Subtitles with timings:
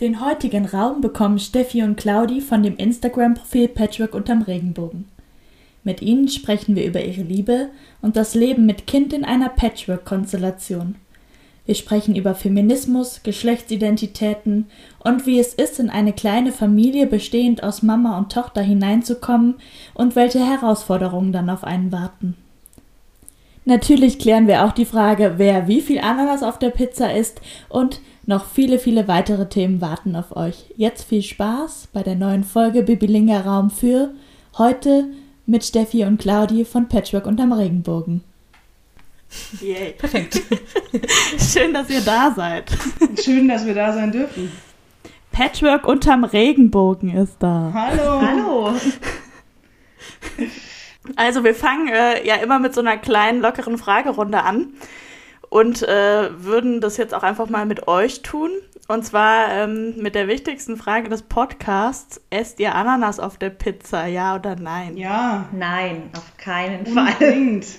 [0.00, 5.06] Den heutigen Raum bekommen Steffi und Claudi von dem Instagram-Profil Patchwork unterm Regenbogen.
[5.82, 10.94] Mit ihnen sprechen wir über ihre Liebe und das Leben mit Kind in einer Patchwork-Konstellation.
[11.66, 14.66] Wir sprechen über Feminismus, Geschlechtsidentitäten
[15.00, 19.56] und wie es ist, in eine kleine Familie bestehend aus Mama und Tochter hineinzukommen
[19.94, 22.36] und welche Herausforderungen dann auf einen warten.
[23.64, 28.00] Natürlich klären wir auch die Frage, wer wie viel Ananas auf der Pizza isst und
[28.28, 30.66] noch viele, viele weitere Themen warten auf euch.
[30.76, 34.10] Jetzt viel Spaß bei der neuen Folge Bibilinga Raum für
[34.58, 35.06] heute
[35.46, 38.22] mit Steffi und Claudi von Patchwork unterm Regenbogen.
[39.62, 39.94] Yay.
[39.96, 40.42] Perfekt.
[41.38, 42.70] Schön, dass ihr da seid.
[43.24, 44.52] Schön, dass wir da sein dürfen.
[45.32, 47.70] Patchwork unterm Regenbogen ist da.
[47.72, 48.20] Hallo.
[48.20, 48.74] Hallo.
[51.16, 54.74] Also wir fangen äh, ja immer mit so einer kleinen, lockeren Fragerunde an
[55.50, 58.50] und äh, würden das jetzt auch einfach mal mit euch tun.
[58.86, 62.20] Und zwar ähm, mit der wichtigsten Frage des Podcasts.
[62.30, 64.96] Esst ihr Ananas auf der Pizza, ja oder nein?
[64.96, 65.46] Ja.
[65.52, 67.60] Nein, auf keinen Fall.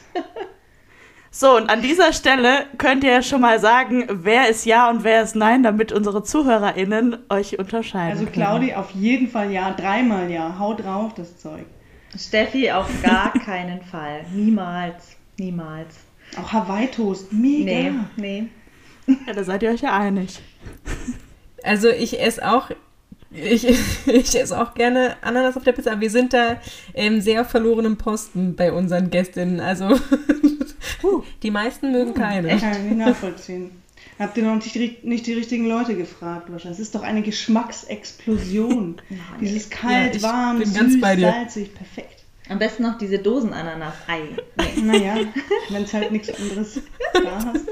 [1.31, 5.03] So, und an dieser Stelle könnt ihr ja schon mal sagen, wer ist ja und
[5.03, 8.17] wer ist nein, damit unsere ZuhörerInnen euch unterscheiden.
[8.17, 10.56] Also Claudi auf jeden Fall ja, dreimal ja.
[10.58, 11.66] Hau drauf, das Zeug.
[12.17, 14.25] Steffi auf gar keinen Fall.
[14.34, 15.16] Niemals.
[15.38, 16.09] Niemals.
[16.38, 17.66] Auch Hawaii-Toast, mega.
[17.66, 19.16] Nee, nee.
[19.27, 20.39] Ja, da seid ihr euch ja einig.
[21.63, 22.69] Also ich esse auch,
[23.31, 23.67] ich,
[24.06, 26.57] ich esse auch gerne Ananas auf der Pizza, aber wir sind da
[26.94, 29.59] ähm, sehr verlorenem Posten bei unseren Gästinnen.
[29.59, 29.89] Also
[31.03, 32.56] uh, die meisten mögen keine.
[32.56, 33.72] Ich kann ich nicht nachvollziehen.
[34.19, 36.79] Habt ihr noch nicht, nicht die richtigen Leute gefragt wahrscheinlich?
[36.79, 39.01] Es ist doch eine Geschmacksexplosion.
[39.41, 42.19] Dieses kalt, ja, warm, süß, salzig, perfekt.
[42.50, 43.94] Am besten noch diese Dosenananas.
[44.08, 44.22] Ei.
[44.56, 44.82] Nee.
[44.82, 45.18] Naja,
[45.70, 46.82] wenn es halt nichts anderes
[47.14, 47.66] da hast.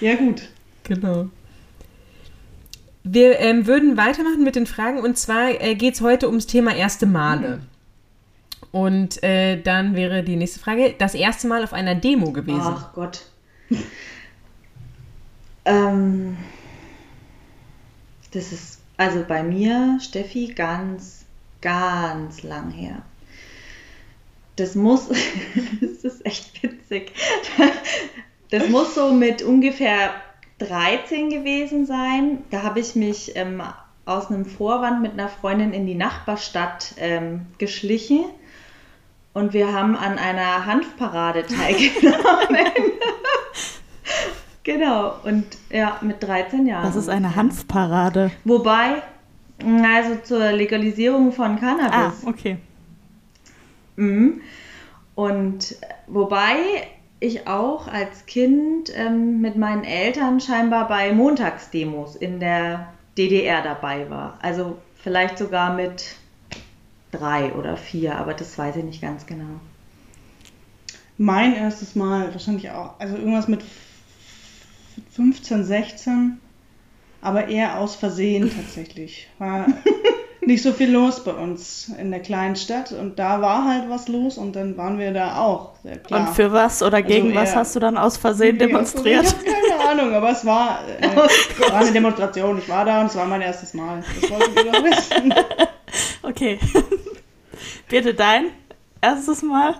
[0.00, 0.48] Ja, gut.
[0.84, 1.28] Genau.
[3.02, 6.74] Wir ähm, würden weitermachen mit den Fragen und zwar äh, geht es heute ums Thema
[6.74, 7.60] erste Male.
[8.72, 12.60] Und äh, dann wäre die nächste Frage: Das erste Mal auf einer Demo gewesen.
[12.62, 13.26] Ach Gott.
[15.64, 16.36] ähm,
[18.32, 21.25] das ist also bei mir, Steffi, ganz
[21.66, 23.02] ganz lang her.
[24.54, 25.08] Das muss,
[25.80, 27.12] das ist echt witzig.
[28.50, 30.10] Das muss so mit ungefähr
[30.60, 32.44] 13 gewesen sein.
[32.52, 33.60] Da habe ich mich ähm,
[34.04, 38.26] aus einem Vorwand mit einer Freundin in die Nachbarstadt ähm, geschlichen
[39.34, 42.92] und wir haben an einer Hanfparade teilgenommen.
[44.62, 46.86] genau, und ja, mit 13 Jahren.
[46.86, 48.30] Das ist eine Hanfparade.
[48.44, 49.02] Wobei,
[49.64, 52.24] also zur Legalisierung von Cannabis.
[52.24, 52.58] Ah, okay.
[53.96, 54.40] Mhm.
[55.14, 56.56] Und wobei
[57.20, 64.10] ich auch als Kind ähm, mit meinen Eltern scheinbar bei Montagsdemos in der DDR dabei
[64.10, 64.38] war.
[64.42, 66.16] Also vielleicht sogar mit
[67.10, 69.60] drei oder vier, aber das weiß ich nicht ganz genau.
[71.16, 73.62] Mein erstes Mal wahrscheinlich auch, also irgendwas mit
[75.12, 76.40] 15, 16
[77.20, 79.28] aber eher aus Versehen tatsächlich.
[79.38, 79.66] War
[80.46, 84.06] nicht so viel los bei uns in der kleinen Stadt und da war halt was
[84.06, 85.72] los und dann waren wir da auch.
[85.82, 86.20] Sehr klar.
[86.20, 89.24] Und für was oder also gegen also was hast du dann aus Versehen demonstriert?
[89.24, 92.58] Ich habe keine Ahnung, aber es war, äh, war eine Demonstration.
[92.58, 94.02] Ich war da und es war mein erstes Mal.
[94.20, 95.34] Das wollten wir doch wissen.
[96.22, 96.58] Okay.
[97.88, 98.46] Bitte dein
[99.00, 99.74] erstes Mal.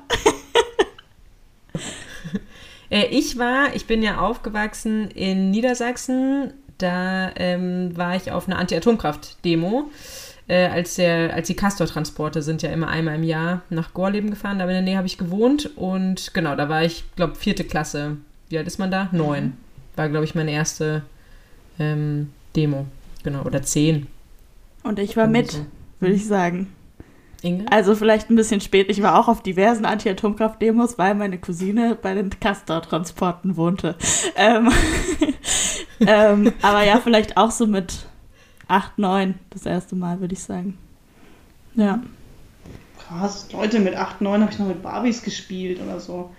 [2.90, 8.58] Äh, ich war, ich bin ja aufgewachsen in Niedersachsen da ähm, war ich auf einer
[8.58, 9.90] Anti-Atomkraft-Demo.
[10.48, 14.58] Äh, als, der, als die Castor-Transporte sind ja immer einmal im Jahr nach Gorleben gefahren.
[14.58, 15.70] Da in der Nähe habe ich gewohnt.
[15.76, 18.16] Und genau, da war ich, glaube vierte Klasse.
[18.48, 19.08] Wie alt ist man da?
[19.12, 19.56] Neun.
[19.96, 21.02] War, glaube ich, meine erste
[21.78, 22.86] ähm, Demo.
[23.24, 24.06] Genau, oder zehn.
[24.84, 25.66] Und ich war mit, so.
[25.98, 26.68] würde ich sagen.
[27.42, 27.66] Inge?
[27.70, 28.88] Also vielleicht ein bisschen spät.
[28.88, 33.96] Ich war auch auf diversen Anti-Atomkraft-Demos, weil meine Cousine bei den Castor-Transporten wohnte.
[34.36, 34.70] Ähm,
[36.00, 38.06] ähm, aber ja, vielleicht auch so mit
[38.68, 40.78] 8, 9 das erste Mal, würde ich sagen.
[41.74, 42.00] Ja.
[43.06, 46.30] Krass, Leute, mit 8, 9 habe ich noch mit Barbies gespielt oder so.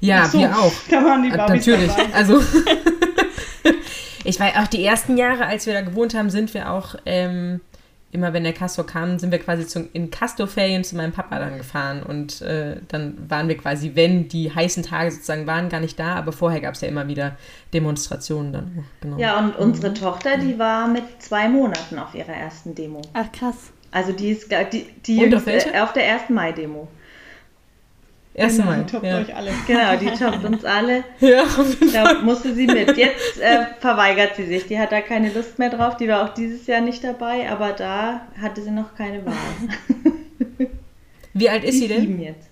[0.00, 0.72] Ja, so, wir auch.
[0.90, 2.14] Da waren die Barbies Natürlich, dabei.
[2.14, 2.42] also
[4.24, 7.60] Ich weiß auch die ersten Jahre, als wir da gewohnt haben, sind wir auch ähm,
[8.10, 11.58] immer, wenn der Castor kam, sind wir quasi zum, in Castor-Ferien zu meinem Papa dann
[11.58, 15.98] gefahren und äh, dann waren wir quasi, wenn die heißen Tage sozusagen waren, gar nicht
[15.98, 17.36] da, aber vorher gab es ja immer wieder
[17.74, 18.84] Demonstrationen dann.
[19.02, 19.18] Genau.
[19.18, 19.94] Ja, und unsere mhm.
[19.94, 23.02] Tochter, die war mit zwei Monaten auf ihrer ersten Demo.
[23.12, 23.72] Ach krass.
[23.90, 26.88] Also die ist die, die jüngste, auf, auf der ersten Mai-Demo.
[28.38, 28.84] Erste genau, Mal.
[28.84, 29.18] Die toppt ja.
[29.18, 29.50] euch alle.
[29.66, 31.04] Genau, die toppt uns alle.
[31.20, 31.44] ja,
[31.92, 32.96] da musste sie mit.
[32.96, 34.66] Jetzt äh, verweigert sie sich.
[34.66, 35.96] Die hat da keine Lust mehr drauf.
[35.96, 40.68] Die war auch dieses Jahr nicht dabei, aber da hatte sie noch keine Wahl.
[41.34, 42.00] Wie alt ist die sie denn?
[42.00, 42.48] Sieben jetzt.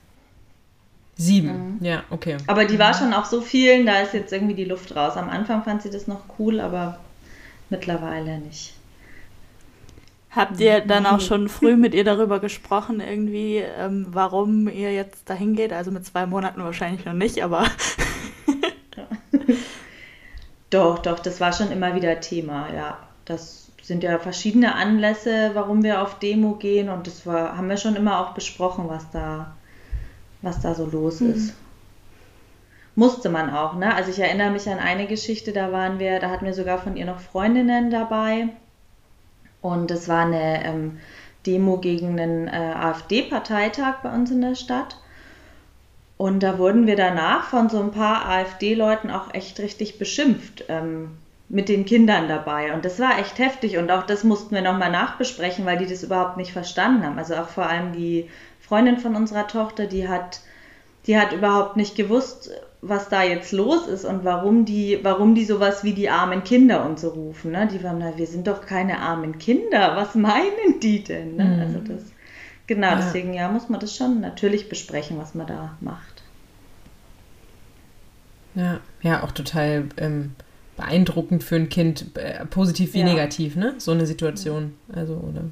[1.19, 1.85] Sieben, mhm.
[1.85, 2.37] ja, okay.
[2.47, 5.17] Aber die war schon auf so vielen, da ist jetzt irgendwie die Luft raus.
[5.17, 6.99] Am Anfang fand sie das noch cool, aber
[7.71, 8.75] mittlerweile nicht.
[10.37, 15.31] Habt ihr dann auch schon früh mit ihr darüber gesprochen, irgendwie, ähm, warum ihr jetzt
[15.31, 15.73] dahin geht?
[15.73, 17.65] Also mit zwei Monaten wahrscheinlich noch nicht, aber.
[20.71, 22.99] doch, doch, das war schon immer wieder Thema, ja.
[23.25, 27.79] Das sind ja verschiedene Anlässe, warum wir auf Demo gehen und das war, haben wir
[27.79, 29.57] schon immer auch besprochen, was da,
[30.43, 31.31] was da so los mhm.
[31.31, 31.55] ist.
[32.95, 33.95] Musste man auch, ne?
[33.95, 36.99] Also ich erinnere mich an eine Geschichte, da waren wir, da hatten wir sogar von
[36.99, 38.51] ihr noch Freundinnen dabei
[39.61, 40.99] und es war eine ähm,
[41.47, 44.97] Demo gegen einen äh, AfD-Parteitag bei uns in der Stadt.
[46.17, 51.11] Und da wurden wir danach von so ein paar AfD-Leuten auch echt richtig beschimpft ähm,
[51.49, 52.73] mit den Kindern dabei.
[52.73, 53.77] Und das war echt heftig.
[53.77, 57.19] Und auch das mussten wir nochmal nachbesprechen, weil die das überhaupt nicht verstanden haben.
[57.19, 58.31] Also auch vor allem die
[58.61, 60.41] Freundin von unserer Tochter, die hat,
[61.07, 62.51] die hat überhaupt nicht gewusst,
[62.83, 66.85] was da jetzt los ist und warum die, warum die sowas wie die armen Kinder
[66.85, 67.53] und so rufen.
[67.53, 67.69] Ne?
[67.71, 71.37] Die waren, na, wir sind doch keine armen Kinder, was meinen die denn?
[71.37, 71.45] Ne?
[71.45, 71.61] Mhm.
[71.61, 72.03] Also das,
[72.67, 72.97] genau, ja.
[72.97, 76.23] deswegen ja, muss man das schon natürlich besprechen, was man da macht.
[78.55, 80.33] Ja, ja, auch total ähm,
[80.77, 83.05] beeindruckend für ein Kind, äh, positiv wie ja.
[83.05, 83.75] negativ, ne?
[83.79, 84.75] So eine Situation.
[84.93, 85.43] Also, oder.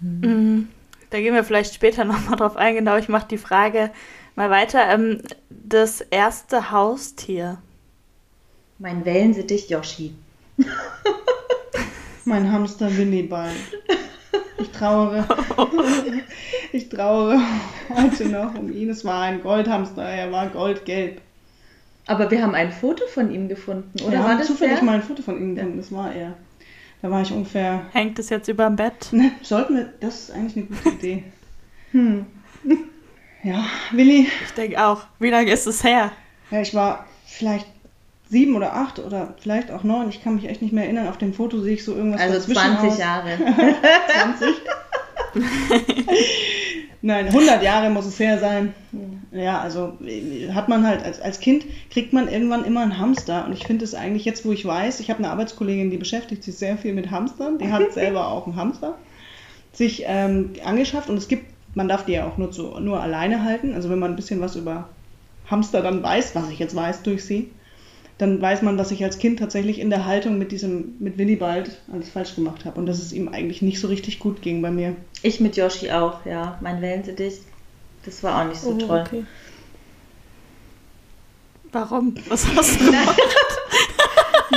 [0.00, 0.20] Mhm.
[0.20, 0.68] mhm.
[1.10, 2.74] Da gehen wir vielleicht später nochmal drauf ein.
[2.74, 3.90] Genau, ich mache die Frage
[4.36, 4.88] mal weiter.
[4.88, 7.58] Ähm, das erste Haustier.
[8.78, 10.14] Mein Wellensittich Yoshi.
[12.24, 13.56] mein Hamster Willibald.
[14.58, 15.26] Ich trauere.
[16.72, 17.40] ich trauere
[17.88, 18.90] heute noch um ihn.
[18.90, 21.20] Es war ein Goldhamster, er war goldgelb.
[22.06, 24.12] Aber wir haben ein Foto von ihm gefunden, oder?
[24.12, 24.84] Wir war haben zufällig der?
[24.84, 26.34] mal ein Foto von ihm gefunden, das war er.
[27.02, 27.86] Da war ich ungefähr.
[27.92, 29.08] Hängt es jetzt über dem Bett?
[29.12, 29.92] Ne, sollten wir.
[30.00, 31.24] Das ist eigentlich eine gute Idee.
[31.92, 32.26] Hm.
[33.46, 34.26] Ja, Willi.
[34.44, 35.02] Ich denke auch.
[35.20, 36.10] Wie lange ist es her?
[36.50, 37.68] Ja, ich war vielleicht
[38.28, 40.08] sieben oder acht oder vielleicht auch neun.
[40.08, 41.06] Ich kann mich echt nicht mehr erinnern.
[41.06, 42.98] Auf dem Foto sehe ich so irgendwas Also 20 aus.
[42.98, 43.38] Jahre.
[44.32, 44.48] 20?
[47.02, 48.74] Nein, 100 Jahre muss es her sein.
[49.30, 49.96] Ja, also
[50.52, 53.46] hat man halt, als, als Kind kriegt man irgendwann immer einen Hamster.
[53.46, 56.42] Und ich finde es eigentlich jetzt, wo ich weiß, ich habe eine Arbeitskollegin, die beschäftigt
[56.42, 57.58] sich sehr viel mit Hamstern.
[57.58, 58.98] Die hat selber auch einen Hamster
[59.72, 61.10] sich ähm, angeschafft.
[61.10, 63.74] Und es gibt man darf die ja auch nur, zu, nur alleine halten.
[63.74, 64.88] Also wenn man ein bisschen was über
[65.48, 67.50] Hamster dann weiß, was ich jetzt weiß durch sie,
[68.18, 71.82] dann weiß man, dass ich als Kind tatsächlich in der Haltung mit diesem, mit Willibald
[71.92, 74.70] alles falsch gemacht habe und dass es ihm eigentlich nicht so richtig gut ging bei
[74.70, 74.96] mir.
[75.22, 76.58] Ich mit Yoshi auch, ja.
[76.62, 77.40] Mein Wellensittich,
[78.06, 79.04] das war auch nicht so oh, toll.
[79.06, 79.24] Okay.
[81.72, 82.14] Warum?
[82.30, 83.20] Was hast du gemacht?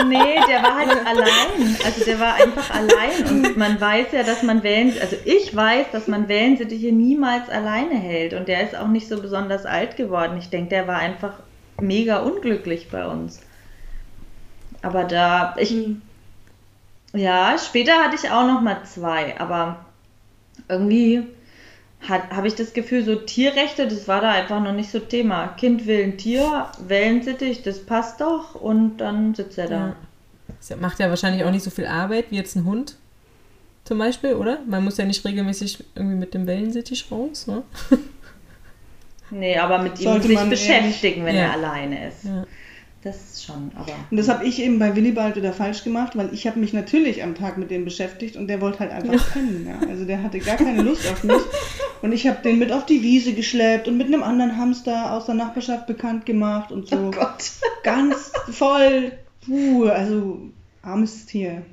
[0.07, 1.77] Nee, der war halt allein.
[1.85, 3.25] Also der war einfach allein.
[3.29, 7.95] Und man weiß ja, dass man Wellen, also ich weiß, dass man Wellensittiche niemals alleine
[7.95, 8.33] hält.
[8.33, 10.37] Und der ist auch nicht so besonders alt geworden.
[10.37, 11.33] Ich denke, der war einfach
[11.81, 13.41] mega unglücklich bei uns.
[14.81, 16.01] Aber da, ich, hm.
[17.13, 19.85] ja, später hatte ich auch noch mal zwei, aber
[20.67, 21.23] irgendwie
[22.07, 25.49] habe ich das Gefühl, so Tierrechte, das war da einfach noch nicht so Thema.
[25.57, 29.87] Kind will ein Tier, Wellensittich, das passt doch und dann sitzt er da.
[29.87, 29.95] Ja.
[30.59, 32.95] Das macht ja wahrscheinlich auch nicht so viel Arbeit wie jetzt ein Hund
[33.83, 34.59] zum Beispiel, oder?
[34.67, 37.63] Man muss ja nicht regelmäßig irgendwie mit dem Wellensittich raus, ne?
[39.31, 41.41] Nee, aber mit Sollte ihm sich beschäftigen, wenn ja.
[41.41, 42.23] er alleine ist.
[42.23, 42.45] Ja.
[43.01, 43.93] Das schon, aber.
[44.11, 47.23] Und das habe ich eben bei Willibald wieder falsch gemacht, weil ich habe mich natürlich
[47.23, 49.65] am Tag mit dem beschäftigt und der wollte halt einfach pennen.
[49.67, 49.87] Ja.
[49.87, 51.41] Also der hatte gar keine Lust auf mich.
[52.01, 55.25] Und ich habe den mit auf die Wiese geschleppt und mit einem anderen Hamster aus
[55.25, 56.97] der Nachbarschaft bekannt gemacht und so.
[56.97, 57.51] Oh Gott.
[57.83, 59.13] Ganz voll.
[59.45, 60.39] Puh, also
[60.81, 61.63] armes Tier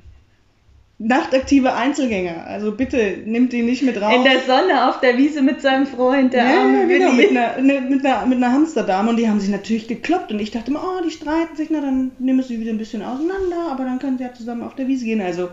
[0.99, 2.47] nachtaktive Einzelgänger.
[2.47, 4.15] Also bitte nimmt ihn nicht mit raus.
[4.15, 7.61] In der Sonne auf der Wiese mit seinem Freund, der ja, arme genau, mit einer,
[7.61, 10.71] ne, mit, einer, mit einer Hamsterdame und die haben sich natürlich gekloppt und ich dachte
[10.71, 13.99] immer, oh, die streiten sich, na dann nehmen sie wieder ein bisschen auseinander, aber dann
[13.99, 15.21] können sie ja zusammen auf der Wiese gehen.
[15.21, 15.49] Also,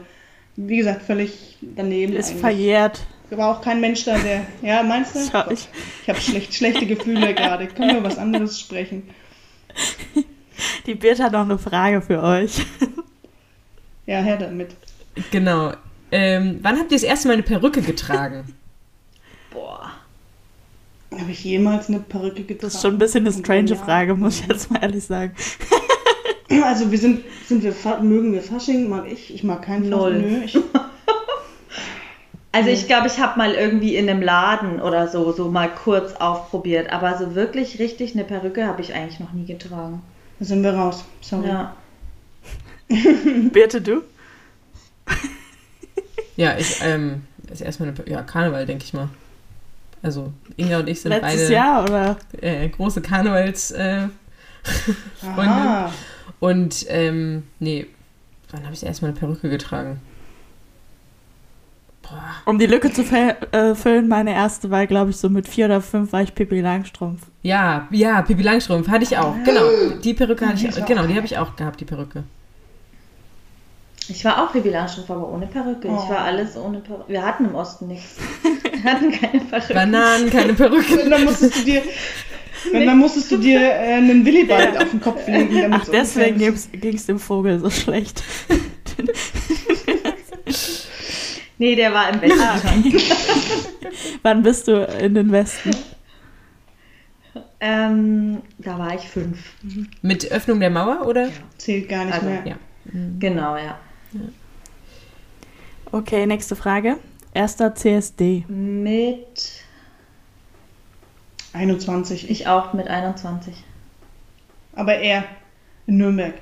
[0.57, 2.15] wie gesagt, völlig daneben.
[2.15, 2.41] Ist eigentlich.
[2.41, 3.07] verjährt.
[3.31, 4.43] War auch kein Mensch da, der.
[4.63, 5.19] Ja, meinst du?
[5.19, 5.55] Sorry.
[5.55, 5.69] Ich,
[6.03, 7.67] ich habe schlecht, schlechte Gefühle gerade.
[7.67, 9.03] Können wir über was anderes sprechen?
[10.87, 12.65] Die Birte hat noch eine Frage für euch.
[14.07, 14.69] Ja, her damit.
[15.30, 15.73] Genau.
[16.11, 18.44] Ähm, wann habt ihr das erste Mal eine Perücke getragen?
[19.52, 19.90] Boah.
[21.12, 22.61] Habe ich jemals eine Perücke getragen?
[22.61, 25.35] Das ist schon ein bisschen eine strange Frage, muss ich jetzt mal ehrlich sagen.
[26.62, 28.88] Also wir sind, sind wir, mögen wir Fasching?
[28.88, 29.35] Mag ich?
[29.35, 30.12] Ich mag keinen Null.
[30.12, 30.38] Fasching.
[30.38, 30.56] Nö, ich,
[32.52, 36.14] also ich glaube, ich habe mal irgendwie in einem Laden oder so, so mal kurz
[36.14, 36.92] aufprobiert.
[36.92, 40.02] Aber so wirklich richtig eine Perücke habe ich eigentlich noch nie getragen.
[40.38, 41.04] Da sind wir raus.
[41.23, 41.49] Sorry.
[41.49, 41.75] Ja.
[43.50, 44.02] Birte, du?
[46.37, 49.08] Ja, ich, ähm, ist erstmal eine, ja, Karneval, denke ich mal.
[50.02, 52.16] Also, Inga und ich sind Letztes beide Jahr, oder?
[52.40, 54.08] Äh, große Karnevals, äh,
[55.34, 55.90] Freunde.
[56.40, 57.87] Und, ähm, nee,
[58.50, 60.00] wann habe ich das erste Mal eine Perücke getragen?
[62.02, 62.20] Boah.
[62.44, 65.80] Um die Lücke zu äh, füllen, meine erste war, glaube ich, so mit vier oder
[65.80, 67.23] fünf war ich Pippi Langstrumpf.
[67.42, 69.34] Ja, ja, Pippi Langstrumpf hatte ich auch.
[69.44, 69.62] Genau,
[70.02, 72.25] die Perücke hatte ich, auch- genau, die habe ich auch gehabt, die Perücke.
[74.08, 75.88] Ich war auch Pippi Langstrumpf, aber ohne Perücke.
[75.88, 76.08] Ich Oh.
[76.11, 77.08] war alles ohne Perücke.
[77.08, 78.16] Wir hatten im Osten nichts.
[78.73, 79.75] Wir hatten keine Perücke.
[79.75, 80.99] Bananen, keine Perücke.
[80.99, 81.82] Wenn, dann musstest du dir,
[82.73, 85.54] wenn, dann musstest du dir äh, einen Willibald auf den Kopf legen.
[85.62, 88.23] damit Ach, es deswegen ging es dem Vogel so schlecht.
[91.58, 93.00] Nee, der war im Westen.
[94.23, 95.70] Wann bist du in den Westen?
[97.61, 99.38] Ähm, da war ich fünf.
[100.02, 101.28] Mit Öffnung der Mauer, oder?
[101.56, 102.42] Zählt gar nicht Also, mehr.
[102.44, 102.56] Ja.
[103.18, 103.78] Genau, ja.
[105.92, 106.97] Okay, nächste Frage.
[107.33, 108.44] Erster CSD.
[108.49, 109.64] Mit,
[111.52, 112.25] 21.
[112.25, 113.54] Ich, ich auch mit 21.
[114.75, 115.25] aber er
[115.87, 116.35] in Nürnberg.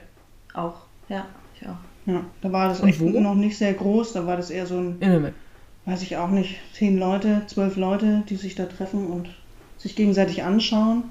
[0.55, 0.75] Auch,
[1.09, 1.27] ja,
[1.61, 1.77] ich auch.
[2.07, 3.09] Ja, da war das Und echt wo?
[3.21, 4.13] noch nicht sehr groß.
[4.15, 5.35] Da war das eher so ein, In Nürnberg.
[5.85, 9.29] weiß ich auch nicht, zehn Leute, zwölf Leute, die sich da treffen und
[9.79, 11.05] sich gegenseitig anschauen.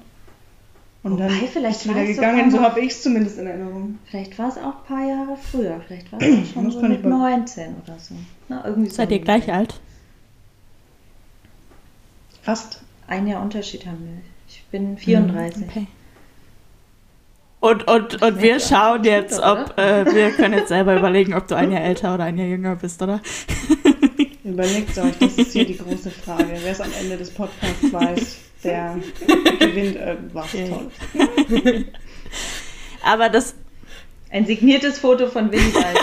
[1.04, 2.50] Und Wobei, dann vielleicht ist wieder gegangen.
[2.52, 3.98] So habe ich es zumindest in Erinnerung.
[4.04, 5.80] Vielleicht war es auch ein paar Jahre früher.
[5.86, 8.14] Vielleicht war es auch schon so mit be- 19 oder so.
[8.48, 9.40] Na, irgendwie so Seid ihr ungefähr.
[9.40, 9.80] gleich alt?
[12.42, 12.82] Fast.
[13.08, 14.22] Ein Jahr Unterschied haben wir.
[14.48, 15.64] Ich bin 34.
[15.68, 15.86] Okay.
[17.60, 21.54] Und, und, und wir schauen jetzt, ob äh, wir können jetzt selber überlegen, ob du
[21.54, 23.20] ein Jahr älter oder ein Jahr jünger bist, oder?
[24.44, 26.48] Überlegt euch, das ist hier die große Frage.
[26.60, 28.96] Wer es am Ende des Podcasts weiß, der
[29.58, 30.70] gewinnt irgendwas Okay.
[30.70, 31.84] Tolles.
[33.04, 33.54] Aber das,
[34.30, 35.98] Ein signiertes Foto von Willibald.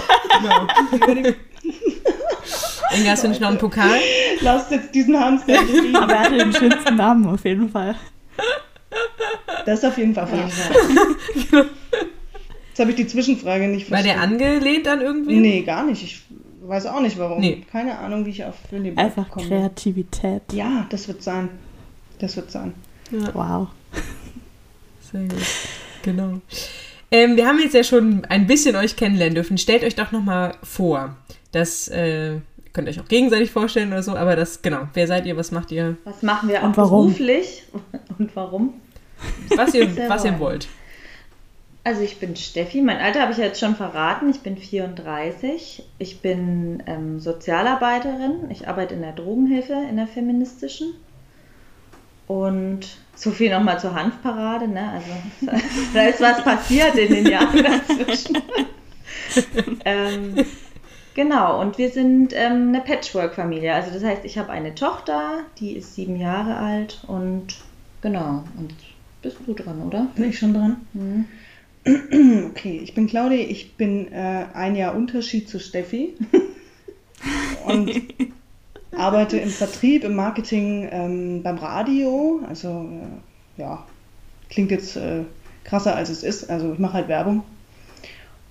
[2.95, 3.99] Inga, hast du nicht noch einen Pokal?
[4.41, 5.95] Lasst jetzt diesen Hamster liegen.
[5.95, 7.95] aber er hatte den schönsten Namen auf jeden Fall.
[9.65, 10.53] Das ist auf jeden Fall falsch.
[11.51, 14.43] Jetzt habe ich die Zwischenfrage nicht War der verstanden.
[14.43, 15.35] angelehnt an irgendwie?
[15.39, 16.03] Nee, gar nicht.
[16.03, 16.21] Ich
[16.61, 17.39] weiß auch nicht warum.
[17.41, 17.63] Nee.
[17.71, 20.41] Keine Ahnung, wie ich auf Willibald Einfach gekommen Kreativität.
[20.51, 21.49] Ja, das wird sein.
[22.19, 22.73] Das wird sein.
[23.33, 23.69] Wow.
[25.11, 25.45] Sehr gut.
[26.03, 26.41] Genau.
[27.11, 29.57] Ähm, wir haben jetzt ja schon ein bisschen euch kennenlernen dürfen.
[29.57, 31.15] Stellt euch doch nochmal vor.
[31.51, 32.35] Das äh,
[32.73, 34.87] könnt ihr euch auch gegenseitig vorstellen oder so, aber das, genau.
[34.93, 35.35] Wer seid ihr?
[35.35, 35.97] Was macht ihr?
[36.03, 37.07] Was machen wir Und warum?
[37.07, 37.63] beruflich?
[38.19, 38.73] Und warum?
[39.55, 40.67] Was ihr, was ihr wollt.
[41.83, 45.83] Also ich bin Steffi, mein Alter habe ich ja jetzt schon verraten, ich bin 34,
[45.97, 50.93] ich bin ähm, Sozialarbeiterin, ich arbeite in der Drogenhilfe, in der feministischen
[52.29, 52.81] und
[53.15, 54.91] so viel nochmal zur Hanfparade, ne?
[54.91, 55.57] also
[55.95, 58.37] da ist was passiert in den Jahren dazwischen.
[59.85, 60.35] ähm,
[61.15, 65.75] genau, und wir sind ähm, eine Patchwork-Familie, also das heißt, ich habe eine Tochter, die
[65.75, 67.55] ist sieben Jahre alt und
[68.01, 68.75] genau, und
[69.23, 70.07] bist du dran, oder?
[70.15, 70.77] Bin ich schon dran?
[70.93, 71.25] Mhm.
[72.51, 76.15] Okay, ich bin Claudia, ich bin äh, ein Jahr Unterschied zu Steffi
[77.65, 77.89] und
[78.99, 82.41] arbeite im Vertrieb, im Marketing ähm, beim Radio.
[82.47, 82.89] Also
[83.57, 83.85] äh, ja,
[84.49, 85.23] klingt jetzt äh,
[85.63, 86.49] krasser als es ist.
[86.49, 87.43] Also ich mache halt Werbung.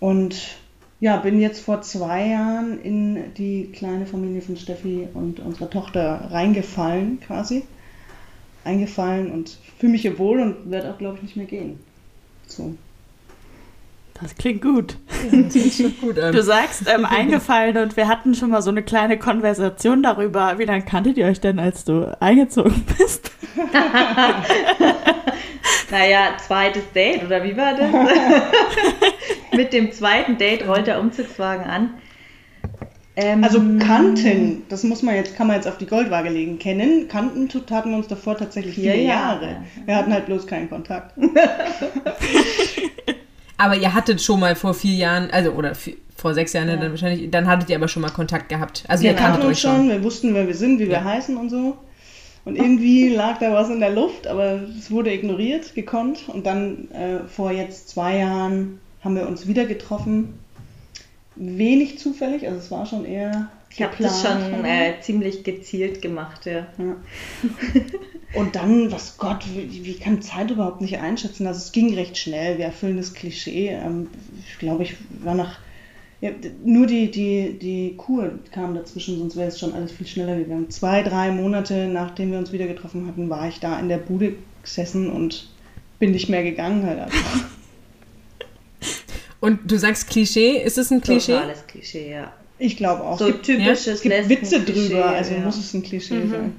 [0.01, 0.59] Und
[1.01, 6.29] ja, bin jetzt vor zwei Jahren in die kleine Familie von Steffi und unserer Tochter
[6.31, 7.65] reingefallen quasi.
[8.65, 11.79] Eingefallen und fühle mich hier wohl und werde auch, glaube ich, nicht mehr gehen.
[12.47, 12.75] So.
[14.21, 14.97] Das klingt gut.
[16.01, 16.33] Gut an.
[16.33, 20.59] Du sagst ähm, eingefallen und wir hatten schon mal so eine kleine Konversation darüber.
[20.59, 23.31] Wie lange kanntet ihr euch denn, als du eingezogen bist?
[25.91, 27.91] Naja, zweites Date, oder wie war das?
[29.57, 31.95] Mit dem zweiten Date rollt der Umzugswagen an.
[33.17, 36.59] Ähm, Also kannten, das muss man jetzt, kann man jetzt auf die Goldwaage legen.
[36.59, 39.45] Kennen, kannten taten wir uns davor tatsächlich Vier vier Jahre.
[39.47, 39.65] Jahre.
[39.87, 41.15] Wir hatten halt bloß keinen Kontakt.
[43.59, 46.77] Aber ihr hattet schon mal vor vier Jahren, also oder vi- vor sechs Jahren Ja.
[46.77, 48.85] dann wahrscheinlich, dann hattet ihr aber schon mal Kontakt gehabt.
[48.89, 49.77] Also Wir ihr kanntet kannten euch uns schon.
[49.77, 51.05] schon, wir wussten, wer wir sind, wie wir Ja.
[51.05, 51.77] heißen und so.
[52.45, 56.29] Und irgendwie lag da was in der Luft, aber es wurde ignoriert, gekonnt.
[56.29, 60.39] Und dann äh, vor jetzt zwei Jahren haben wir uns wieder getroffen.
[61.37, 63.49] wenig zufällig, also es war schon eher.
[63.71, 66.67] Ich habe das schon äh, ziemlich gezielt gemacht, ja.
[66.79, 66.97] ja.
[68.35, 71.47] Und dann, was Gott, wie, wie, kann Zeit überhaupt nicht einschätzen?
[71.47, 73.69] Also es ging recht schnell, wir erfüllen das Klischee.
[73.69, 74.09] Ähm,
[74.47, 75.59] ich glaube, ich war nach.
[76.21, 76.31] Ja,
[76.65, 80.69] nur die, die, die Kur kam dazwischen, sonst wäre es schon alles viel schneller gegangen.
[80.69, 84.35] Zwei, drei Monate nachdem wir uns wieder getroffen hatten, war ich da in der Bude
[84.63, 85.49] gesessen und
[86.01, 87.45] bin nicht mehr gegangen halt einfach.
[89.41, 91.35] Und du sagst Klischee, ist es ein Klischee?
[91.35, 92.33] Totales Klischee, ja.
[92.59, 93.17] Ich glaube auch.
[93.17, 93.93] So typisches ja?
[93.93, 95.41] Es gibt Witze drüber, also ja.
[95.41, 96.31] muss es ein Klischee mhm.
[96.31, 96.57] sein.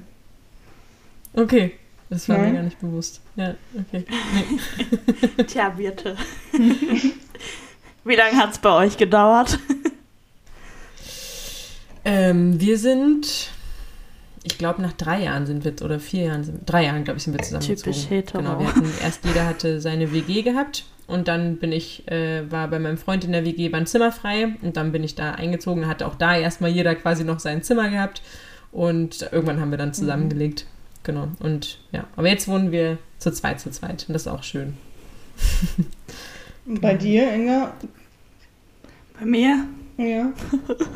[1.34, 1.72] Okay,
[2.08, 2.50] das war Nein.
[2.50, 3.20] mir gar nicht bewusst.
[3.36, 4.04] Ja, okay.
[4.34, 5.44] Nee.
[5.46, 6.16] Tja, Birte.
[8.04, 9.58] Wie lange hat es bei euch gedauert?
[12.04, 13.50] Ähm, wir sind,
[14.42, 17.24] ich glaube, nach drei Jahren sind wir, oder vier Jahren, sind, drei Jahren, glaube ich,
[17.24, 17.92] sind wir zusammengezogen.
[17.92, 18.42] Typisch hetero.
[18.42, 22.68] Genau, wir hatten, erst jeder hatte seine WG gehabt und dann bin ich, äh, war
[22.68, 25.32] bei meinem Freund in der WG, war ein Zimmer frei und dann bin ich da
[25.32, 28.22] eingezogen, hatte auch da erstmal jeder quasi noch sein Zimmer gehabt
[28.72, 30.64] und irgendwann haben wir dann zusammengelegt.
[30.64, 30.79] Mhm.
[31.02, 34.42] Genau, und ja, aber jetzt wohnen wir zu zweit, zu zweit und das ist auch
[34.42, 34.76] schön.
[36.66, 37.72] Bei dir, Inga?
[39.18, 39.64] Bei mir?
[39.96, 40.30] Ja.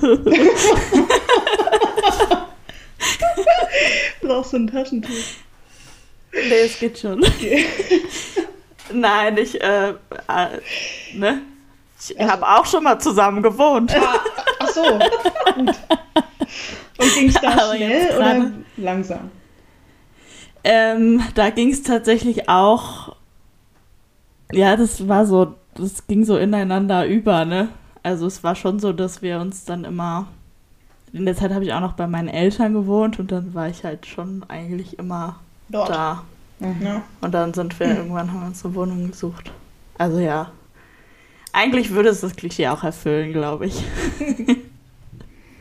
[4.23, 5.11] Brauchst du ein Taschentuch?
[6.33, 7.25] Nee, es geht schon.
[7.25, 7.65] Okay.
[8.93, 9.95] Nein, ich, äh, äh
[11.15, 11.43] ne?
[12.01, 12.33] Ich also.
[12.33, 13.95] habe auch schon mal zusammen gewohnt.
[13.95, 14.21] Ah,
[14.59, 15.75] ach so, gut.
[16.99, 19.31] Und ging es da Aber schnell oder langsam?
[20.65, 23.15] Ähm, da ging es tatsächlich auch,
[24.51, 27.69] ja, das war so, das ging so ineinander über, ne?
[28.03, 30.27] Also es war schon so, dass wir uns dann immer,
[31.13, 33.85] in der Zeit habe ich auch noch bei meinen Eltern gewohnt und dann war ich
[33.85, 35.37] halt schon eigentlich immer
[35.69, 35.91] Dort.
[35.91, 36.25] da.
[36.61, 37.03] Mhm.
[37.21, 39.53] Und dann sind wir irgendwann, haben wir uns eine Wohnung gesucht.
[39.99, 40.51] Also ja.
[41.53, 43.85] Eigentlich würde es das Klischee auch erfüllen, glaube ich.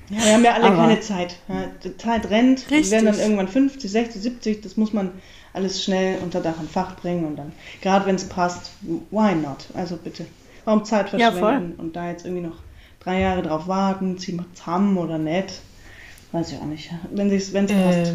[0.09, 1.37] Ja, wir haben ja alle Aber keine Zeit.
[1.47, 2.69] Ja, die Zeit rennt.
[2.69, 2.85] Richtig.
[2.85, 4.61] Wir werden dann irgendwann 50, 60, 70.
[4.61, 5.11] Das muss man
[5.53, 7.25] alles schnell unter Dach und Fach bringen.
[7.25, 8.71] Und dann, gerade wenn es passt,
[9.11, 9.65] why not?
[9.73, 10.25] Also bitte.
[10.65, 12.57] Warum Zeit verschwenden ja, und da jetzt irgendwie noch
[12.99, 15.61] drei Jahre drauf warten, ziehen wir zusammen oder nicht?
[16.31, 16.89] Weiß ich auch nicht.
[17.11, 18.13] Wenn es ähm, passt.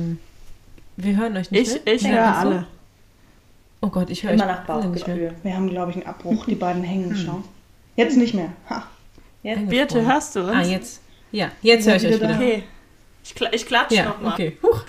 [0.96, 1.80] Wir hören euch nicht.
[1.84, 2.66] Ich, ich höre alle.
[3.80, 5.34] Oh Gott, ich höre Immer nach Bauchgefühl.
[5.42, 6.46] Wir haben, glaube ich, einen Abbruch.
[6.46, 7.10] Die beiden hängen.
[7.10, 7.16] Hm.
[7.16, 7.42] Schau.
[7.96, 8.50] Jetzt nicht mehr.
[8.68, 8.84] Ha.
[9.42, 9.68] Jetzt.
[9.68, 10.50] Birte, hörst du uns?
[10.50, 11.00] Ah, jetzt.
[11.32, 12.34] Ja, jetzt höre ich euch wieder.
[12.34, 12.62] Okay.
[13.24, 14.32] Ich, kl ich klatsche ja, nochmal.
[14.32, 14.56] Okay.
[14.62, 14.84] Huch.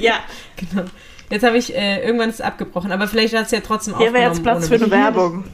[0.00, 0.14] ja.
[0.56, 0.84] Genau.
[1.30, 4.28] Jetzt habe ich äh, irgendwann ist abgebrochen, aber vielleicht hat es ja trotzdem Hier wäre
[4.28, 5.44] jetzt Platz für eine Werbung.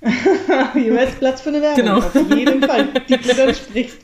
[0.00, 1.84] Hier wäre jetzt Platz für eine Werbung.
[1.84, 1.98] Genau.
[1.98, 3.98] Auf jeden Fall, die du dann sprichst.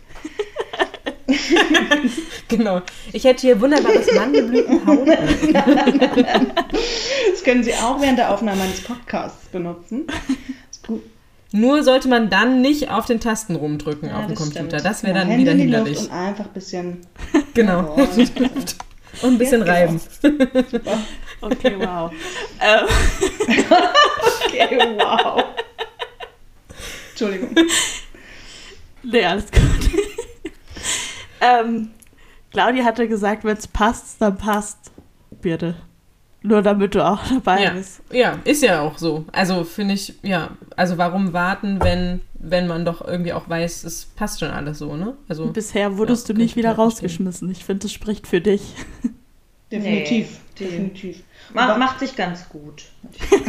[2.49, 2.83] genau.
[3.13, 5.19] Ich hätte hier wunderbares Mandelblütenpowder.
[7.31, 10.07] das können Sie auch während der Aufnahme eines Podcasts benutzen.
[11.53, 14.65] Nur sollte man dann nicht auf den Tasten rumdrücken ja, auf dem Computer.
[14.69, 14.85] Stimmt.
[14.85, 15.99] Das wäre dann ja, wieder hinderlich.
[15.99, 17.01] Und einfach ein bisschen.
[17.55, 17.93] Genau.
[19.23, 20.01] und ein bisschen ja, reiben.
[21.43, 22.11] okay, wow.
[24.47, 25.45] okay, wow.
[27.11, 27.55] Entschuldigung.
[29.03, 29.61] Nee, alles gut.
[31.43, 31.91] ähm,
[32.51, 34.79] Claudia hatte gesagt, wenn es passt, dann passt.
[35.43, 35.75] Bitte.
[36.43, 37.71] Nur damit du auch dabei ja.
[37.71, 38.03] bist.
[38.11, 39.25] Ja, ist ja auch so.
[39.33, 44.07] Also finde ich, ja, also warum warten, wenn, wenn man doch irgendwie auch weiß, es
[44.07, 45.15] passt schon alles so, ne?
[45.29, 47.51] Also, Bisher wurdest ja, du nicht wieder rausgeschmissen.
[47.51, 48.63] Ich finde, das spricht für dich.
[49.71, 50.27] Definitiv.
[50.29, 51.23] Nee, definitiv.
[51.55, 52.83] Macht, macht sich ganz gut.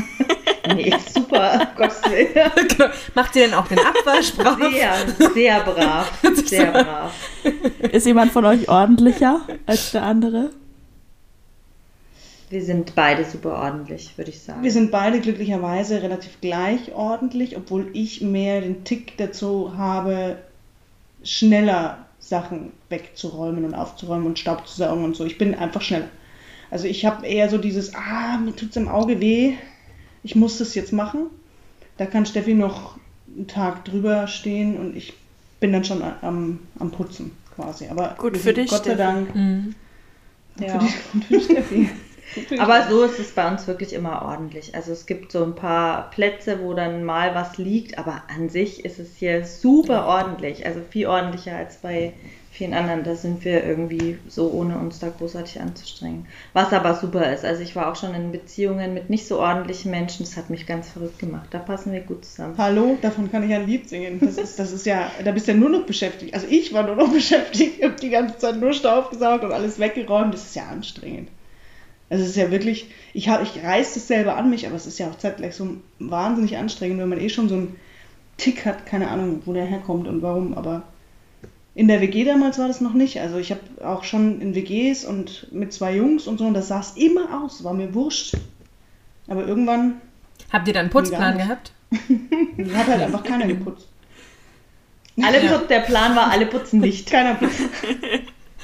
[0.74, 2.02] nee, super, Gottes.
[2.02, 2.92] Genau.
[3.14, 4.58] Macht ihr denn auch den Abwasch brav?
[4.72, 4.94] Sehr,
[5.34, 6.12] sehr brav.
[6.46, 7.12] Sehr brav.
[7.92, 10.52] Ist jemand von euch ordentlicher als der andere?
[12.54, 14.62] Wir sind beide super ordentlich, würde ich sagen.
[14.62, 20.38] Wir sind beide glücklicherweise relativ gleich ordentlich, obwohl ich mehr den Tick dazu habe,
[21.24, 25.26] schneller Sachen wegzuräumen und aufzuräumen und Staub zu saugen und so.
[25.26, 26.10] Ich bin einfach schneller.
[26.70, 29.56] Also ich habe eher so dieses, ah, mir tut es im Auge weh,
[30.22, 31.32] ich muss das jetzt machen.
[31.98, 33.00] Da kann Steffi noch
[33.36, 35.16] einen Tag drüber stehen und ich
[35.60, 37.88] bin dann schon am, am Putzen quasi.
[37.88, 39.34] Aber gut für dich, Gott sei Dank.
[39.34, 39.74] Mhm.
[40.60, 40.78] Ja.
[40.80, 41.90] Für dich und für Steffi.
[42.60, 44.76] Aber so ist es bei uns wirklich immer ordentlich.
[44.76, 48.86] Also es gibt so ein paar Plätze, wo dann mal was liegt, aber an sich
[48.86, 50.66] ist es hier super ordentlich.
[50.66, 52.14] Also viel ordentlicher als bei
[52.54, 53.04] vielen anderen.
[53.04, 56.28] Da sind wir irgendwie so, ohne uns da großartig anzustrengen.
[56.54, 57.44] Was aber super ist.
[57.44, 60.24] Also ich war auch schon in Beziehungen mit nicht so ordentlichen Menschen.
[60.24, 61.48] Das hat mich ganz verrückt gemacht.
[61.52, 62.56] Da passen wir gut zusammen.
[62.58, 64.20] Hallo, davon kann ich ein Lied singen.
[64.22, 66.34] Das ist, das ist ja, da bist du ja nur noch beschäftigt.
[66.34, 69.80] Also ich war nur noch beschäftigt, habe die ganze Zeit nur Staub gesaugt und alles
[69.80, 70.34] weggeräumt.
[70.34, 71.30] Das ist ja anstrengend.
[72.14, 74.86] Also es ist ja wirklich, ich, hab, ich reiß das selber an mich, aber es
[74.86, 77.76] ist ja auch zeitgleich so wahnsinnig anstrengend, wenn man eh schon so einen
[78.38, 80.84] Tick hat, keine Ahnung, wo der herkommt und warum, aber
[81.74, 83.20] in der WG damals war das noch nicht.
[83.20, 86.68] Also ich habe auch schon in WGs und mit zwei Jungs und so und das
[86.68, 88.38] sah es immer aus, war mir wurscht.
[89.28, 90.00] Aber irgendwann.
[90.52, 91.72] Habt ihr dann einen Putzplan gehabt?
[92.76, 93.88] Hat halt einfach keiner geputzt.
[95.20, 95.58] Alle ja.
[95.58, 97.10] der Plan war, alle putzen nicht.
[97.10, 97.60] Keiner putzt.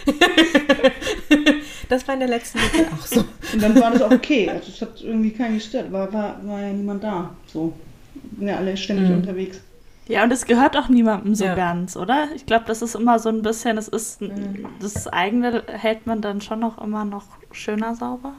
[1.90, 3.26] das war in der letzten Woche auch so.
[3.54, 4.50] Und dann war das auch okay.
[4.50, 5.92] Also es hat irgendwie keinen gestört.
[5.92, 7.32] War, war, war ja niemand da.
[7.48, 7.74] So.
[8.38, 9.16] Sind ja alle ständig mhm.
[9.16, 9.60] unterwegs.
[10.08, 11.56] Ja, und es gehört auch niemandem so ja.
[11.56, 12.30] ganz, oder?
[12.36, 14.66] Ich glaube, das ist immer so ein bisschen, es ist mhm.
[14.80, 18.34] das eigene hält man dann schon noch immer noch schöner sauber.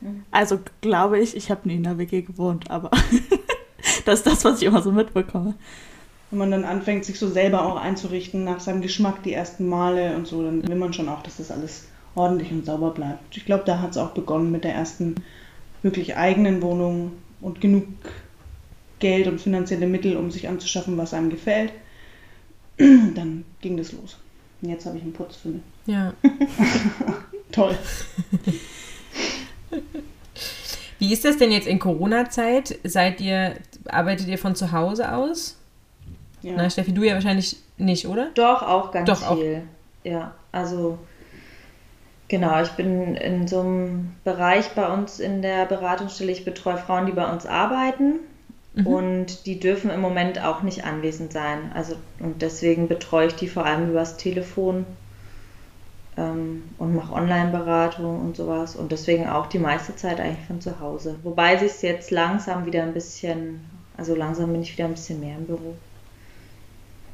[0.00, 0.24] Mhm.
[0.30, 2.90] Also glaube ich, ich habe nie in der WG gewohnt, aber
[4.04, 5.54] das ist das, was ich immer so mitbekomme.
[6.30, 10.16] Wenn man dann anfängt, sich so selber auch einzurichten nach seinem Geschmack die ersten Male
[10.16, 13.36] und so, dann will man schon auch, dass das alles ordentlich und sauber bleibt.
[13.36, 15.16] Ich glaube, da hat es auch begonnen mit der ersten
[15.82, 17.86] wirklich eigenen Wohnung und genug
[18.98, 21.72] Geld und finanzielle Mittel, um sich anzuschaffen, was einem gefällt.
[22.78, 24.18] Dann ging das los.
[24.60, 25.62] Und jetzt habe ich einen Putz für mich.
[25.86, 26.12] Ja.
[27.52, 27.76] Toll.
[30.98, 32.78] Wie ist das denn jetzt in Corona-Zeit?
[32.82, 33.54] Seid ihr,
[33.86, 35.56] arbeitet ihr von zu Hause aus?
[36.42, 36.54] Ja.
[36.56, 38.30] Na, Steffi, du ja wahrscheinlich nicht, oder?
[38.34, 39.62] Doch, auch ganz Doch, viel.
[39.62, 40.08] Auch.
[40.10, 40.98] Ja, also
[42.28, 46.32] genau, ich bin in so einem Bereich bei uns in der Beratungsstelle.
[46.32, 48.20] Ich betreue Frauen, die bei uns arbeiten.
[48.74, 48.86] Mhm.
[48.86, 51.72] Und die dürfen im Moment auch nicht anwesend sein.
[51.74, 54.86] Also, und deswegen betreue ich die vor allem übers Telefon
[56.16, 58.76] ähm, und mache Online-Beratung und sowas.
[58.76, 61.16] Und deswegen auch die meiste Zeit eigentlich von zu Hause.
[61.22, 63.60] Wobei sich es jetzt langsam wieder ein bisschen,
[63.96, 65.74] also langsam bin ich wieder ein bisschen mehr im Büro.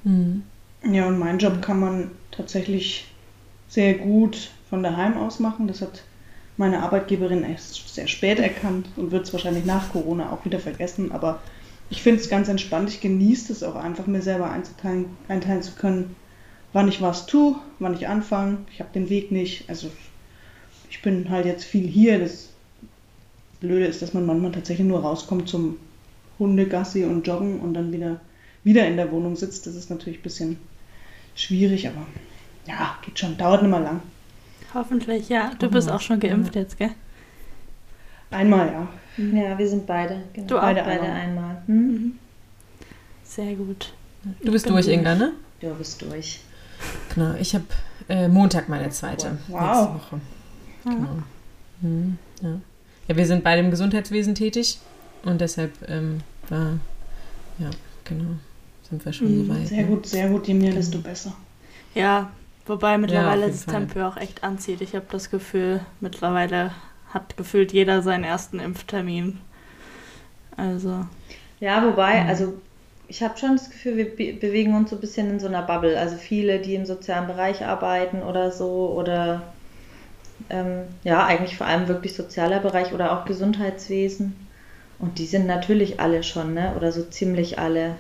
[0.03, 0.43] Mhm.
[0.91, 3.07] Ja, und meinen Job kann man tatsächlich
[3.69, 5.69] sehr gut von daheim aus machen.
[5.69, 6.03] Das hat
[6.57, 11.13] meine Arbeitgeberin erst sehr spät erkannt und wird es wahrscheinlich nach Corona auch wieder vergessen.
[11.13, 11.41] Aber
[11.91, 12.89] ich finde es ganz entspannt.
[12.89, 16.17] Ich genieße es auch einfach, mir selber einzuteilen, einteilen zu können,
[16.73, 18.59] wann ich was tue, wann ich anfange.
[18.73, 19.69] Ich habe den Weg nicht.
[19.69, 19.93] Also
[20.91, 22.19] ich bin halt jetzt viel hier.
[22.19, 22.49] Das
[23.61, 25.77] Blöde ist, dass man manchmal tatsächlich nur rauskommt zum
[26.41, 28.21] Hundegassi und Joggen und dann wieder,
[28.65, 29.69] wieder in der Wohnung sitzt.
[29.69, 30.57] Das ist natürlich ein bisschen
[31.37, 32.05] schwierig, aber
[32.67, 33.37] ja, geht schon.
[33.37, 34.01] Dauert nicht mal lang.
[34.75, 35.53] Hoffentlich, ja.
[35.59, 36.91] Du bist auch schon geimpft jetzt, gell?
[38.31, 38.89] Einmal, ja.
[39.17, 39.37] Mhm.
[39.37, 40.23] Ja, wir sind beide.
[40.33, 40.49] Genau.
[40.49, 41.21] Du beide auch beide einmal.
[41.21, 41.63] einmal.
[41.67, 41.77] Hm?
[41.77, 42.19] Mhm.
[43.23, 43.93] Sehr gut.
[44.43, 45.33] Du bist durch, durch, Inga, ne?
[45.61, 46.41] Du bist durch.
[47.15, 47.65] Genau, ich habe
[48.09, 49.39] äh, Montag meine zweite.
[49.49, 49.95] Wow.
[49.95, 50.21] Woche.
[50.85, 51.23] Genau.
[51.81, 52.61] Mhm, ja.
[53.09, 54.79] ja, wir sind beide im Gesundheitswesen tätig
[55.25, 56.79] und deshalb ähm, war,
[57.59, 57.71] ja,
[58.05, 58.37] genau,
[58.89, 59.69] sind wir schon mhm, so weit.
[59.69, 59.87] Sehr ne?
[59.87, 61.35] gut, sehr gut, je mehr, desto besser.
[61.95, 62.31] Ja,
[62.67, 64.81] Wobei mittlerweile ja, das Tempo auch echt anzieht.
[64.81, 66.71] Ich habe das Gefühl, mittlerweile
[67.13, 69.39] hat gefühlt jeder seinen ersten Impftermin.
[70.57, 71.07] Also.
[71.61, 72.29] Ja, wobei, mhm.
[72.29, 72.55] also
[73.07, 75.63] ich habe schon das Gefühl, wir be bewegen uns so ein bisschen in so einer
[75.63, 75.99] Bubble.
[75.99, 79.43] Also viele, die im sozialen Bereich arbeiten oder so oder
[80.51, 84.35] ähm, ja, eigentlich vor allem wirklich sozialer Bereich oder auch Gesundheitswesen.
[84.99, 86.73] Und die sind natürlich alle schon, ne?
[86.77, 87.97] Oder so ziemlich alle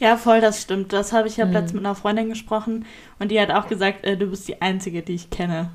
[0.00, 0.92] ja, voll, das stimmt.
[0.92, 1.52] Das habe ich ja mhm.
[1.52, 2.86] letztens mit einer Freundin gesprochen
[3.18, 5.70] und die hat auch gesagt, äh, du bist die Einzige, die ich kenne.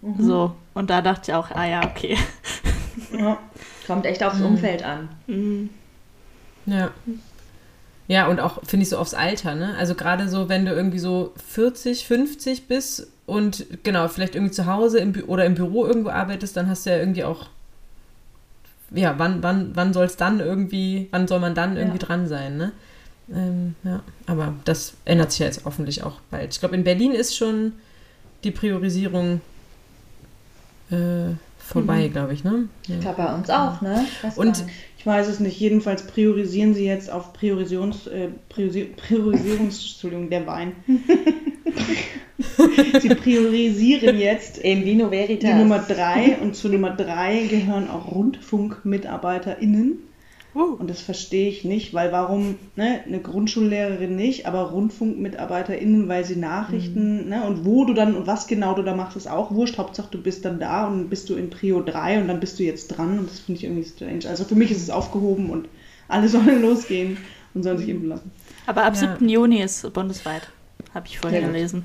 [0.00, 0.14] Mhm.
[0.24, 0.54] So.
[0.74, 2.16] Und da dachte ich auch, ah ja, okay.
[3.12, 3.38] Ja.
[3.86, 4.46] Kommt echt aufs mhm.
[4.46, 5.08] Umfeld an.
[5.26, 5.70] Mhm.
[6.66, 6.90] Ja.
[8.06, 9.74] Ja, und auch, finde ich, so aufs Alter, ne?
[9.76, 14.66] Also gerade so, wenn du irgendwie so 40, 50 bist und genau, vielleicht irgendwie zu
[14.66, 17.48] Hause im oder im Büro irgendwo arbeitest, dann hast du ja irgendwie auch,
[18.92, 22.06] ja, wann, wann, wann soll es dann irgendwie, wann soll man dann irgendwie ja.
[22.06, 22.72] dran sein, ne?
[23.34, 26.54] Ähm, ja, aber das ändert sich ja jetzt hoffentlich auch bald.
[26.54, 27.72] Ich glaube, in Berlin ist schon
[28.44, 29.40] die Priorisierung
[30.90, 32.12] äh, vorbei, mhm.
[32.12, 32.68] glaube ich, ne?
[32.86, 32.94] Ja.
[32.94, 34.06] Ich glaube, bei uns auch, ne?
[34.36, 34.64] Und
[34.96, 35.60] ich weiß es nicht.
[35.60, 39.78] Jedenfalls priorisieren sie jetzt auf Priorisions, äh, Priorisi Priorisierungs...
[39.78, 40.72] Entschuldigung, der Wein.
[43.00, 45.50] sie priorisieren jetzt in Vino Veritas.
[45.50, 50.07] die Nummer drei und zu Nummer drei gehören auch RundfunkmitarbeiterInnen.
[50.54, 50.74] Uh.
[50.78, 56.36] Und das verstehe ich nicht, weil warum, ne, eine Grundschullehrerin nicht, aber RundfunkmitarbeiterInnen, weil sie
[56.36, 57.28] Nachrichten, mhm.
[57.28, 59.78] ne, und wo du dann und was genau du da machst, ist auch wurscht.
[59.78, 62.62] Hauptsache du bist dann da und bist du in Prio 3 und dann bist du
[62.62, 64.28] jetzt dran und das finde ich irgendwie strange.
[64.28, 65.68] Also für mich ist es aufgehoben und
[66.08, 67.18] alle sollen losgehen
[67.54, 68.30] und sollen sich impfen lassen.
[68.66, 69.16] Aber ab ja.
[69.16, 69.28] 7.
[69.28, 70.48] Juni ist bundesweit,
[70.94, 71.84] habe ich vorhin gelesen.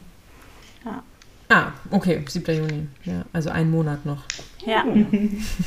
[0.85, 1.03] Ja.
[1.49, 2.55] Ah, okay, 7.
[2.55, 2.87] Juni.
[3.03, 4.23] Ja, also einen Monat noch.
[4.65, 4.85] Ja.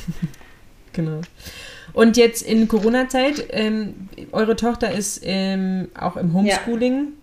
[0.93, 1.21] genau.
[1.97, 7.15] Und jetzt in Corona-Zeit, ähm, eure Tochter ist ähm, auch im Homeschooling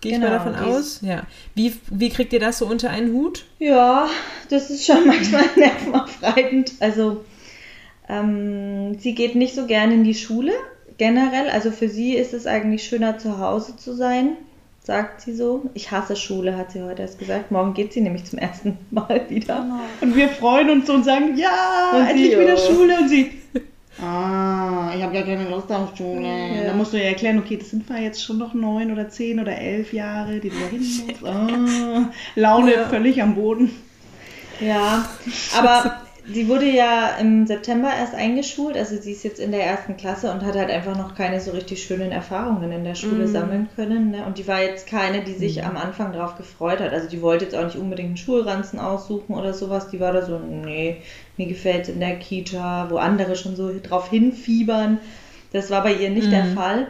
[0.00, 1.00] Gehe genau, ich mal genau, davon aus?
[1.02, 1.24] Ja.
[1.54, 3.44] Wie, wie kriegt ihr das so unter einen Hut?
[3.58, 4.08] Ja,
[4.48, 6.72] das ist schon manchmal nervenaufreibend.
[6.80, 7.22] Also,
[8.08, 10.52] ähm, sie geht nicht so gerne in die Schule
[10.96, 11.50] generell.
[11.50, 14.38] Also für sie ist es eigentlich schöner, zu Hause zu sein,
[14.82, 15.68] sagt sie so.
[15.74, 17.50] Ich hasse Schule, hat sie heute erst gesagt.
[17.50, 19.56] Morgen geht sie nämlich zum ersten Mal wieder.
[19.56, 19.80] Genau.
[20.00, 22.56] Und wir freuen uns und sagen, ja, und endlich wieder.
[22.56, 23.00] Schule.
[23.00, 23.32] Und sie,
[24.00, 26.28] Ah, ich habe ja keine Lust auf Schule.
[26.28, 26.64] Ja.
[26.64, 29.40] Da musst du ja erklären, okay, das sind wir jetzt schon noch neun oder zehn
[29.40, 31.22] oder elf Jahre, die du da hin musst.
[31.24, 32.86] Ah, Laune ja.
[32.86, 33.70] völlig am Boden.
[34.60, 35.08] Ja,
[35.56, 39.96] aber sie wurde ja im September erst eingeschult, also sie ist jetzt in der ersten
[39.96, 43.32] Klasse und hat halt einfach noch keine so richtig schönen Erfahrungen in der Schule mm.
[43.32, 44.10] sammeln können.
[44.10, 44.24] Ne?
[44.26, 45.64] Und die war jetzt keine, die sich mm.
[45.64, 46.92] am Anfang darauf gefreut hat.
[46.92, 49.88] Also die wollte jetzt auch nicht unbedingt einen Schulranzen aussuchen oder sowas.
[49.88, 50.98] Die war da so, nee,
[51.36, 54.98] mir gefällt es in der Kita, wo andere schon so drauf hinfiebern.
[55.52, 56.30] Das war bei ihr nicht mm.
[56.30, 56.54] der mhm.
[56.54, 56.86] Fall.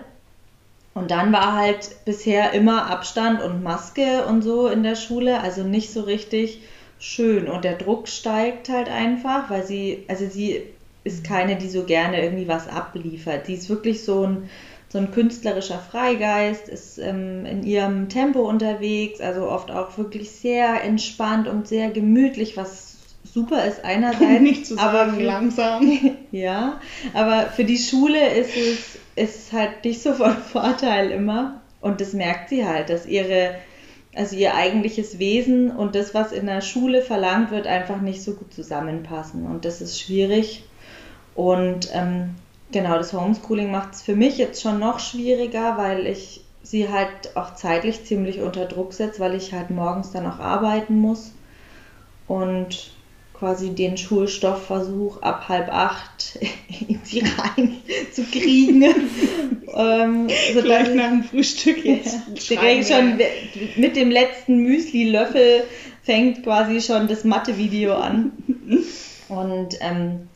[0.95, 5.63] Und dann war halt bisher immer Abstand und Maske und so in der Schule, also
[5.63, 6.61] nicht so richtig
[6.99, 10.63] schön und der Druck steigt halt einfach, weil sie, also sie
[11.05, 13.47] ist keine, die so gerne irgendwie was abliefert.
[13.47, 14.51] Sie ist wirklich so ein,
[14.89, 20.83] so ein künstlerischer Freigeist, ist ähm, in ihrem Tempo unterwegs, also oft auch wirklich sehr
[20.83, 24.41] entspannt und sehr gemütlich, was super ist einerseits.
[24.41, 25.99] Nicht zu sagen, aber langsam.
[26.33, 26.81] ja,
[27.15, 31.61] aber für die Schule ist es ist halt nicht so von Vorteil immer.
[31.81, 33.55] Und das merkt sie halt, dass ihre
[34.19, 38.33] also ihr eigentliches Wesen und das, was in der Schule verlangt wird, einfach nicht so
[38.33, 39.47] gut zusammenpassen.
[39.47, 40.65] Und das ist schwierig.
[41.37, 42.35] Und ähm,
[42.73, 47.37] genau, das Homeschooling macht es für mich jetzt schon noch schwieriger, weil ich sie halt
[47.37, 51.33] auch zeitlich ziemlich unter Druck setze, weil ich halt morgens dann auch arbeiten muss.
[52.27, 52.91] Und
[53.39, 56.39] quasi den Schulstoffversuch ab halb acht
[56.89, 57.77] in sie rein
[58.13, 58.83] zu kriegen.
[59.75, 62.15] ähm, Gleich nach dem Frühstück jetzt.
[62.15, 63.19] Ja, direkt schon
[63.77, 65.65] mit dem letzten Müsli-Löffel
[66.03, 68.33] fängt quasi schon das Mathe-Video an.
[69.29, 70.29] Und ähm,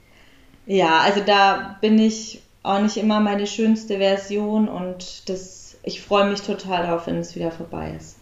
[0.66, 6.30] ja, also da bin ich auch nicht immer meine schönste Version und das, ich freue
[6.30, 8.16] mich total darauf, wenn es wieder vorbei ist.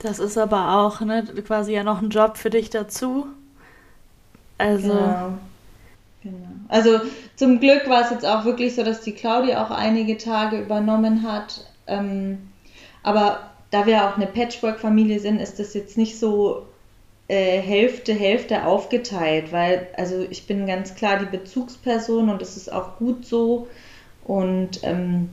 [0.00, 3.26] Das ist aber auch ne, quasi ja noch ein Job für dich dazu.
[4.58, 4.88] Also.
[4.88, 5.38] Genau.
[6.22, 6.48] genau.
[6.68, 7.00] Also
[7.36, 11.22] zum Glück war es jetzt auch wirklich so, dass die Claudia auch einige Tage übernommen
[11.22, 11.64] hat.
[11.86, 12.50] Ähm,
[13.02, 16.66] aber da wir auch eine Patchwork-Familie sind, ist das jetzt nicht so
[17.28, 22.72] äh, Hälfte, Hälfte aufgeteilt, weil also ich bin ganz klar die Bezugsperson und das ist
[22.72, 23.68] auch gut so.
[24.24, 25.30] Und ähm,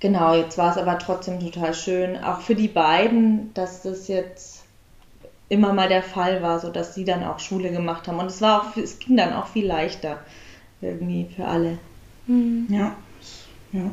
[0.00, 4.64] Genau, jetzt war es aber trotzdem total schön, auch für die beiden, dass das jetzt
[5.48, 8.18] immer mal der Fall war, so dass sie dann auch Schule gemacht haben.
[8.18, 10.18] Und es war auch, es ging dann auch viel leichter
[10.80, 11.78] irgendwie für alle.
[12.26, 12.66] Mhm.
[12.68, 12.96] Ja,
[13.72, 13.90] ja.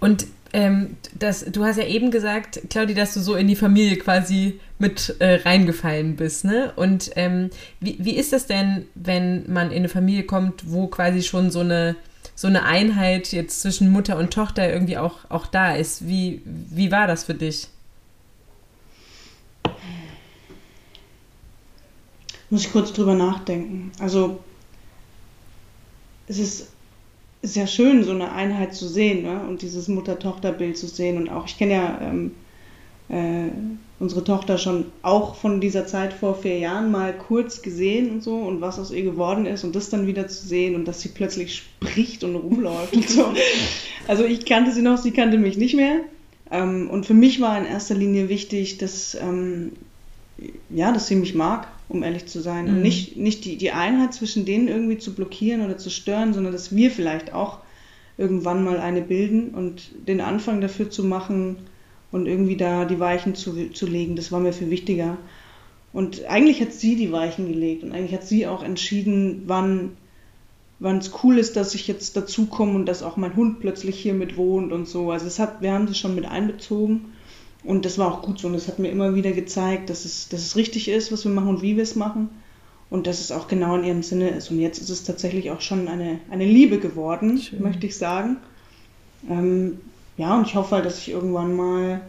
[0.00, 3.96] Und ähm, das, du hast ja eben gesagt, Claudi, dass du so in die Familie
[3.96, 6.72] quasi mit äh, reingefallen bist, ne?
[6.76, 11.22] Und ähm, wie, wie ist das denn, wenn man in eine Familie kommt, wo quasi
[11.22, 11.96] schon so eine
[12.36, 16.08] so eine Einheit jetzt zwischen Mutter und Tochter irgendwie auch, auch da ist.
[16.08, 17.68] Wie, wie war das für dich?
[22.54, 23.90] Muss ich kurz drüber nachdenken.
[23.98, 24.38] Also
[26.28, 26.68] es ist
[27.42, 29.40] sehr schön, so eine Einheit zu sehen ne?
[29.48, 31.16] und dieses Mutter-Tochter-Bild zu sehen.
[31.16, 32.30] Und auch, ich kenne ja ähm,
[33.08, 33.50] äh,
[33.98, 38.36] unsere Tochter schon auch von dieser Zeit vor vier Jahren mal kurz gesehen und so
[38.36, 41.08] und was aus ihr geworden ist und das dann wieder zu sehen und dass sie
[41.08, 43.24] plötzlich spricht und rumläuft und so.
[44.06, 46.02] Also ich kannte sie noch, sie kannte mich nicht mehr.
[46.52, 49.72] Ähm, und für mich war in erster Linie wichtig, dass, ähm,
[50.70, 52.66] ja, dass sie mich mag, um ehrlich zu sein.
[52.66, 52.70] Mhm.
[52.70, 56.52] Und nicht, nicht die, die Einheit zwischen denen irgendwie zu blockieren oder zu stören, sondern
[56.52, 57.58] dass wir vielleicht auch
[58.16, 61.56] irgendwann mal eine bilden und den Anfang dafür zu machen,
[62.14, 64.14] und irgendwie da die Weichen zu, zu legen.
[64.14, 65.16] Das war mir viel wichtiger.
[65.92, 69.96] Und eigentlich hat sie die Weichen gelegt und eigentlich hat sie auch entschieden, wann
[70.78, 74.14] wann es cool ist, dass ich jetzt dazukomme und dass auch mein Hund plötzlich hier
[74.14, 75.10] mit wohnt und so.
[75.10, 77.13] Also es hat, wir haben sie schon mit einbezogen
[77.64, 80.28] und das war auch gut so und es hat mir immer wieder gezeigt, dass es,
[80.28, 82.28] dass es richtig ist, was wir machen und wie wir es machen
[82.90, 84.50] und dass es auch genau in ihrem Sinne ist.
[84.50, 87.62] Und jetzt ist es tatsächlich auch schon eine, eine Liebe geworden, Schön.
[87.62, 88.36] möchte ich sagen.
[89.28, 89.80] Ähm,
[90.18, 92.02] ja, und ich hoffe halt, dass ich irgendwann mal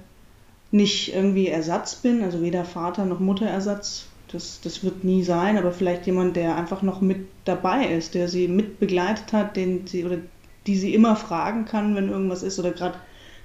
[0.71, 4.07] nicht irgendwie Ersatz bin, also weder Vater noch Mutterersatz.
[4.31, 8.27] Das, das wird nie sein, aber vielleicht jemand, der einfach noch mit dabei ist, der
[8.27, 10.17] sie mit begleitet hat, den sie oder
[10.67, 12.97] die sie immer fragen kann, wenn irgendwas ist oder gerade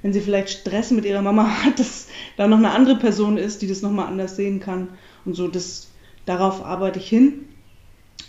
[0.03, 3.63] wenn sie vielleicht Stress mit ihrer Mama hat, dass da noch eine andere Person ist,
[3.63, 4.89] die das nochmal anders sehen kann
[5.25, 5.49] und so.
[5.49, 5.89] Das,
[6.27, 7.47] darauf arbeite ich hin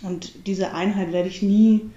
[0.02, 1.90] und diese Einheit werde ich nie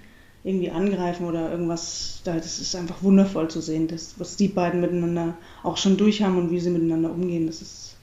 [0.44, 2.20] irgendwie angreifen oder irgendwas.
[2.24, 6.38] Das ist einfach wundervoll zu sehen, das, was die beiden miteinander auch schon durch haben
[6.38, 7.46] und wie sie miteinander umgehen.
[7.46, 7.96] Das ist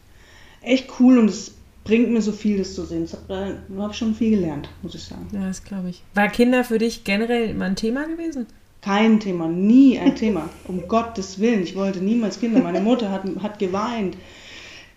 [0.62, 1.54] echt cool und es
[1.86, 3.08] bringt mir so viel, das zu sehen.
[3.28, 5.28] Da habe ich schon viel gelernt, muss ich sagen.
[5.32, 6.04] Ja, das glaube ich.
[6.14, 8.48] War Kinder für dich generell mal ein Thema gewesen?
[8.84, 10.50] Kein Thema, nie ein Thema.
[10.68, 12.62] Um Gottes Willen, ich wollte niemals Kinder.
[12.62, 14.18] Meine Mutter hat, hat geweint.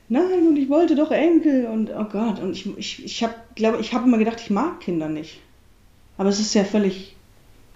[0.08, 2.40] Nein, und ich wollte doch Enkel und oh Gott.
[2.40, 5.40] Und ich, ich, ich habe, glaube ich, habe immer gedacht, ich mag Kinder nicht.
[6.18, 7.14] Aber es ist ja völlig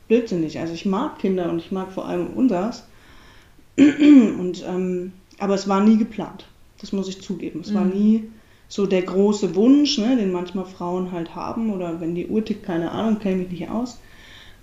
[0.08, 0.58] blödsinnig.
[0.58, 2.84] Also ich mag Kinder und ich mag vor allem unseres.
[3.76, 6.44] Und, ähm, aber es war nie geplant.
[6.80, 7.60] Das muss ich zugeben.
[7.60, 7.74] Es mhm.
[7.74, 8.30] war nie
[8.68, 12.64] so der große Wunsch, ne, den manchmal Frauen halt haben, oder wenn die Uhr tickt,
[12.64, 13.98] keine Ahnung, kenne mich nicht aus,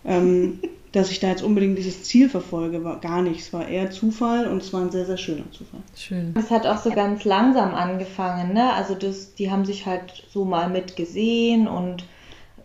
[0.06, 0.60] ähm,
[0.92, 3.42] dass ich da jetzt unbedingt dieses Ziel verfolge, war gar nicht.
[3.42, 5.82] Es war eher Zufall und es war ein sehr, sehr schöner Zufall.
[5.96, 6.34] Schön.
[6.38, 8.74] Es hat auch so ganz langsam angefangen, ne?
[8.74, 12.06] Also das, die haben sich halt so mal mitgesehen und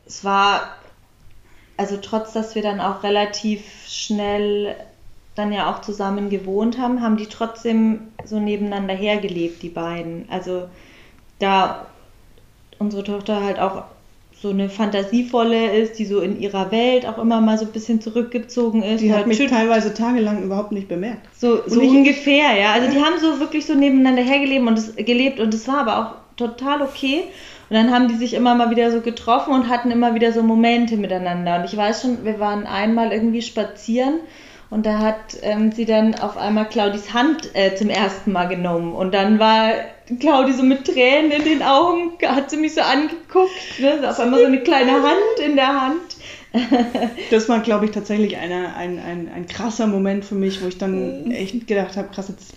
[0.06, 0.76] es war,
[1.76, 4.76] also trotz, dass wir dann auch relativ schnell
[5.34, 10.28] dann ja auch zusammen gewohnt haben, haben die trotzdem so nebeneinander hergelebt, die beiden.
[10.30, 10.68] Also
[11.38, 11.86] da
[12.78, 13.84] unsere Tochter halt auch
[14.42, 18.00] so eine fantasievolle ist, die so in ihrer Welt auch immer mal so ein bisschen
[18.00, 19.00] zurückgezogen ist.
[19.00, 21.28] Die hat mich teilweise tagelang überhaupt nicht bemerkt.
[21.38, 22.72] So, so ungefähr, ja.
[22.72, 25.98] Also die haben so wirklich so nebeneinander hergelebt und das, gelebt und es war aber
[25.98, 27.22] auch total okay.
[27.70, 30.42] Und dann haben die sich immer mal wieder so getroffen und hatten immer wieder so
[30.42, 31.60] Momente miteinander.
[31.60, 34.14] Und ich weiß schon, wir waren einmal irgendwie spazieren
[34.70, 38.92] und da hat ähm, sie dann auf einmal Claudis Hand äh, zum ersten Mal genommen.
[38.92, 39.70] Und dann war
[40.18, 43.80] Claudi so mit Tränen in den Augen, hat sie mich so angeguckt.
[43.80, 44.08] Ne?
[44.08, 46.16] Auf einmal so eine kleine Hand in der Hand.
[47.30, 50.78] das war, glaube ich, tatsächlich eine, ein, ein, ein krasser Moment für mich, wo ich
[50.78, 52.54] dann echt gedacht habe, krass, jetzt,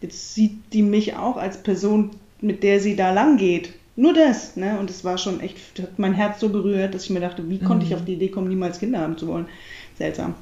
[0.00, 3.72] jetzt sieht die mich auch als Person, mit der sie da lang geht.
[3.96, 4.78] Nur das, ne?
[4.80, 7.60] Und es war schon echt, hat mein Herz so berührt, dass ich mir dachte, wie
[7.60, 7.96] konnte ich mhm.
[7.96, 9.46] auf die Idee kommen, niemals Kinder haben zu wollen?
[9.96, 10.34] Seltsam.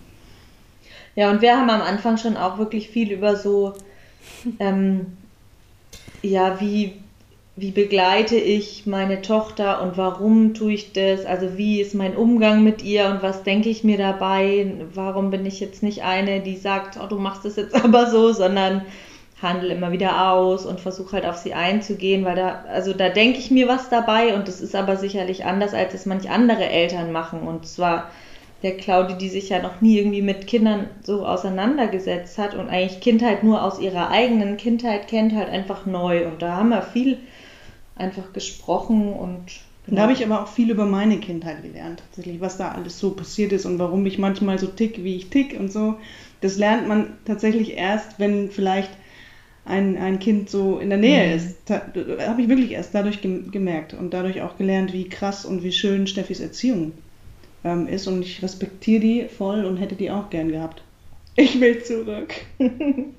[1.14, 3.74] Ja, und wir haben am Anfang schon auch wirklich viel über so,
[4.58, 5.06] ähm,
[6.22, 6.94] ja, wie,
[7.56, 11.26] wie begleite ich meine Tochter und warum tue ich das?
[11.26, 14.74] Also wie ist mein Umgang mit ihr und was denke ich mir dabei?
[14.94, 18.32] Warum bin ich jetzt nicht eine, die sagt, oh, du machst es jetzt aber so,
[18.32, 18.82] sondern
[19.42, 23.38] handle immer wieder aus und versuche halt auf sie einzugehen, weil da, also da denke
[23.38, 27.10] ich mir was dabei und das ist aber sicherlich anders, als es manch andere Eltern
[27.10, 27.40] machen.
[27.40, 28.08] Und zwar
[28.62, 33.00] der Claudi, die sich ja noch nie irgendwie mit Kindern so auseinandergesetzt hat und eigentlich
[33.00, 36.26] Kindheit nur aus ihrer eigenen Kindheit kennt, halt einfach neu.
[36.26, 37.18] Und da haben wir viel
[37.96, 39.46] einfach gesprochen und.
[39.84, 39.96] Genau.
[39.96, 43.10] Da habe ich aber auch viel über meine Kindheit gelernt, tatsächlich, was da alles so
[43.10, 45.96] passiert ist und warum ich manchmal so tick, wie ich tick und so.
[46.40, 48.90] Das lernt man tatsächlich erst, wenn vielleicht
[49.64, 51.34] ein, ein Kind so in der Nähe mhm.
[51.34, 51.68] ist.
[51.68, 56.06] Habe ich wirklich erst dadurch gemerkt und dadurch auch gelernt, wie krass und wie schön
[56.06, 56.92] Steffis Erziehung
[57.64, 60.82] ähm, ist und ich respektiere die voll und hätte die auch gern gehabt.
[61.36, 62.34] Ich will zurück.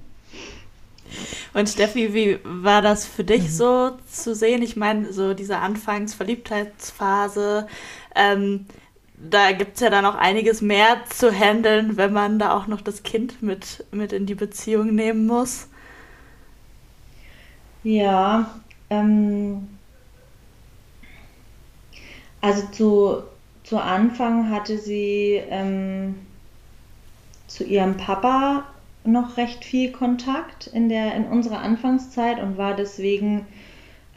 [1.53, 3.49] Und Steffi, wie war das für dich mhm.
[3.49, 4.63] so zu sehen?
[4.63, 7.67] Ich meine, so diese Anfangsverliebtheitsphase,
[8.15, 8.65] ähm,
[9.15, 12.81] da gibt es ja dann auch einiges mehr zu handeln, wenn man da auch noch
[12.81, 15.67] das Kind mit, mit in die Beziehung nehmen muss.
[17.83, 19.67] Ja, ähm,
[22.41, 23.23] also zu
[23.73, 26.13] zu Anfang hatte sie ähm,
[27.47, 28.65] zu ihrem Papa
[29.03, 33.47] noch recht viel Kontakt in, der, in unserer Anfangszeit und war deswegen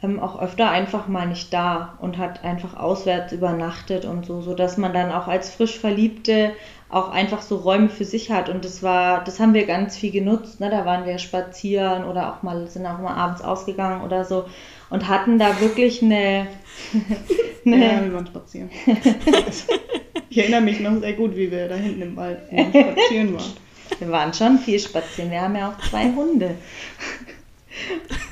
[0.03, 4.77] ähm, auch öfter einfach mal nicht da und hat einfach auswärts übernachtet und so, sodass
[4.77, 6.51] man dann auch als frisch Verliebte
[6.89, 10.11] auch einfach so Räume für sich hat und das war, das haben wir ganz viel
[10.11, 10.69] genutzt, ne?
[10.69, 14.45] da waren wir spazieren oder auch mal, sind auch mal abends ausgegangen oder so
[14.89, 16.47] und hatten da wirklich eine.
[17.65, 18.69] eine ja, wir waren spazieren.
[20.29, 23.53] ich erinnere mich noch sehr gut, wie wir da hinten im Wald spazieren waren.
[23.99, 25.31] Wir waren schon viel spazieren.
[25.31, 26.55] Wir haben ja auch zwei Hunde.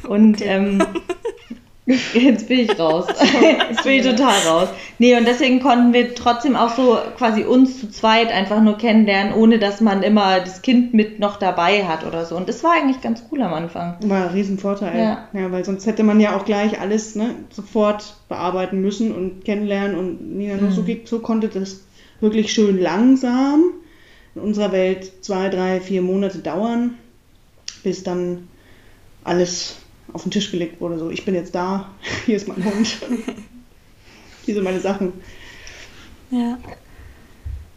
[0.07, 0.49] Und okay.
[0.49, 0.83] ähm,
[2.13, 3.05] Jetzt bin ich raus.
[3.69, 4.69] Jetzt bin ich total raus.
[4.97, 9.35] Nee, und deswegen konnten wir trotzdem auch so quasi uns zu zweit einfach nur kennenlernen,
[9.35, 12.35] ohne dass man immer das Kind mit noch dabei hat oder so.
[12.37, 13.97] Und das war eigentlich ganz cool am Anfang.
[14.01, 14.97] War ein Riesenvorteil.
[14.97, 15.27] Ja.
[15.33, 19.95] ja, weil sonst hätte man ja auch gleich alles ne, sofort bearbeiten müssen und kennenlernen.
[19.95, 20.71] Und Nina mhm.
[20.71, 21.81] so, so konnte das
[22.19, 23.63] wirklich schön langsam
[24.33, 26.95] in unserer Welt zwei, drei, vier Monate dauern,
[27.83, 28.47] bis dann
[29.23, 29.77] alles
[30.15, 31.89] auf den Tisch gelegt wurde, so ich bin jetzt da,
[32.25, 32.87] hier ist mein Hund,
[34.45, 35.13] hier sind meine Sachen.
[36.31, 36.57] Ja.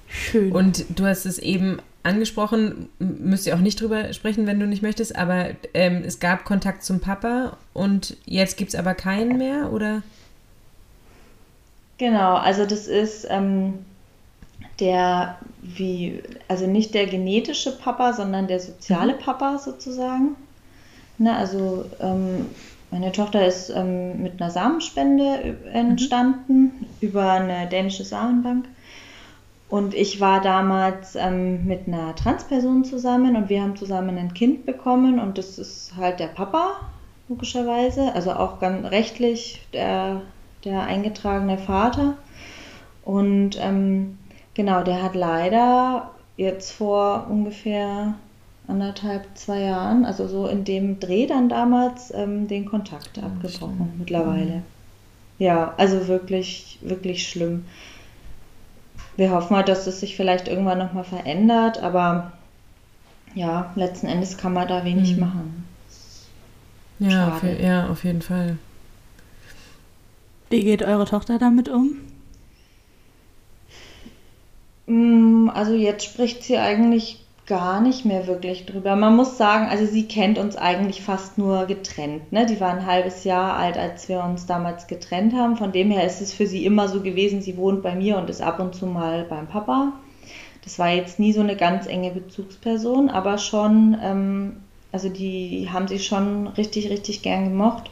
[0.06, 0.52] Schön.
[0.52, 4.82] Und du hast es eben angesprochen, müsst ihr auch nicht drüber sprechen, wenn du nicht
[4.82, 9.72] möchtest, aber ähm, es gab Kontakt zum Papa und jetzt gibt es aber keinen mehr,
[9.72, 10.02] oder?
[11.98, 13.84] Genau, also das ist, ähm,
[14.80, 19.18] der wie, also nicht der genetische Papa, sondern der soziale mhm.
[19.18, 20.36] Papa sozusagen.
[21.18, 22.46] Ne, also ähm,
[22.90, 26.86] meine Tochter ist ähm, mit einer Samenspende entstanden mhm.
[27.00, 28.66] über eine dänische Samenbank.
[29.68, 34.64] Und ich war damals ähm, mit einer Transperson zusammen und wir haben zusammen ein Kind
[34.64, 36.76] bekommen und das ist halt der Papa,
[37.28, 38.14] logischerweise.
[38.14, 40.22] Also auch ganz rechtlich der,
[40.64, 42.16] der eingetragene Vater.
[43.04, 44.18] Und ähm,
[44.54, 48.14] genau, der hat leider jetzt vor ungefähr
[48.68, 53.98] anderthalb, zwei Jahren, also so in dem Dreh dann damals, ähm, den Kontakt abgebrochen stimmt.
[53.98, 54.62] mittlerweile.
[55.38, 57.64] Ja, also wirklich, wirklich schlimm.
[59.16, 62.32] Wir hoffen mal, dass es sich vielleicht irgendwann nochmal verändert, aber
[63.34, 65.20] ja, letzten Endes kann man da wenig mhm.
[65.20, 65.64] machen.
[66.98, 68.58] Ja auf, ja, auf jeden Fall.
[70.50, 71.96] Wie geht eure Tochter damit um?
[74.86, 78.94] Mm, also jetzt spricht sie eigentlich gar nicht mehr wirklich drüber.
[78.94, 82.30] Man muss sagen, also sie kennt uns eigentlich fast nur getrennt.
[82.30, 82.44] Ne?
[82.44, 85.56] Die war ein halbes Jahr alt, als wir uns damals getrennt haben.
[85.56, 88.28] Von dem her ist es für sie immer so gewesen, sie wohnt bei mir und
[88.28, 89.94] ist ab und zu mal beim Papa.
[90.62, 94.56] Das war jetzt nie so eine ganz enge Bezugsperson, aber schon, ähm,
[94.92, 97.90] also die haben sie schon richtig, richtig gern gemocht.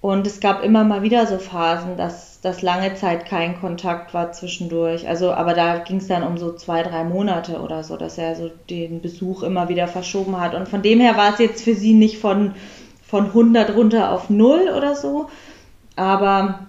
[0.00, 4.32] Und es gab immer mal wieder so Phasen, dass, dass lange Zeit kein Kontakt war
[4.32, 5.06] zwischendurch.
[5.06, 8.34] Also, aber da ging es dann um so zwei, drei Monate oder so, dass er
[8.34, 10.54] so den Besuch immer wieder verschoben hat.
[10.54, 12.54] Und von dem her war es jetzt für sie nicht von,
[13.06, 15.28] von 100 runter auf 0 oder so.
[15.96, 16.60] Aber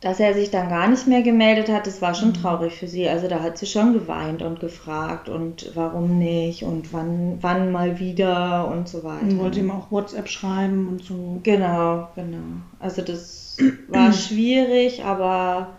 [0.00, 2.34] dass er sich dann gar nicht mehr gemeldet hat, das war schon mhm.
[2.34, 3.08] traurig für sie.
[3.08, 8.00] Also da hat sie schon geweint und gefragt und warum nicht und wann, wann mal
[8.00, 9.22] wieder und so weiter.
[9.22, 11.40] Und wollte ihm auch WhatsApp schreiben und so.
[11.44, 12.62] Genau, genau.
[12.80, 13.45] Also das
[13.88, 15.76] war schwierig, aber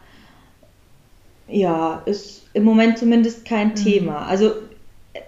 [1.48, 3.76] ja, ist im Moment zumindest kein mhm.
[3.76, 4.26] Thema.
[4.26, 4.52] Also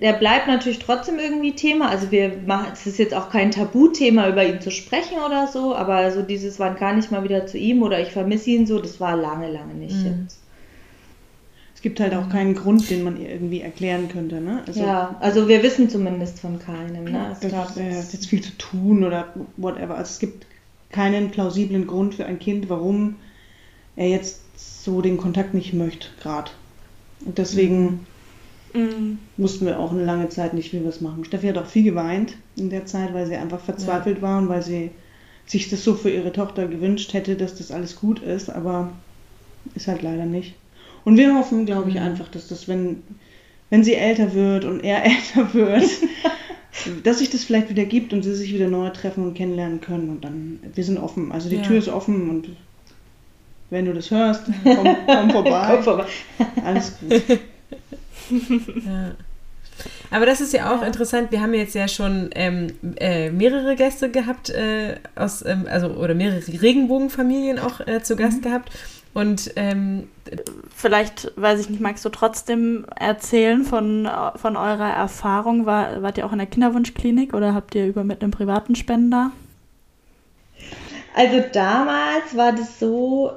[0.01, 1.89] der bleibt natürlich trotzdem irgendwie Thema.
[1.89, 5.75] Also wir machen, es ist jetzt auch kein Tabuthema, über ihn zu sprechen oder so,
[5.75, 8.79] aber so dieses, wann kann ich mal wieder zu ihm oder ich vermisse ihn so,
[8.79, 10.21] das war lange, lange nicht mhm.
[10.23, 10.39] jetzt.
[11.75, 14.63] Es gibt halt auch keinen Grund, den man irgendwie erklären könnte, ne?
[14.67, 17.37] Also, ja, also wir wissen zumindest von keinem, ne?
[17.39, 19.95] Es gab jetzt viel zu tun oder whatever.
[19.95, 20.45] Also es gibt
[20.91, 23.15] keinen plausiblen Grund für ein Kind, warum
[23.95, 24.41] er jetzt
[24.83, 26.51] so den Kontakt nicht möchte, gerade.
[27.25, 28.05] Und deswegen mhm
[28.73, 29.19] Mhm.
[29.37, 31.25] Wussten wir auch eine lange Zeit nicht, wir es machen.
[31.25, 34.21] Steffi hat auch viel geweint in der Zeit, weil sie einfach verzweifelt ja.
[34.23, 34.91] war und weil sie
[35.45, 38.91] sich das so für ihre Tochter gewünscht hätte, dass das alles gut ist, aber
[39.73, 40.55] ist halt leider nicht.
[41.05, 42.03] Und wir hoffen, glaube ich, mhm.
[42.03, 43.01] einfach, dass das, wenn,
[43.69, 45.89] wenn sie älter wird und er älter wird,
[47.03, 50.09] dass sich das vielleicht wieder gibt und sie sich wieder neu treffen und kennenlernen können.
[50.09, 51.31] Und dann, wir sind offen.
[51.31, 51.63] Also die ja.
[51.63, 52.49] Tür ist offen und
[53.69, 55.67] wenn du das hörst, komm, komm vorbei.
[55.71, 56.05] komm vorbei.
[56.63, 57.39] Alles gut.
[58.85, 59.11] ja.
[60.11, 60.87] Aber das ist ja auch ja.
[60.87, 61.31] interessant.
[61.31, 66.15] Wir haben jetzt ja schon ähm, äh, mehrere Gäste gehabt, äh, aus, ähm, also oder
[66.15, 68.41] mehrere Regenbogenfamilien auch äh, zu Gast mhm.
[68.41, 68.71] gehabt.
[69.13, 70.07] Und ähm,
[70.75, 75.65] vielleicht, weiß ich nicht, magst du trotzdem erzählen von, von eurer Erfahrung?
[75.65, 79.31] War, wart ihr auch in der Kinderwunschklinik oder habt ihr über mit einem privaten Spender?
[81.15, 83.31] Also damals war das so,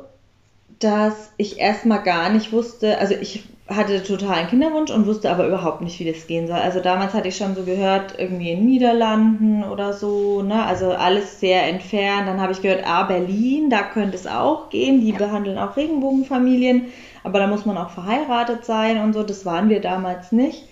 [0.79, 3.45] dass ich erstmal gar nicht wusste, also ich
[3.77, 6.57] hatte totalen Kinderwunsch und wusste aber überhaupt nicht, wie das gehen soll.
[6.57, 10.65] Also damals hatte ich schon so gehört, irgendwie in Niederlanden oder so, ne?
[10.65, 12.29] Also alles sehr entfernt.
[12.29, 15.01] Dann habe ich gehört, ah, Berlin, da könnte es auch gehen.
[15.01, 16.87] Die behandeln auch Regenbogenfamilien,
[17.25, 19.23] aber da muss man auch verheiratet sein und so.
[19.23, 20.65] Das waren wir damals nicht.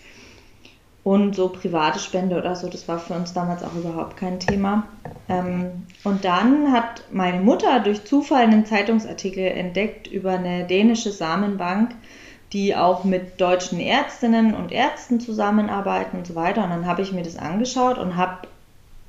[1.03, 4.87] Und so private Spende oder so, das war für uns damals auch überhaupt kein Thema.
[5.31, 11.93] Ähm, und dann hat meine Mutter durch Zufall einen Zeitungsartikel entdeckt über eine dänische Samenbank,
[12.53, 16.65] die auch mit deutschen Ärztinnen und Ärzten zusammenarbeiten und so weiter.
[16.65, 18.49] Und dann habe ich mir das angeschaut und habe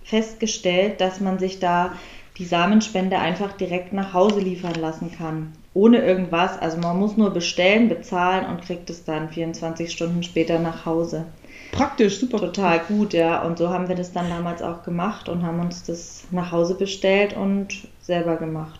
[0.03, 1.93] festgestellt, dass man sich da
[2.37, 5.53] die Samenspende einfach direkt nach Hause liefern lassen kann.
[5.73, 6.57] Ohne irgendwas.
[6.59, 11.25] Also man muss nur bestellen, bezahlen und kriegt es dann 24 Stunden später nach Hause.
[11.71, 12.39] Praktisch, super.
[12.39, 13.41] Total gut, ja.
[13.43, 16.75] Und so haben wir das dann damals auch gemacht und haben uns das nach Hause
[16.75, 18.79] bestellt und selber gemacht.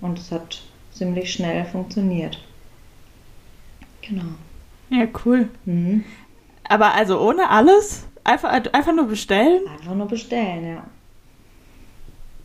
[0.00, 2.38] Und es hat ziemlich schnell funktioniert.
[4.08, 4.24] Genau.
[4.90, 5.48] Ja, cool.
[5.64, 6.04] Mhm.
[6.68, 8.04] Aber also ohne alles?
[8.22, 9.62] Einfach, einfach nur bestellen?
[9.68, 10.84] Einfach nur bestellen, ja.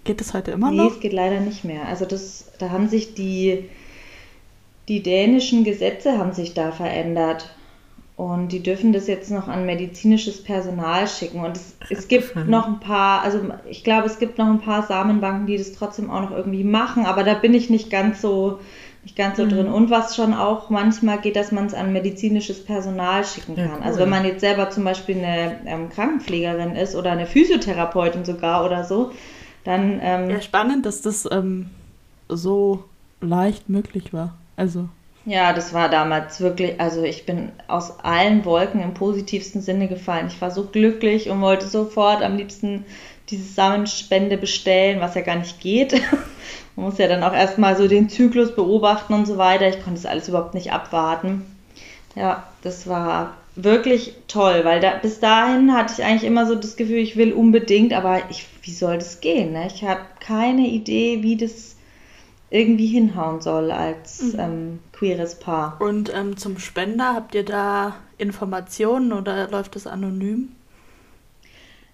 [0.03, 0.85] Geht das heute immer nee, noch?
[0.85, 1.85] Nee, es geht leider nicht mehr.
[1.87, 3.69] Also das, da haben sich die,
[4.87, 7.49] die dänischen Gesetze haben sich da verändert.
[8.17, 11.39] Und die dürfen das jetzt noch an medizinisches Personal schicken.
[11.39, 13.39] Und es, es gibt noch ein paar, also
[13.69, 17.05] ich glaube, es gibt noch ein paar Samenbanken, die das trotzdem auch noch irgendwie machen,
[17.05, 18.59] aber da bin ich nicht ganz so
[19.03, 19.49] nicht ganz so mhm.
[19.49, 19.67] drin.
[19.67, 23.65] Und was schon auch manchmal geht, dass man es an medizinisches Personal schicken kann.
[23.65, 23.83] Ja, cool.
[23.83, 28.65] Also wenn man jetzt selber zum Beispiel eine ähm, Krankenpflegerin ist oder eine Physiotherapeutin sogar
[28.65, 29.11] oder so,
[29.63, 29.99] dann...
[30.01, 31.69] Ähm, ja, spannend, dass das ähm,
[32.27, 32.83] so
[33.21, 34.35] leicht möglich war.
[34.55, 34.89] Also...
[35.25, 40.27] Ja, das war damals wirklich, also ich bin aus allen Wolken im positivsten Sinne gefallen.
[40.27, 42.85] Ich war so glücklich und wollte sofort am liebsten
[43.29, 45.93] diese Samenspende bestellen, was ja gar nicht geht.
[46.75, 49.67] Man muss ja dann auch erstmal so den Zyklus beobachten und so weiter.
[49.67, 51.45] Ich konnte das alles überhaupt nicht abwarten.
[52.15, 56.75] Ja, das war wirklich toll, weil da, bis dahin hatte ich eigentlich immer so das
[56.75, 59.53] Gefühl, ich will unbedingt, aber ich, wie soll das gehen?
[59.53, 59.67] Ne?
[59.67, 61.75] Ich habe keine Idee, wie das
[62.49, 64.39] irgendwie hinhauen soll als mhm.
[64.39, 65.79] ähm, queeres Paar.
[65.79, 70.49] Und ähm, zum Spender, habt ihr da Informationen oder läuft das anonym?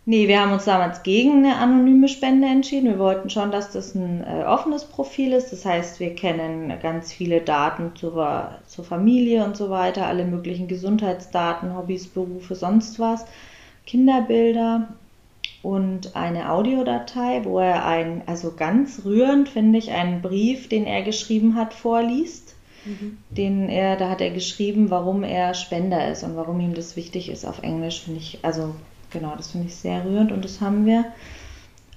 [0.07, 2.89] Nee, wir haben uns damals gegen eine anonyme Spende entschieden.
[2.89, 5.51] Wir wollten schon, dass das ein äh, offenes Profil ist.
[5.51, 10.67] Das heißt, wir kennen ganz viele Daten zur, zur Familie und so weiter, alle möglichen
[10.67, 13.25] Gesundheitsdaten, Hobbys, Berufe, sonst was,
[13.87, 14.89] Kinderbilder
[15.63, 21.01] und eine Audiodatei, wo er ein, also ganz rührend finde ich, einen Brief, den er
[21.01, 22.53] geschrieben hat, vorliest.
[22.85, 23.17] Mhm.
[23.31, 27.29] Den er, da hat er geschrieben, warum er Spender ist und warum ihm das wichtig
[27.29, 28.75] ist auf Englisch, finde ich, also
[29.15, 31.05] genau, das finde ich sehr rührend und das haben wir.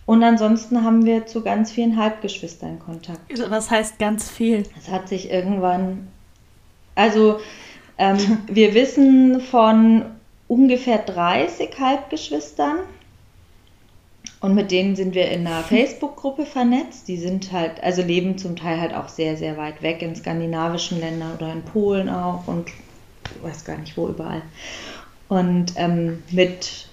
[0.07, 3.21] Und ansonsten haben wir zu ganz vielen Halbgeschwistern Kontakt.
[3.51, 4.63] Was heißt ganz viel?
[4.79, 6.09] Es hat sich irgendwann,
[6.95, 7.41] also
[7.99, 8.17] ähm,
[8.47, 10.07] wir wissen von
[10.47, 12.79] ungefähr 30 Halbgeschwistern
[14.41, 17.09] und mit denen sind wir in einer Facebook-Gruppe vernetzt.
[17.09, 21.01] Die sind halt, also leben zum Teil halt auch sehr, sehr weit weg in skandinavischen
[21.01, 24.41] Ländern oder in Polen auch und ich weiß gar nicht wo überall.
[25.29, 26.88] Und ähm, mit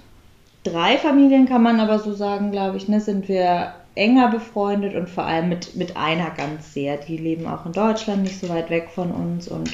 [0.65, 5.09] drei Familien kann man aber so sagen, glaube ich, ne, sind wir enger befreundet und
[5.09, 6.97] vor allem mit, mit einer ganz sehr.
[6.97, 9.71] Die leben auch in Deutschland, nicht so weit weg von uns und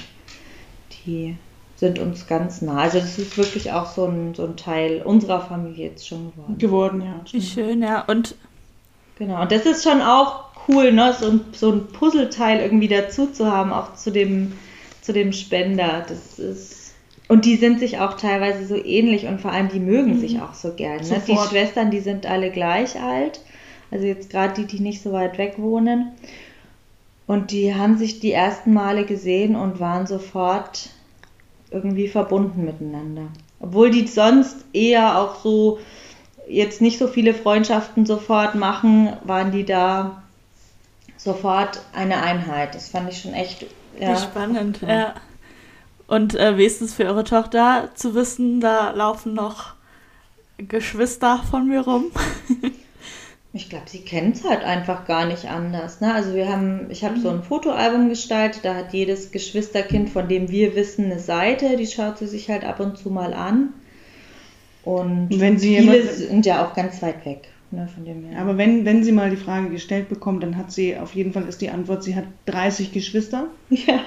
[1.05, 1.35] die
[1.75, 2.77] sind uns ganz nah.
[2.77, 6.57] Also das ist wirklich auch so ein, so ein Teil unserer Familie jetzt schon geworden.
[6.59, 7.21] Geworden, ja.
[7.31, 8.03] Wie schön, ja.
[8.05, 8.35] Und
[9.17, 11.15] genau, und das ist schon auch cool, ne?
[11.19, 14.53] so, ein, so ein Puzzleteil irgendwie dazu zu haben, auch zu dem,
[15.01, 16.05] zu dem Spender.
[16.07, 16.80] Das ist.
[17.32, 20.19] Und die sind sich auch teilweise so ähnlich und vor allem die mögen mhm.
[20.19, 20.97] sich auch so gern.
[20.97, 21.21] Ne?
[21.25, 23.39] Die Schwestern, die sind alle gleich alt.
[23.89, 26.11] Also jetzt gerade die, die nicht so weit weg wohnen.
[27.27, 30.89] Und die haben sich die ersten Male gesehen und waren sofort
[31.69, 33.27] irgendwie verbunden miteinander.
[33.61, 35.79] Obwohl die sonst eher auch so
[36.49, 40.21] jetzt nicht so viele Freundschaften sofort machen, waren die da
[41.15, 42.75] sofort eine Einheit.
[42.75, 43.67] Das fand ich schon echt
[43.97, 44.82] ja, spannend.
[44.86, 45.13] Ja.
[46.12, 49.76] Und äh, es für eure Tochter zu wissen, da laufen noch
[50.57, 52.12] Geschwister von mir rum?
[53.53, 55.99] Ich glaube, sie kennt es halt einfach gar nicht anders.
[55.99, 56.14] Ne?
[56.14, 57.43] Also wir haben, ich habe so ein mhm.
[57.43, 62.28] Fotoalbum gestaltet, da hat jedes Geschwisterkind, von dem wir wissen, eine Seite, die schaut sie
[62.28, 63.74] sich halt ab und zu mal an.
[64.86, 67.49] Und wenn sie viele sind ja auch ganz weit weg.
[67.72, 68.39] Ne, von dem her.
[68.39, 71.45] Aber wenn, wenn sie mal die Frage gestellt bekommt, dann hat sie auf jeden Fall
[71.45, 73.47] ist die Antwort, sie hat 30 Geschwister.
[73.70, 73.99] Ja.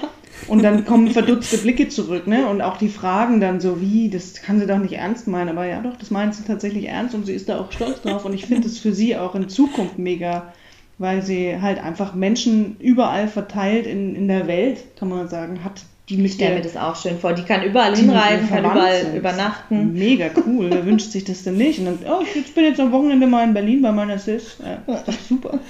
[0.46, 2.46] Und dann kommen verdutzte Blicke zurück, ne?
[2.48, 5.48] Und auch die Fragen dann so, wie, das kann sie doch nicht ernst meinen.
[5.48, 8.24] Aber ja, doch, das meint sie tatsächlich ernst und sie ist da auch stolz drauf.
[8.24, 10.52] Und ich finde es für sie auch in Zukunft mega,
[10.98, 15.82] weil sie halt einfach Menschen überall verteilt in, in der Welt, kann man sagen, hat.
[16.10, 17.32] Die ich stelle mir das auch schön vor.
[17.32, 19.16] Die kann überall hinreisen, kann überall sind.
[19.16, 19.94] übernachten.
[19.94, 20.68] Mega cool.
[20.70, 21.78] Wer wünscht sich das denn nicht?
[21.78, 24.58] Und dann, oh, ich bin jetzt am Wochenende mal in Berlin bei meiner Sis.
[24.62, 25.60] Ja, super.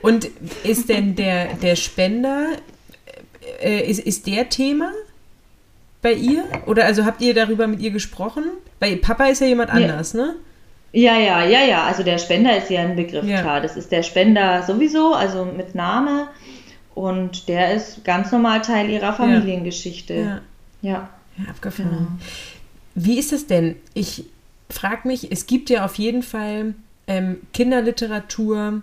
[0.00, 0.30] Und
[0.64, 2.46] ist denn der, der Spender
[3.60, 4.92] äh, ist, ist der Thema
[6.02, 6.44] bei ihr?
[6.66, 8.44] Oder also habt ihr darüber mit ihr gesprochen?
[8.80, 10.20] Weil Papa ist ja jemand anders, ja.
[10.20, 10.34] ne?
[10.92, 11.84] Ja, ja, ja, ja.
[11.84, 13.40] Also der Spender ist ja ein Begriff, ja.
[13.40, 13.60] klar.
[13.60, 16.28] Das ist der Spender sowieso, also mit Name.
[16.94, 20.14] Und der ist ganz normal Teil ihrer Familiengeschichte.
[20.14, 20.40] Ja.
[20.82, 21.90] Ja, ja abgefahren.
[21.90, 22.06] Genau.
[22.94, 23.76] Wie ist es denn?
[23.94, 24.26] Ich
[24.70, 26.74] frage mich, es gibt ja auf jeden Fall
[27.08, 28.82] ähm, Kinderliteratur,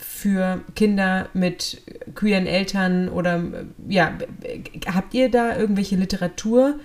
[0.00, 1.82] für Kinder mit
[2.14, 3.42] queeren Eltern oder
[3.88, 4.12] ja,
[4.92, 6.78] habt ihr da irgendwelche Literatur,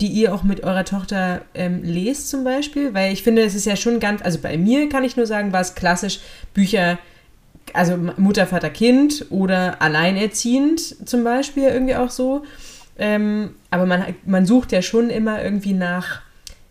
[0.00, 2.92] die ihr auch mit eurer Tochter ähm, lest zum Beispiel?
[2.94, 5.52] Weil ich finde, es ist ja schon ganz, also bei mir kann ich nur sagen,
[5.52, 6.20] war es klassisch
[6.54, 6.98] Bücher,
[7.72, 12.44] also Mutter, Vater, Kind oder alleinerziehend zum Beispiel irgendwie auch so.
[12.98, 16.22] Ähm, aber man, man sucht ja schon immer irgendwie nach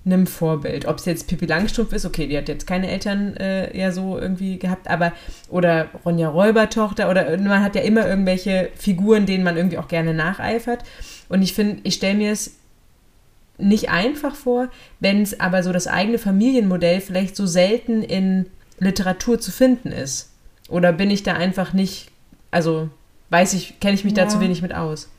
[0.05, 0.85] einem Vorbild.
[0.85, 4.17] Ob es jetzt Pippi Langstrumpf ist, okay, die hat jetzt keine Eltern äh, ja so
[4.17, 5.13] irgendwie gehabt, aber
[5.49, 10.13] oder Ronja Räubertochter oder man hat ja immer irgendwelche Figuren, denen man irgendwie auch gerne
[10.13, 10.83] nacheifert.
[11.29, 12.55] Und ich finde, ich stelle mir es
[13.57, 18.47] nicht einfach vor, wenn es aber so das eigene Familienmodell vielleicht so selten in
[18.79, 20.31] Literatur zu finden ist.
[20.67, 22.09] Oder bin ich da einfach nicht,
[22.49, 22.89] also
[23.29, 24.23] weiß ich, kenne ich mich ja.
[24.23, 25.09] da zu wenig mit aus.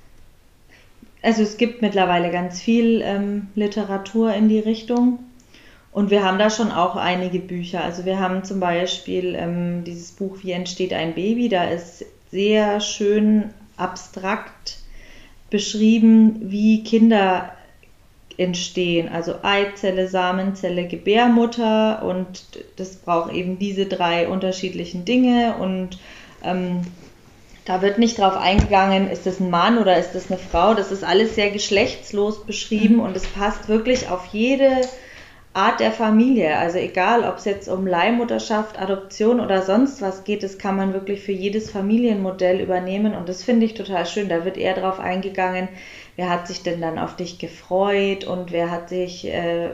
[1.22, 5.20] Also es gibt mittlerweile ganz viel ähm, Literatur in die Richtung.
[5.92, 7.84] Und wir haben da schon auch einige Bücher.
[7.84, 11.48] Also wir haben zum Beispiel ähm, dieses Buch Wie entsteht ein Baby.
[11.48, 14.78] Da ist sehr schön abstrakt
[15.50, 17.52] beschrieben, wie Kinder
[18.38, 19.08] entstehen.
[19.10, 22.44] Also Eizelle, Samenzelle, Gebärmutter und
[22.76, 25.98] das braucht eben diese drei unterschiedlichen Dinge und
[26.42, 26.80] ähm,
[27.64, 30.74] da wird nicht drauf eingegangen, ist das ein Mann oder ist das eine Frau.
[30.74, 33.00] Das ist alles sehr geschlechtslos beschrieben mhm.
[33.02, 34.80] und es passt wirklich auf jede
[35.54, 36.56] Art der Familie.
[36.56, 40.92] Also egal, ob es jetzt um Leihmutterschaft, Adoption oder sonst was geht, das kann man
[40.92, 44.28] wirklich für jedes Familienmodell übernehmen und das finde ich total schön.
[44.28, 45.68] Da wird eher drauf eingegangen,
[46.16, 49.70] wer hat sich denn dann auf dich gefreut und wer hat sich äh,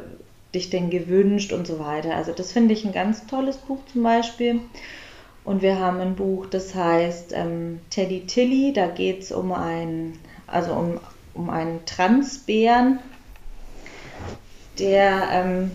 [0.55, 2.15] dich denn gewünscht und so weiter.
[2.17, 4.61] Also das finde ich ein ganz tolles Buch zum Beispiel.
[5.49, 8.75] Und wir haben ein Buch, das heißt ähm, Teddy Tilly.
[8.75, 11.01] Da geht es um einen, also um,
[11.33, 12.99] um einen Transbären,
[14.79, 15.71] der ähm,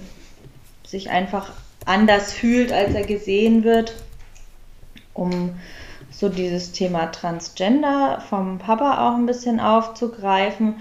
[0.86, 1.54] sich einfach
[1.88, 3.96] anders fühlt, als er gesehen wird.
[5.16, 5.56] Um
[6.12, 10.76] so dieses Thema Transgender vom Papa auch ein bisschen aufzugreifen.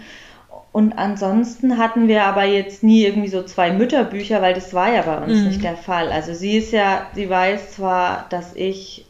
[0.73, 5.03] Und ansonsten hatten wir aber jetzt nie irgendwie so zwei Mütterbücher, weil das war ja
[5.03, 5.49] bei uns mhm.
[5.49, 6.11] nicht der Fall.
[6.11, 9.07] Also sie ist ja, sie weiß zwar, dass ich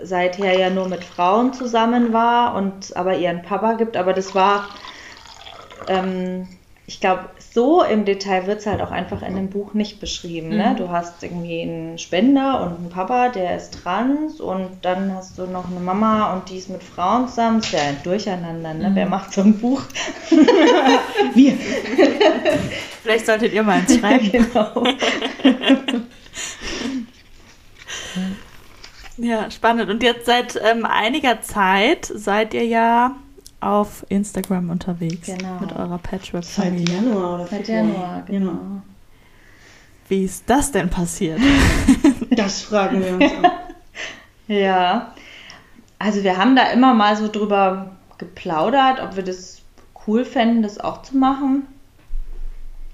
[0.00, 4.68] seither ja nur mit Frauen zusammen war und aber ihren Papa gibt, aber das war,
[5.86, 6.46] ähm,
[6.86, 10.48] ich glaube, so im Detail wird es halt auch einfach in dem Buch nicht beschrieben.
[10.48, 10.56] Ne?
[10.56, 10.62] Mhm.
[10.62, 10.74] Ne?
[10.76, 15.46] Du hast irgendwie einen Spender und einen Papa, der ist trans und dann hast du
[15.46, 17.58] noch eine Mama und die ist mit Frauen zusammen.
[17.60, 18.74] Das ist ja ein Durcheinander.
[18.74, 18.90] Ne?
[18.90, 18.94] Mhm.
[18.96, 19.82] Wer macht so ein Buch?
[21.34, 21.52] Wir.
[23.02, 24.30] Vielleicht solltet ihr mal eins schreiben.
[24.32, 24.84] genau.
[29.18, 29.88] ja, spannend.
[29.88, 33.16] Und jetzt seit ähm, einiger Zeit seid ihr ja
[33.62, 35.60] auf Instagram unterwegs genau.
[35.60, 36.86] mit eurer Patchwork-Familie.
[36.86, 38.50] Seit Januar oder Seit Januar, genau.
[38.50, 38.82] genau.
[40.08, 41.38] Wie ist das denn passiert?
[42.30, 43.50] das fragen wir uns auch.
[44.48, 45.14] ja,
[45.98, 49.62] also wir haben da immer mal so drüber geplaudert, ob wir das
[50.06, 51.66] cool fänden, das auch zu machen.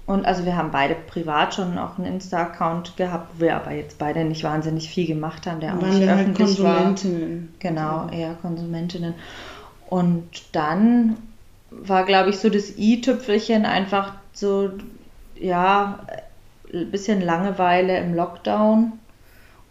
[0.05, 3.99] Und also wir haben beide privat schon auch einen Insta-Account gehabt, wo wir aber jetzt
[3.99, 7.49] beide nicht wahnsinnig viel gemacht haben, der auch nicht halt öffentlich halt Konsumentinnen.
[7.51, 7.71] war.
[7.71, 9.13] Genau, eher Konsumentinnen.
[9.89, 11.17] Und dann
[11.71, 14.69] war, glaube ich, so das i-Tüpfelchen einfach so,
[15.35, 16.05] ja,
[16.71, 18.93] ein bisschen Langeweile im Lockdown,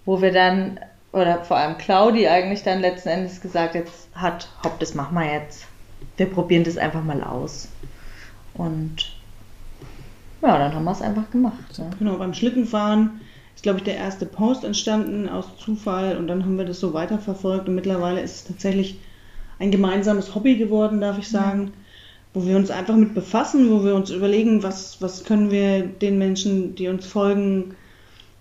[0.05, 0.81] wo wir dann,
[1.13, 5.33] oder vor allem Claudi eigentlich dann letzten Endes gesagt jetzt hat, hopp, das machen wir
[5.33, 5.67] jetzt.
[6.17, 7.69] Wir probieren das einfach mal aus.
[8.55, 9.13] Und
[10.43, 11.79] ja, dann haben wir es einfach gemacht.
[11.79, 11.91] Ne?
[12.01, 13.21] Genau, beim Schlittenfahren
[13.55, 16.93] ist, glaube ich, der erste Post entstanden aus Zufall und dann haben wir das so
[16.93, 18.99] weiterverfolgt und mittlerweile ist es tatsächlich
[19.59, 21.73] ein gemeinsames Hobby geworden, darf ich sagen,
[22.35, 26.19] wo wir uns einfach mit befassen, wo wir uns überlegen, was, was können wir den
[26.19, 27.75] Menschen, die uns folgen,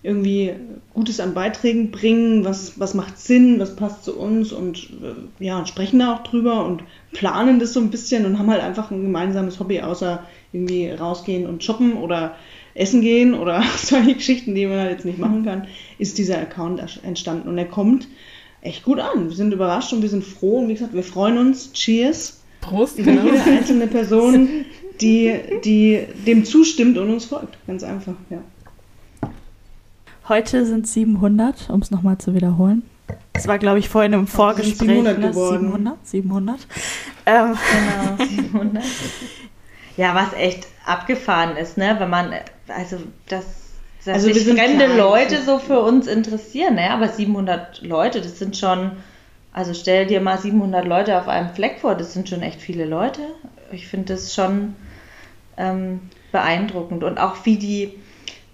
[0.02, 0.52] irgendwie
[0.94, 5.58] Gutes an Beiträgen bringen, was, was macht Sinn, was passt zu uns und äh, ja,
[5.58, 8.92] und sprechen da auch drüber und planen das so ein bisschen und haben halt einfach
[8.92, 12.36] ein gemeinsames Hobby, außer irgendwie rausgehen und shoppen oder
[12.74, 15.66] essen gehen oder solche Geschichten, die man halt jetzt nicht machen kann,
[15.98, 18.06] ist dieser Account entstanden und er kommt
[18.60, 19.28] echt gut an.
[19.28, 20.58] Wir sind überrascht und wir sind froh.
[20.58, 21.72] Und wie gesagt, wir freuen uns.
[21.72, 22.40] Cheers.
[22.60, 23.24] Prost, über genau.
[23.24, 24.64] jede einzelne Person,
[25.00, 25.32] die,
[25.64, 27.56] die dem zustimmt und uns folgt.
[27.66, 28.38] Ganz einfach, ja.
[30.28, 32.82] Heute sind 700, um es nochmal zu wiederholen.
[33.32, 34.76] Das war, glaube ich, vorhin im Vorgespräch.
[34.76, 35.28] 700 ne?
[35.28, 35.60] geworden.
[35.60, 36.66] 700, 700.
[37.24, 37.56] Ähm.
[38.16, 38.84] Genau, 700.
[39.96, 41.96] ja, was echt abgefahren ist, ne?
[41.98, 42.32] Wenn man,
[42.66, 42.98] also
[43.28, 43.44] das
[44.08, 44.86] dass also sich fremde.
[44.96, 46.76] Leute so für uns interessieren.
[46.76, 48.92] Naja, aber 700 Leute, das sind schon,
[49.52, 52.86] also stell dir mal 700 Leute auf einem Fleck vor, das sind schon echt viele
[52.86, 53.20] Leute.
[53.70, 54.74] Ich finde das schon
[55.56, 56.00] ähm,
[56.32, 57.04] beeindruckend.
[57.04, 57.98] Und auch wie die,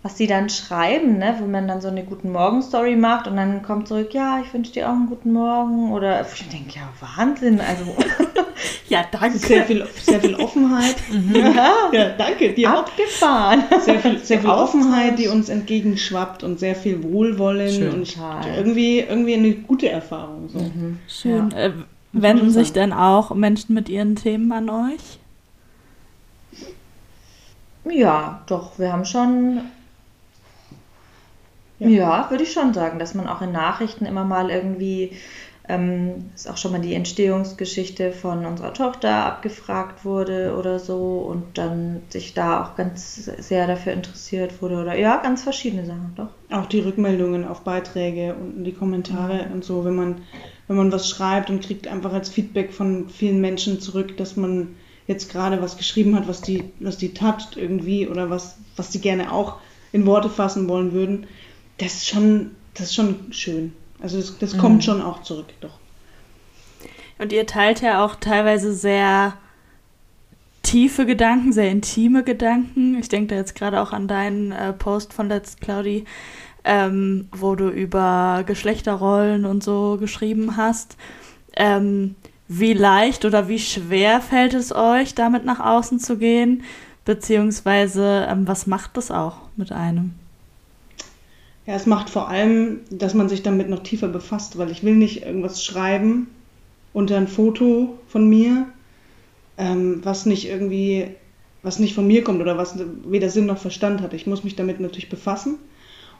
[0.02, 1.36] was die dann schreiben, ne?
[1.38, 4.72] wo man dann so eine Guten Morgen-Story macht und dann kommt zurück, ja, ich wünsche
[4.72, 5.92] dir auch einen guten Morgen.
[5.92, 7.60] Oder ich denke, ja, Wahnsinn.
[7.60, 7.84] Also
[8.88, 9.38] ja, danke.
[9.38, 10.96] Sehr viel, sehr viel Offenheit.
[11.14, 11.36] Mhm.
[11.36, 12.52] Ja, ja, danke.
[12.52, 13.64] Dir Abgefahren.
[13.80, 17.92] Sehr viel, sehr viel Offenheit, die uns entgegenschwappt und sehr viel Wohlwollen Schön.
[17.92, 18.16] und
[18.56, 20.48] irgendwie, irgendwie eine gute Erfahrung.
[20.48, 20.58] So.
[20.58, 20.98] Mhm.
[21.06, 21.50] Schön.
[21.50, 21.58] Ja.
[21.58, 21.72] Äh,
[22.12, 25.18] wenden sich denn auch Menschen mit ihren Themen an euch?
[27.84, 29.60] Ja, doch, wir haben schon
[31.78, 35.12] ja, ja würde ich schon sagen, dass man auch in Nachrichten immer mal irgendwie
[35.66, 41.56] ähm, ist auch schon mal die Entstehungsgeschichte von unserer Tochter abgefragt wurde oder so und
[41.56, 46.28] dann sich da auch ganz sehr dafür interessiert wurde oder ja, ganz verschiedene Sachen, doch.
[46.50, 49.52] Auch die Rückmeldungen auf Beiträge und die Kommentare mhm.
[49.52, 50.22] und so, wenn man
[50.66, 54.76] wenn man was schreibt und kriegt einfach als Feedback von vielen Menschen zurück, dass man
[55.06, 59.00] jetzt gerade was geschrieben hat, was die, was die toucht irgendwie oder was, was die
[59.00, 59.56] gerne auch
[59.92, 61.26] in Worte fassen wollen würden,
[61.78, 63.72] das ist schon, das ist schon schön.
[64.00, 64.58] Also das, das mhm.
[64.58, 65.78] kommt schon auch zurück, doch.
[67.18, 69.34] Und ihr teilt ja auch teilweise sehr
[70.62, 72.98] tiefe Gedanken, sehr intime Gedanken.
[72.98, 76.04] Ich denke da jetzt gerade auch an deinen äh, Post von Let's Cloudy,
[76.64, 80.96] ähm, wo du über Geschlechterrollen und so geschrieben hast.
[81.56, 82.16] Ähm,
[82.48, 86.64] wie leicht oder wie schwer fällt es euch, damit nach außen zu gehen?
[87.04, 90.14] Beziehungsweise, ähm, was macht das auch mit einem?
[91.66, 94.94] Ja, es macht vor allem, dass man sich damit noch tiefer befasst, weil ich will
[94.94, 96.28] nicht irgendwas schreiben
[96.92, 98.66] unter ein Foto von mir,
[99.56, 101.08] ähm, was nicht irgendwie,
[101.62, 104.12] was nicht von mir kommt oder was weder Sinn noch Verstand hat.
[104.12, 105.58] Ich muss mich damit natürlich befassen.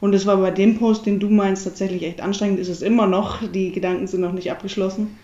[0.01, 2.59] Und es war bei dem Post, den du meinst, tatsächlich echt anstrengend.
[2.59, 3.39] Ist es immer noch.
[3.53, 5.17] Die Gedanken sind noch nicht abgeschlossen.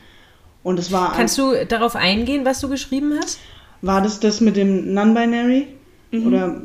[0.63, 1.13] Und es war.
[1.13, 3.39] Kannst du darauf eingehen, was du geschrieben hast?
[3.83, 5.67] War das das mit dem Non-Binary?
[6.11, 6.27] Mhm.
[6.27, 6.63] Oder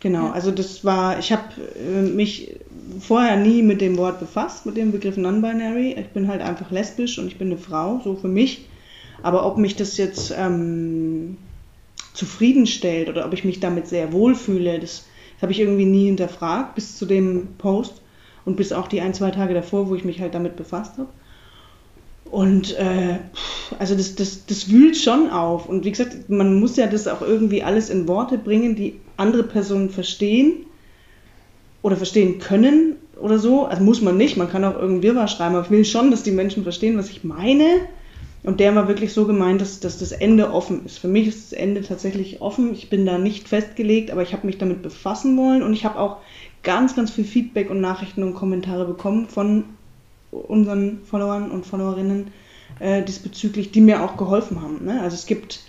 [0.00, 1.44] genau, also das war, ich habe
[1.76, 2.56] äh, mich
[2.98, 5.94] vorher nie mit dem Wort befasst, mit dem Begriff Non-Binary.
[5.98, 8.66] Ich bin halt einfach lesbisch und ich bin eine Frau, so für mich.
[9.22, 11.36] Aber ob mich das jetzt ähm,
[12.14, 16.74] zufriedenstellt oder ob ich mich damit sehr wohlfühle, das, das habe ich irgendwie nie hinterfragt
[16.74, 18.00] bis zu dem Post
[18.44, 21.08] und bis auch die ein, zwei Tage davor, wo ich mich halt damit befasst habe.
[22.30, 23.18] Und äh,
[23.78, 25.68] also das, das, das wühlt schon auf.
[25.68, 29.42] Und wie gesagt, man muss ja das auch irgendwie alles in Worte bringen, die andere
[29.42, 30.66] Personen verstehen
[31.82, 33.66] oder verstehen können oder so.
[33.66, 36.22] Also muss man nicht, man kann auch irgendwie Wirrwarr schreiben, aber ich will schon, dass
[36.22, 37.64] die Menschen verstehen, was ich meine.
[38.42, 40.98] Und der war wirklich so gemeint, dass, dass das Ende offen ist.
[40.98, 42.72] Für mich ist das Ende tatsächlich offen.
[42.72, 45.98] Ich bin da nicht festgelegt, aber ich habe mich damit befassen wollen und ich habe
[45.98, 46.18] auch
[46.62, 49.64] ganz, ganz viel Feedback und Nachrichten und Kommentare bekommen von
[50.30, 52.28] unseren Followern und Followerinnen
[52.78, 54.84] äh, diesbezüglich, die mir auch geholfen haben.
[54.84, 55.00] Ne?
[55.02, 55.60] Also es gibt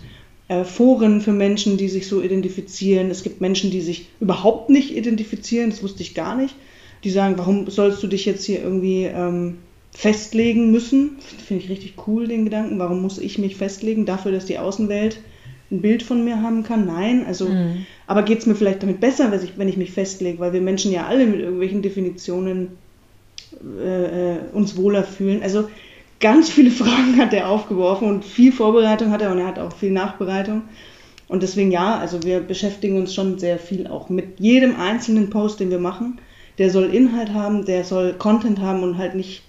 [0.52, 3.10] äh, Foren für Menschen, die sich so identifizieren.
[3.10, 6.54] Es gibt Menschen, die sich überhaupt nicht identifizieren, das wusste ich gar nicht.
[7.04, 9.58] Die sagen, warum sollst du dich jetzt hier irgendwie ähm,
[9.92, 11.18] festlegen müssen?
[11.46, 12.78] Finde ich richtig cool, den Gedanken.
[12.78, 15.20] Warum muss ich mich festlegen dafür, dass die Außenwelt
[15.70, 16.86] ein Bild von mir haben kann?
[16.86, 17.86] Nein, also, mhm.
[18.06, 20.60] aber geht es mir vielleicht damit besser, wenn ich, wenn ich mich festlege, weil wir
[20.60, 22.68] Menschen ja alle mit irgendwelchen Definitionen
[23.80, 25.42] äh, äh, uns wohler fühlen.
[25.42, 25.68] Also
[26.22, 29.76] ganz viele Fragen hat er aufgeworfen und viel Vorbereitung hat er und er hat auch
[29.76, 30.62] viel Nachbereitung.
[31.28, 35.60] Und deswegen ja, also wir beschäftigen uns schon sehr viel auch mit jedem einzelnen Post,
[35.60, 36.18] den wir machen.
[36.58, 39.42] Der soll Inhalt haben, der soll Content haben und halt nicht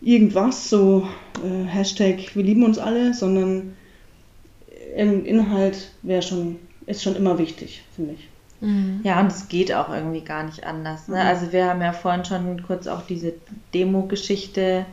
[0.00, 1.08] irgendwas, so
[1.44, 3.76] äh, Hashtag wir lieben uns alle, sondern
[4.94, 6.56] Inhalt wäre schon,
[6.86, 8.28] ist schon immer wichtig, finde ich.
[8.60, 9.00] Mhm.
[9.02, 11.08] Ja, und es geht auch irgendwie gar nicht anders.
[11.08, 11.16] Ne?
[11.16, 11.26] Mhm.
[11.26, 13.34] Also wir haben ja vorhin schon kurz auch diese
[13.74, 14.86] Demo-Geschichte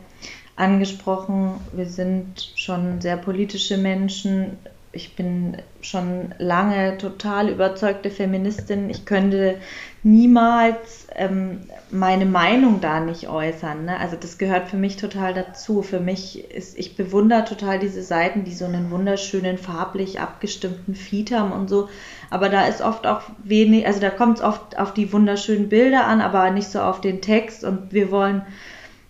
[0.56, 1.60] angesprochen.
[1.72, 4.58] Wir sind schon sehr politische Menschen.
[4.92, 8.88] Ich bin schon lange total überzeugte Feministin.
[8.90, 9.56] Ich könnte
[10.04, 13.86] niemals ähm, meine Meinung da nicht äußern.
[13.86, 13.98] Ne?
[13.98, 15.82] Also das gehört für mich total dazu.
[15.82, 21.32] Für mich ist, ich bewundere total diese Seiten, die so einen wunderschönen, farblich abgestimmten Feed
[21.32, 21.88] haben und so.
[22.30, 26.06] Aber da ist oft auch wenig, also da kommt es oft auf die wunderschönen Bilder
[26.06, 27.64] an, aber nicht so auf den Text.
[27.64, 28.42] Und wir wollen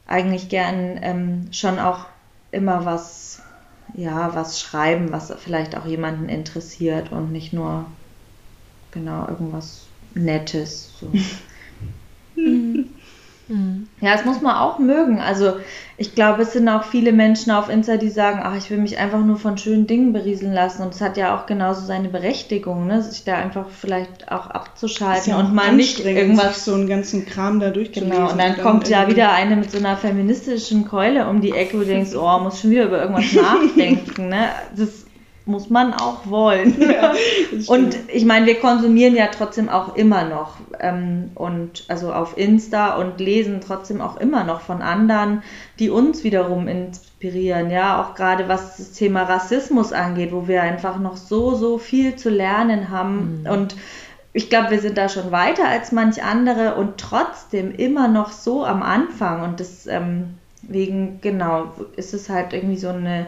[0.06, 2.06] eigentlich gern ähm, schon auch
[2.50, 3.42] immer was,
[3.94, 7.86] ja, was schreiben, was vielleicht auch jemanden interessiert und nicht nur
[8.90, 10.92] genau irgendwas Nettes.
[10.98, 11.12] So.
[13.48, 13.88] mhm.
[14.00, 15.20] Ja, das muss man auch mögen.
[15.20, 15.54] Also
[15.96, 18.98] ich glaube, es sind auch viele Menschen auf Insta, die sagen, ach, ich will mich
[18.98, 20.82] einfach nur von schönen Dingen berieseln lassen.
[20.82, 23.00] Und es hat ja auch genauso seine Berechtigung, ne?
[23.02, 26.64] sich da einfach vielleicht auch abzuschalten ja und mal nicht irgendwas.
[26.64, 28.10] so einen ganzen Kram da durchzulesen.
[28.10, 31.52] Genau, und dann, dann kommt ja wieder eine mit so einer feministischen Keule um die
[31.52, 34.30] Ecke, wo du denkst, oh, muss schon wieder über irgendwas nachdenken.
[34.30, 34.48] Ne?
[34.76, 35.03] Das
[35.46, 36.80] muss man auch wollen.
[36.80, 37.12] Ja,
[37.66, 42.96] und ich meine, wir konsumieren ja trotzdem auch immer noch ähm, und also auf Insta
[42.96, 45.42] und lesen trotzdem auch immer noch von anderen,
[45.78, 47.70] die uns wiederum inspirieren.
[47.70, 52.16] Ja, auch gerade was das Thema Rassismus angeht, wo wir einfach noch so so viel
[52.16, 53.50] zu lernen haben mhm.
[53.50, 53.76] und
[54.36, 58.64] ich glaube, wir sind da schon weiter als manch andere und trotzdem immer noch so
[58.64, 60.38] am Anfang und deswegen
[60.68, 63.26] ähm, genau ist es halt irgendwie so eine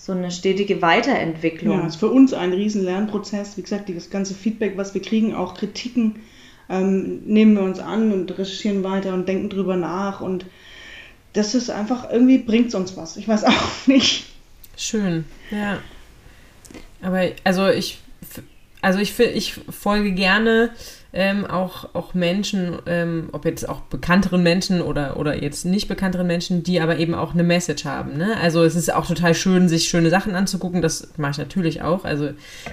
[0.00, 1.78] so eine stetige Weiterentwicklung.
[1.78, 3.58] Ja, ist für uns ein riesen Lernprozess.
[3.58, 6.20] Wie gesagt, das ganze Feedback, was wir kriegen, auch Kritiken,
[6.70, 10.22] ähm, nehmen wir uns an und recherchieren weiter und denken drüber nach.
[10.22, 10.46] Und
[11.34, 13.18] das ist einfach, irgendwie bringt es uns was.
[13.18, 14.24] Ich weiß auch nicht.
[14.74, 15.80] Schön, ja.
[17.02, 17.98] Aber also ich,
[18.80, 20.70] also ich, ich folge gerne
[21.12, 26.26] ähm, auch, auch Menschen, ähm, ob jetzt auch bekannteren Menschen oder, oder jetzt nicht bekannteren
[26.26, 28.16] Menschen, die aber eben auch eine Message haben.
[28.16, 28.36] Ne?
[28.40, 30.82] Also es ist auch total schön, sich schöne Sachen anzugucken.
[30.82, 32.30] Das mache ich natürlich auch, also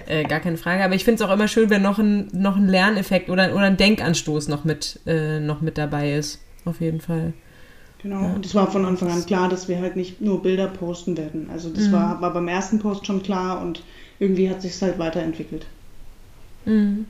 [0.08, 0.84] äh, gar keine Frage.
[0.84, 3.64] Aber ich finde es auch immer schön, wenn noch ein, noch ein Lerneffekt oder, oder
[3.64, 6.40] ein Denkanstoß noch mit, äh, noch mit dabei ist.
[6.66, 7.34] Auf jeden Fall.
[8.04, 8.34] Genau, ja.
[8.34, 11.50] und es war von Anfang an klar, dass wir halt nicht nur Bilder posten werden.
[11.52, 11.94] Also das mhm.
[11.94, 13.82] war, war beim ersten Post schon klar und
[14.20, 15.66] irgendwie hat sich es halt weiterentwickelt.
[16.66, 17.06] Mhm.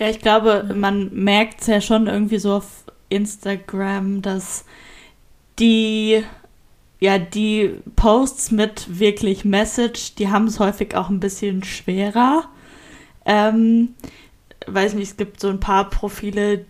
[0.00, 4.64] Ja, ich glaube, man merkt es ja schon irgendwie so auf Instagram, dass
[5.58, 6.24] die
[7.00, 12.44] ja, die Posts mit wirklich Message, die haben es häufig auch ein bisschen schwerer.
[13.24, 13.94] Ähm,
[14.66, 16.66] weiß nicht, es gibt so ein paar Profile,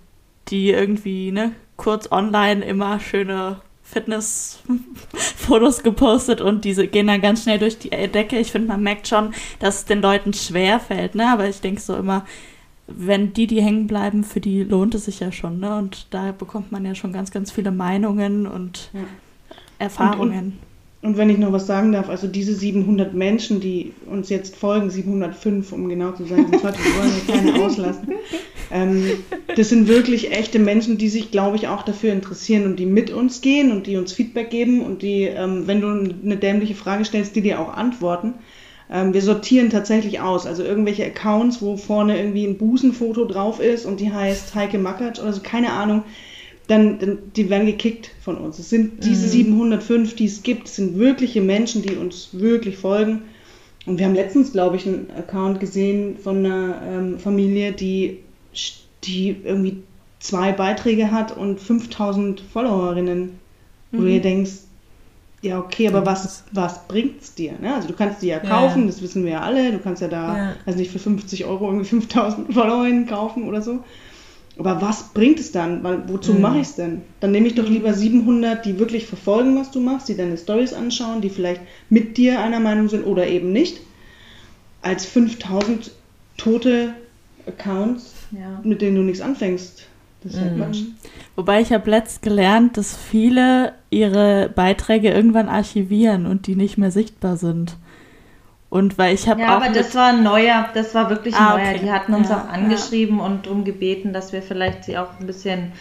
[0.49, 7.59] die irgendwie, ne, kurz online immer schöne Fitnessfotos gepostet und diese gehen dann ganz schnell
[7.59, 8.39] durch die Decke.
[8.39, 11.33] Ich finde, man merkt schon, dass es den Leuten schwer fällt, ne?
[11.33, 12.25] Aber ich denke so immer,
[12.97, 15.61] wenn die, die hängen bleiben, für die lohnt es sich ja schon.
[15.61, 15.77] Ne?
[15.77, 19.01] Und da bekommt man ja schon ganz, ganz viele Meinungen und ja.
[19.79, 20.31] Erfahrungen.
[20.31, 20.45] Und,
[21.03, 24.57] und, und, wenn ich noch was sagen darf, also diese 700 Menschen, die uns jetzt
[24.57, 28.09] folgen, 705, um genau zu sein, sonst wir wollen ja keine auslassen.
[28.73, 29.05] Ähm,
[29.57, 33.11] das sind wirklich echte Menschen, die sich, glaube ich, auch dafür interessieren und die mit
[33.11, 37.05] uns gehen und die uns Feedback geben und die, ähm, wenn du eine dämliche Frage
[37.05, 38.35] stellst, die dir auch antworten.
[38.91, 43.87] Ähm, wir sortieren tatsächlich aus, also irgendwelche Accounts, wo vorne irgendwie ein Busenfoto drauf ist
[43.87, 46.03] und die heißt Heike Mackert oder so, keine Ahnung.
[46.67, 48.59] Dann, dann, die werden gekickt von uns.
[48.59, 49.31] Es sind diese mhm.
[49.31, 53.23] 705, die es gibt, sind wirkliche Menschen, die uns wirklich folgen.
[53.87, 58.19] Und wir haben letztens, glaube ich, einen Account gesehen von einer ähm, Familie, die,
[59.03, 59.83] die irgendwie
[60.21, 63.39] zwei Beiträge hat und 5000 Followerinnen,
[63.91, 64.03] wo mhm.
[64.03, 64.53] du dir denkst,
[65.43, 67.55] ja, okay, aber was, was bringt es dir?
[67.61, 67.75] Ne?
[67.75, 68.87] Also du kannst die ja kaufen, ja.
[68.89, 69.73] das wissen wir ja alle.
[69.73, 70.53] Du kannst ja da, ja.
[70.67, 73.83] also nicht für 50 Euro irgendwie 5000 Followerinnen kaufen oder so.
[74.59, 75.83] Aber was bringt es dann?
[75.83, 76.43] Weil, wozu mhm.
[76.43, 77.01] mache ich es denn?
[77.21, 80.75] Dann nehme ich doch lieber 700, die wirklich verfolgen, was du machst, die deine Stories
[80.75, 83.81] anschauen, die vielleicht mit dir einer Meinung sind oder eben nicht,
[84.83, 85.91] als 5000
[86.37, 86.95] tote
[87.47, 88.61] Accounts, ja.
[88.63, 89.87] mit denen du nichts anfängst.
[90.23, 90.57] Das ist mhm.
[90.59, 90.83] Quatsch.
[91.37, 96.91] Wobei ich habe letzt gelernt, dass viele ihre Beiträge irgendwann archivieren und die nicht mehr
[96.91, 97.77] sichtbar sind.
[98.69, 99.63] Und weil ich habe ja, auch.
[99.63, 101.71] aber das war ein neuer, das war wirklich ein ah, neuer.
[101.71, 101.81] Okay.
[101.83, 103.25] Die hatten uns ja, auch angeschrieben ja.
[103.25, 105.73] und darum gebeten, dass wir vielleicht sie auch ein bisschen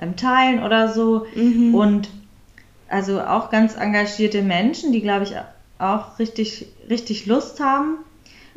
[0.00, 1.26] ähm, teilen oder so.
[1.34, 1.74] Mhm.
[1.74, 2.08] Und
[2.88, 5.32] also auch ganz engagierte Menschen, die glaube ich
[5.78, 7.98] auch richtig, richtig Lust haben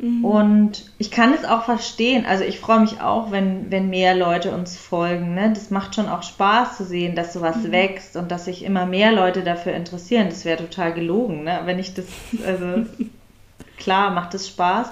[0.00, 0.24] Mhm.
[0.24, 2.24] Und ich kann es auch verstehen.
[2.24, 5.34] Also ich freue mich auch, wenn, wenn mehr Leute uns folgen.
[5.34, 5.52] Ne?
[5.52, 7.72] Das macht schon auch Spaß zu sehen, dass sowas mhm.
[7.72, 10.28] wächst und dass sich immer mehr Leute dafür interessieren.
[10.30, 11.60] Das wäre total gelogen, ne?
[11.64, 12.06] wenn ich das,
[12.44, 12.86] also
[13.76, 14.90] klar macht es Spaß,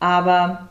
[0.00, 0.68] aber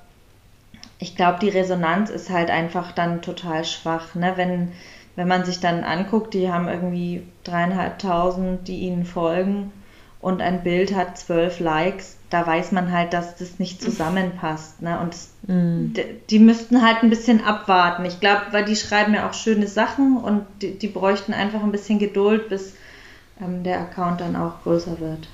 [0.99, 4.13] ich glaube, die Resonanz ist halt einfach dann total schwach.
[4.13, 4.33] Ne?
[4.35, 4.71] Wenn,
[5.15, 9.71] wenn man sich dann anguckt, die haben irgendwie dreieinhalbtausend, die ihnen folgen
[10.25, 14.81] und ein Bild hat zwölf Likes, da weiß man halt, dass das nicht zusammenpasst.
[14.81, 14.99] Ne?
[14.99, 15.93] Und mm.
[16.31, 18.05] die müssten halt ein bisschen abwarten.
[18.05, 21.71] Ich glaube, weil die schreiben ja auch schöne Sachen und die, die bräuchten einfach ein
[21.71, 22.73] bisschen Geduld, bis
[23.39, 25.27] ähm, der Account dann auch größer wird.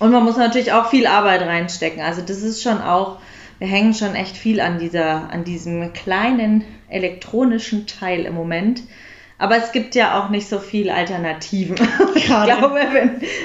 [0.00, 2.02] Und man muss natürlich auch viel Arbeit reinstecken.
[2.02, 3.20] Also das ist schon auch,
[3.58, 8.82] wir hängen schon echt viel an dieser, an diesem kleinen elektronischen Teil im Moment.
[9.40, 11.76] Aber es gibt ja auch nicht so viel Alternativen.
[12.16, 12.80] ich glaube,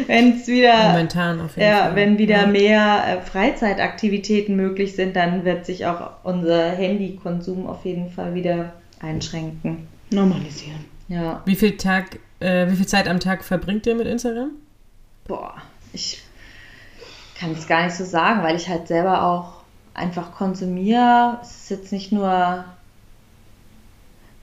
[0.08, 1.96] wenn es wieder, Momentan auf jeden ja, Fall.
[1.96, 2.48] wenn wieder ja.
[2.48, 8.74] mehr äh, Freizeitaktivitäten möglich sind, dann wird sich auch unser Handykonsum auf jeden Fall wieder
[9.00, 9.88] einschränken.
[10.10, 10.86] Normalisieren.
[11.10, 11.44] Ja.
[11.46, 14.50] Wie viel Tag, äh, wie viel Zeit am Tag verbringt ihr mit Instagram?
[15.28, 15.54] Boah,
[15.94, 16.24] ich
[17.38, 19.64] kann es gar nicht so sagen, weil ich halt selber auch
[19.94, 21.38] einfach konsumiere.
[21.42, 22.66] Es ist jetzt nicht nur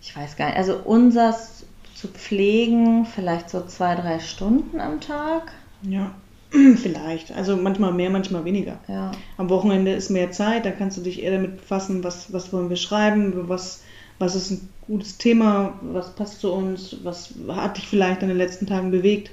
[0.01, 5.53] ich weiß gar nicht, also unseres zu pflegen, vielleicht so zwei, drei Stunden am Tag.
[5.82, 6.14] Ja,
[6.51, 7.32] vielleicht.
[7.32, 8.78] Also manchmal mehr, manchmal weniger.
[8.88, 9.12] Ja.
[9.36, 12.70] Am Wochenende ist mehr Zeit, da kannst du dich eher damit befassen, was, was wollen
[12.70, 13.82] wir schreiben, was,
[14.18, 18.38] was ist ein gutes Thema, was passt zu uns, was hat dich vielleicht in den
[18.38, 19.30] letzten Tagen bewegt.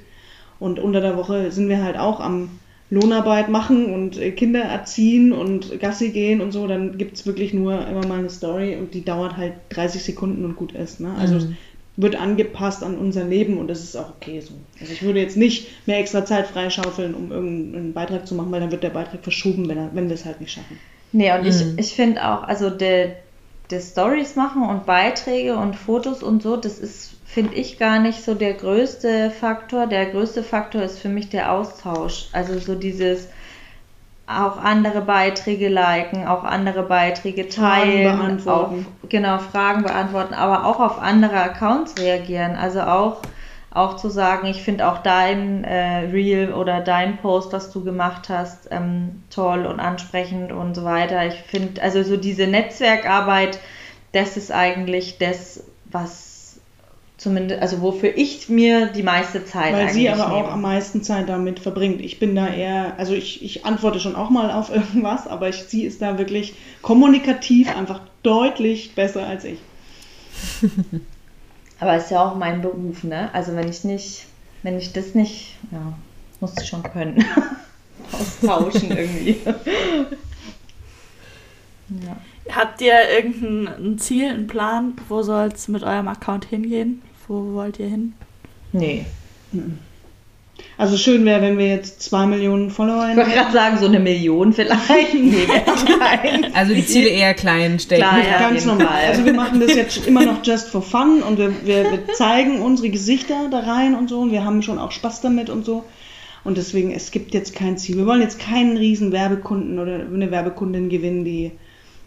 [0.60, 2.50] Und unter der Woche sind wir halt auch am
[2.90, 7.54] Lohnarbeit machen und äh, Kinder erziehen und Gassi gehen und so, dann gibt es wirklich
[7.54, 11.02] nur immer mal eine Story und die dauert halt 30 Sekunden und gut ist.
[11.02, 11.14] Ne?
[11.20, 11.58] Also mhm.
[11.98, 14.54] wird angepasst an unser Leben und das ist auch okay so.
[14.80, 18.62] Also ich würde jetzt nicht mehr extra Zeit freischaufeln, um irgendeinen Beitrag zu machen, weil
[18.62, 20.80] dann wird der Beitrag verschoben, wenn, er, wenn wir es halt nicht schaffen.
[21.12, 21.48] Nee, und mhm.
[21.48, 23.18] ich, ich finde auch, also der,
[23.70, 28.24] der Stories machen und Beiträge und Fotos und so, das ist finde ich gar nicht
[28.24, 29.86] so der größte Faktor.
[29.86, 32.30] Der größte Faktor ist für mich der Austausch.
[32.34, 33.28] Also so dieses,
[34.26, 38.88] auch andere Beiträge liken, auch andere Beiträge teilen, beantworten.
[39.04, 42.56] Auf, genau, Fragen beantworten, aber auch auf andere Accounts reagieren.
[42.56, 43.22] Also auch,
[43.70, 48.30] auch zu sagen, ich finde auch dein äh, Reel oder dein Post, was du gemacht
[48.30, 51.28] hast, ähm, toll und ansprechend und so weiter.
[51.28, 53.60] Ich finde, also so diese Netzwerkarbeit,
[54.12, 56.37] das ist eigentlich das, was
[57.18, 60.48] zumindest, also wofür ich mir die meiste Zeit Weil sie aber nehme.
[60.48, 62.00] auch am meisten Zeit damit verbringt.
[62.02, 65.64] Ich bin da eher, also ich, ich antworte schon auch mal auf irgendwas, aber ich,
[65.64, 69.60] sie ist da wirklich kommunikativ einfach deutlich besser als ich.
[71.80, 73.30] aber ist ja auch mein Beruf, ne?
[73.34, 74.26] Also wenn ich nicht,
[74.62, 75.94] wenn ich das nicht, ja,
[76.40, 77.26] muss ich schon können.
[78.12, 79.38] Austauschen irgendwie.
[81.90, 82.18] ja.
[82.56, 84.94] Habt ihr irgendein Ziel, einen Plan?
[85.10, 87.02] Wo soll es mit eurem Account hingehen?
[87.28, 88.14] Wo wollt ihr hin?
[88.72, 89.06] Nee.
[90.78, 93.20] Also schön wäre, wenn wir jetzt zwei Millionen Follower hätten.
[93.20, 95.14] Ich wollte gerade sagen, so eine Million vielleicht.
[95.14, 95.48] nee,
[96.54, 98.02] also die Ziele eher klein stecken.
[98.02, 99.06] Klar, ja, Ganz normal.
[99.08, 102.62] Also wir machen das jetzt immer noch just for fun und wir, wir, wir zeigen
[102.62, 105.84] unsere Gesichter da rein und so und wir haben schon auch Spaß damit und so.
[106.44, 107.98] Und deswegen, es gibt jetzt kein Ziel.
[107.98, 111.52] Wir wollen jetzt keinen riesen Werbekunden oder eine Werbekundin gewinnen, die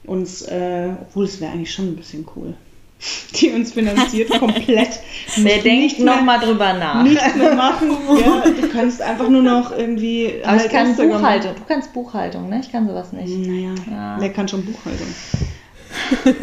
[0.04, 2.54] uns, äh, obwohl es wäre eigentlich schon ein bisschen cool
[3.34, 5.00] die uns finanziert, komplett.
[5.36, 7.02] Wer denkt nochmal drüber nach.
[7.02, 7.90] Nichts mehr machen.
[8.20, 10.40] Ja, du kannst einfach nur noch irgendwie.
[10.42, 11.54] Aber halt ich kann Buchhaltung.
[11.54, 12.60] Du kannst Buchhaltung, ne?
[12.62, 13.34] Ich kann sowas nicht.
[13.46, 14.16] Naja, ja.
[14.18, 15.06] wer kann schon Buchhaltung?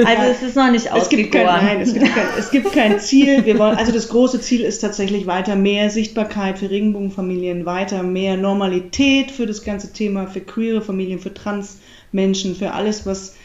[0.05, 0.87] Also es ist noch nicht
[1.31, 3.45] kein, Nein, es gibt, kein, es gibt kein Ziel.
[3.45, 8.35] Wir wollen, also das große Ziel ist tatsächlich weiter mehr Sichtbarkeit für Regenbogenfamilien, weiter mehr
[8.37, 13.35] Normalität für das ganze Thema, für queere Familien, für Transmenschen, für alles, was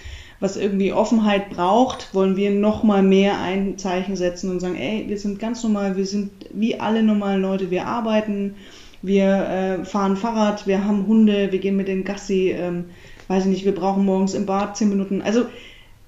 [0.43, 5.05] was irgendwie Offenheit braucht, wollen wir noch mal mehr ein Zeichen setzen und sagen, ey,
[5.07, 8.57] wir sind ganz normal, wir sind wie alle normalen Leute, wir arbeiten,
[9.03, 12.87] wir äh, fahren Fahrrad, wir haben Hunde, wir gehen mit den Gassi, ähm,
[13.29, 15.23] weiß ich nicht, wir brauchen morgens im Bad zehn Minuten.
[15.23, 15.47] Also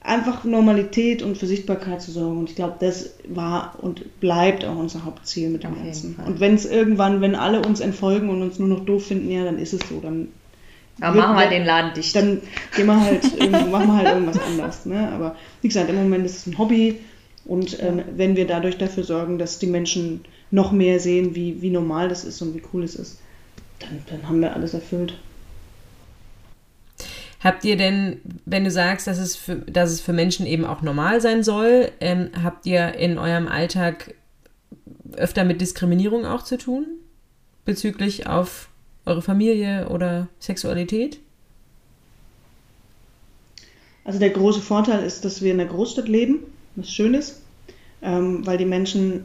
[0.01, 2.39] einfach Normalität und für Sichtbarkeit zu sorgen.
[2.39, 6.17] Und ich glaube, das war und bleibt auch unser Hauptziel mit dem Ganzen.
[6.27, 9.45] Und wenn es irgendwann, wenn alle uns entfolgen und uns nur noch doof finden, ja,
[9.45, 10.01] dann ist es so.
[10.01, 10.29] Dann
[10.99, 12.15] dann machen wir den Laden dicht.
[12.15, 12.41] Dann
[12.75, 13.23] gehen wir halt,
[13.71, 14.87] machen wir halt irgendwas anders.
[14.87, 15.11] Ne?
[15.13, 17.01] Aber wie gesagt, im Moment ist es ein Hobby
[17.45, 21.71] und ähm, wenn wir dadurch dafür sorgen, dass die Menschen noch mehr sehen, wie, wie
[21.71, 23.19] normal das ist und wie cool es ist,
[23.81, 25.15] dann, dann haben wir alles erfüllt.
[27.41, 30.81] Habt ihr denn, wenn du sagst, dass es für, dass es für Menschen eben auch
[30.81, 34.15] normal sein soll, ähm, habt ihr in eurem Alltag
[35.17, 36.87] öfter mit Diskriminierung auch zu tun?
[37.67, 38.69] Bezüglich auf
[39.07, 41.21] eure Familie oder Sexualität?
[44.05, 46.41] Also der große Vorteil ist, dass wir in der Großstadt leben,
[46.77, 47.43] was schön ist,
[48.03, 49.25] ähm, weil die Menschen,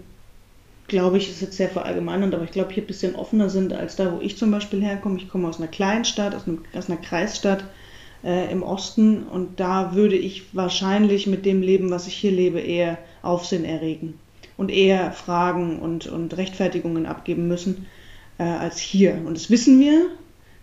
[0.87, 3.97] glaube ich, ist jetzt sehr verallgemeinernd, aber ich glaube, hier ein bisschen offener sind als
[3.97, 5.17] da, wo ich zum Beispiel herkomme.
[5.17, 7.65] Ich komme aus einer kleinen Stadt, aus, aus einer Kreisstadt
[8.23, 12.59] äh, im Osten und da würde ich wahrscheinlich mit dem Leben, was ich hier lebe,
[12.59, 14.17] eher Aufsehen erregen
[14.55, 17.85] und eher Fragen und, und Rechtfertigungen abgeben müssen
[18.39, 19.21] äh, als hier.
[19.25, 20.07] Und das wissen wir,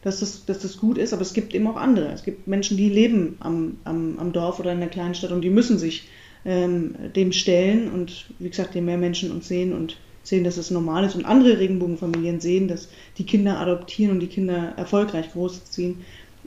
[0.03, 2.09] dass das, dass das gut ist, aber es gibt eben auch andere.
[2.13, 5.43] Es gibt Menschen, die leben am, am, am Dorf oder in der kleinen Stadt und
[5.43, 6.09] die müssen sich
[6.45, 7.91] ähm, dem stellen.
[7.93, 11.25] Und wie gesagt, je mehr Menschen uns sehen und sehen, dass es normal ist und
[11.25, 15.99] andere Regenbogenfamilien sehen, dass die Kinder adoptieren und die Kinder erfolgreich großziehen,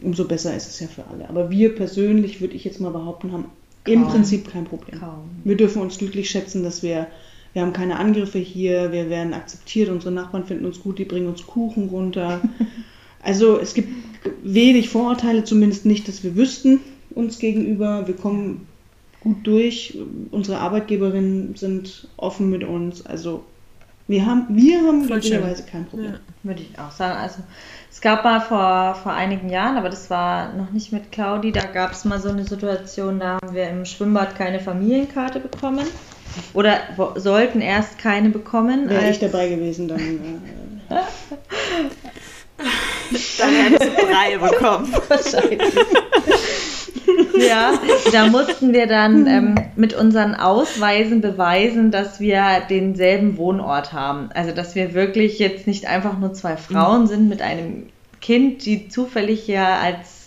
[0.01, 1.29] umso besser ist es ja für alle.
[1.29, 3.45] Aber wir persönlich, würde ich jetzt mal behaupten, haben
[3.83, 3.93] Kaum.
[3.93, 4.99] im Prinzip kein Problem.
[4.99, 5.29] Kaum.
[5.43, 7.07] Wir dürfen uns glücklich schätzen, dass wir
[7.53, 11.27] wir haben keine Angriffe hier, wir werden akzeptiert, unsere Nachbarn finden uns gut, die bringen
[11.27, 12.41] uns Kuchen runter.
[13.21, 13.89] Also es gibt
[14.43, 16.79] wenig Vorurteile, zumindest nicht, dass wir wüssten
[17.09, 18.07] uns gegenüber.
[18.07, 18.65] Wir kommen
[19.19, 19.97] gut durch,
[20.31, 23.05] unsere Arbeitgeberinnen sind offen mit uns.
[23.05, 23.43] Also
[24.07, 26.13] wir haben, wir haben glücklicherweise kein Problem.
[26.13, 27.19] Ja, würde ich auch sagen.
[27.19, 27.43] Also
[27.91, 31.65] es gab mal vor, vor einigen Jahren, aber das war noch nicht mit Claudi, da
[31.65, 35.85] gab es mal so eine Situation, da haben wir im Schwimmbad keine Familienkarte bekommen.
[36.53, 36.79] Oder
[37.15, 38.89] sollten erst keine bekommen.
[38.89, 39.99] Wäre ich dabei gewesen, dann.
[40.89, 40.95] Äh,
[43.37, 44.93] dann hättest du drei bekommen.
[45.07, 45.61] Wahrscheinlich.
[47.47, 47.73] ja,
[48.11, 54.29] da mussten wir dann ähm, mit unseren Ausweisen beweisen, dass wir denselben Wohnort haben.
[54.33, 57.87] Also, dass wir wirklich jetzt nicht einfach nur zwei Frauen sind mit einem
[58.21, 60.18] Kind, die zufällig ja als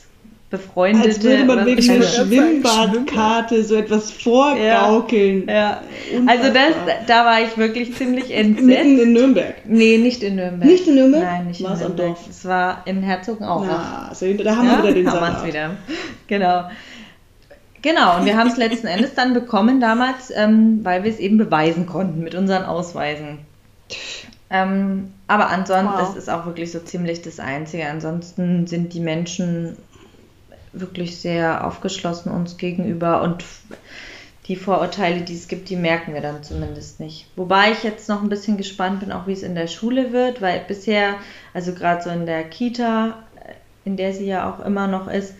[0.52, 1.08] befreundete.
[1.08, 5.48] Als würde man wegen einer Schwimmbadkarte so etwas vorgaukeln.
[5.48, 5.80] Ja, ja.
[6.26, 6.74] also das,
[7.06, 8.66] da war ich wirklich ziemlich entsetzt.
[8.66, 9.54] Mitten in Nürnberg?
[9.64, 10.70] Nee, nicht in Nürnberg.
[10.70, 11.22] Nicht in Nürnberg?
[11.22, 12.08] Nein, nicht War's in Nürnberg.
[12.08, 12.28] Am Dorf?
[12.28, 13.66] Es war in Herzogenaurach.
[13.66, 15.46] Na, also da haben wir ja, wieder den Salat.
[15.46, 15.70] wieder.
[16.28, 16.64] Genau.
[17.82, 21.36] Genau, und wir haben es letzten Endes dann bekommen damals, ähm, weil wir es eben
[21.36, 23.38] beweisen konnten mit unseren Ausweisen.
[24.50, 25.98] Ähm, aber ansonsten, wow.
[25.98, 27.88] das ist auch wirklich so ziemlich das Einzige.
[27.88, 29.76] Ansonsten sind die Menschen
[30.72, 33.44] wirklich sehr aufgeschlossen uns gegenüber und
[34.48, 37.26] die Vorurteile, die es gibt, die merken wir dann zumindest nicht.
[37.36, 40.42] Wobei ich jetzt noch ein bisschen gespannt bin, auch wie es in der Schule wird,
[40.42, 41.14] weil bisher,
[41.54, 43.22] also gerade so in der Kita,
[43.84, 45.34] in der sie ja auch immer noch ist,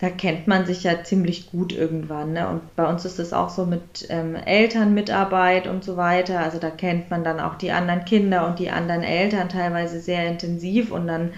[0.00, 2.32] da kennt man sich ja ziemlich gut irgendwann.
[2.32, 2.48] Ne?
[2.48, 6.40] Und bei uns ist es auch so mit ähm, Elternmitarbeit und so weiter.
[6.40, 10.26] Also da kennt man dann auch die anderen Kinder und die anderen Eltern teilweise sehr
[10.26, 11.30] intensiv und dann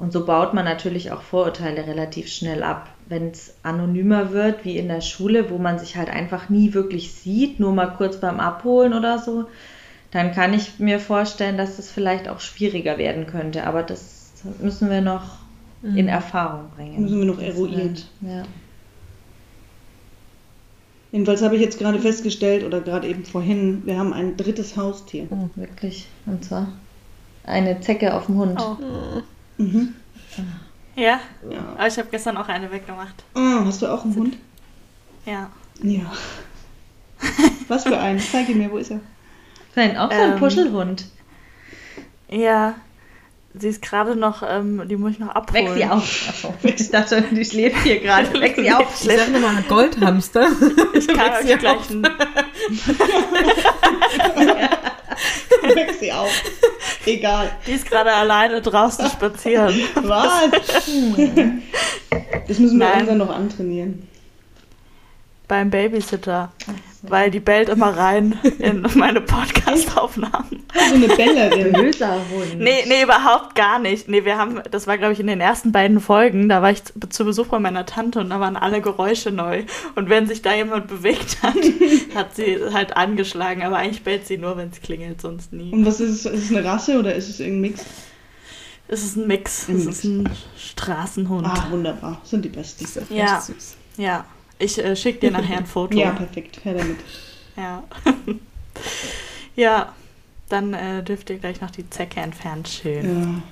[0.00, 2.88] und so baut man natürlich auch Vorurteile relativ schnell ab.
[3.06, 7.12] Wenn es anonymer wird, wie in der Schule, wo man sich halt einfach nie wirklich
[7.12, 9.44] sieht, nur mal kurz beim Abholen oder so,
[10.10, 13.66] dann kann ich mir vorstellen, dass es vielleicht auch schwieriger werden könnte.
[13.66, 14.32] Aber das
[14.62, 15.36] müssen wir noch
[15.82, 15.98] mhm.
[15.98, 17.02] in Erfahrung bringen.
[17.02, 17.98] Müssen wir noch eruieren.
[18.22, 18.44] Ja.
[21.12, 25.26] Jedenfalls habe ich jetzt gerade festgestellt, oder gerade eben vorhin, wir haben ein drittes Haustier.
[25.28, 26.06] Oh, wirklich.
[26.24, 26.68] Und zwar
[27.44, 28.58] eine Zecke auf dem Hund.
[28.58, 28.82] Oh.
[28.82, 29.22] Mhm.
[30.96, 31.20] Ja?
[31.48, 31.58] ja.
[31.76, 33.24] Aber ich habe gestern auch eine weggemacht.
[33.34, 34.36] Oh, hast du auch einen Hund?
[35.26, 35.50] Ja.
[35.82, 36.12] Ja.
[37.68, 38.18] Was für einen?
[38.18, 39.00] Zeig ihn mir, wo ist er?
[39.76, 41.06] Nein, auch so ein ähm, Puschelhund.
[42.28, 42.74] Ja.
[43.52, 45.66] Sie ist gerade noch, ähm, die muss ich noch abholen.
[45.66, 46.54] Weck sie auf.
[46.62, 48.32] Ich dachte, die schläft hier gerade.
[48.40, 49.04] Weck sie auf.
[49.04, 50.46] Ich sag nochmal einen Goldhamster.
[50.94, 52.06] Ich kann euch gleich einen...
[55.74, 56.30] Weck sie auf.
[57.06, 57.50] Egal.
[57.66, 59.74] Die ist gerade alleine draußen spazieren.
[59.94, 60.50] Was?
[62.48, 63.18] Das müssen wir Nein.
[63.18, 64.08] noch antrainieren.
[65.50, 66.52] Beim Babysitter.
[67.02, 70.62] Weil die bellt immer rein in meine Podcast-Aufnahmen.
[70.72, 71.76] So eine Bellerin.
[71.76, 72.58] Hund.
[72.58, 74.06] Nee, nee, überhaupt gar nicht.
[74.06, 76.82] Nee, wir haben, das war glaube ich in den ersten beiden Folgen, da war ich
[76.84, 79.64] zu Besuch bei meiner Tante und da waren alle Geräusche neu.
[79.96, 81.56] Und wenn sich da jemand bewegt hat,
[82.14, 83.64] hat sie halt angeschlagen.
[83.64, 85.72] Aber eigentlich bellt sie nur, wenn es klingelt, sonst nie.
[85.72, 86.32] Und was ist es?
[86.32, 87.84] Ist es eine Rasse oder ist es irgendein Mix?
[88.86, 89.68] Es ist ein Mix.
[89.68, 89.98] Ein es Mix.
[89.98, 91.44] ist ein Straßenhund.
[91.44, 92.20] Ah, wunderbar.
[92.22, 92.86] Sind die besten.
[93.12, 93.74] Ja, süß.
[93.96, 94.24] ja.
[94.60, 95.98] Ich äh, schicke dir nachher ein Foto.
[95.98, 96.60] ja, perfekt.
[96.64, 96.98] Her damit.
[97.56, 97.82] Ja.
[99.56, 99.94] ja,
[100.48, 103.04] dann äh, dürft ihr gleich noch die Zecke entfernt schön.
[103.04, 103.42] Ja.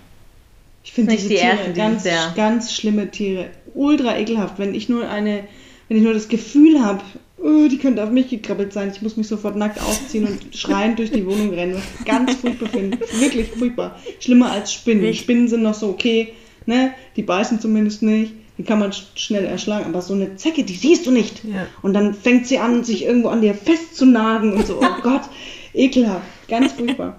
[0.85, 2.33] Ich finde diese die Tiere erste, ganz, ja.
[2.37, 3.51] ganz schlimme Tiere.
[3.75, 4.59] Ultra ekelhaft.
[4.59, 5.45] Wenn ich nur eine,
[5.89, 7.03] wenn ich nur das Gefühl habe,
[7.39, 10.99] oh, die könnte auf mich gekrabbelt sein, ich muss mich sofort nackt ausziehen und schreiend
[10.99, 11.81] durch die Wohnung rennen.
[12.05, 12.99] Ganz furchtbar finde.
[13.19, 13.99] Wirklich furchtbar.
[14.21, 15.13] Schlimmer als Spinnen.
[15.15, 16.33] Spinnen sind noch so okay,
[16.67, 16.93] ne?
[17.17, 19.87] Die beißen zumindest nicht die kann man schnell erschlagen.
[19.87, 21.45] Aber so eine Zecke, die siehst du nicht.
[21.45, 21.67] Ja.
[21.81, 24.81] Und dann fängt sie an, sich irgendwo an dir festzunagen und so.
[24.83, 25.23] Oh Gott,
[25.73, 26.27] ekelhaft.
[26.49, 27.17] Ganz furchtbar.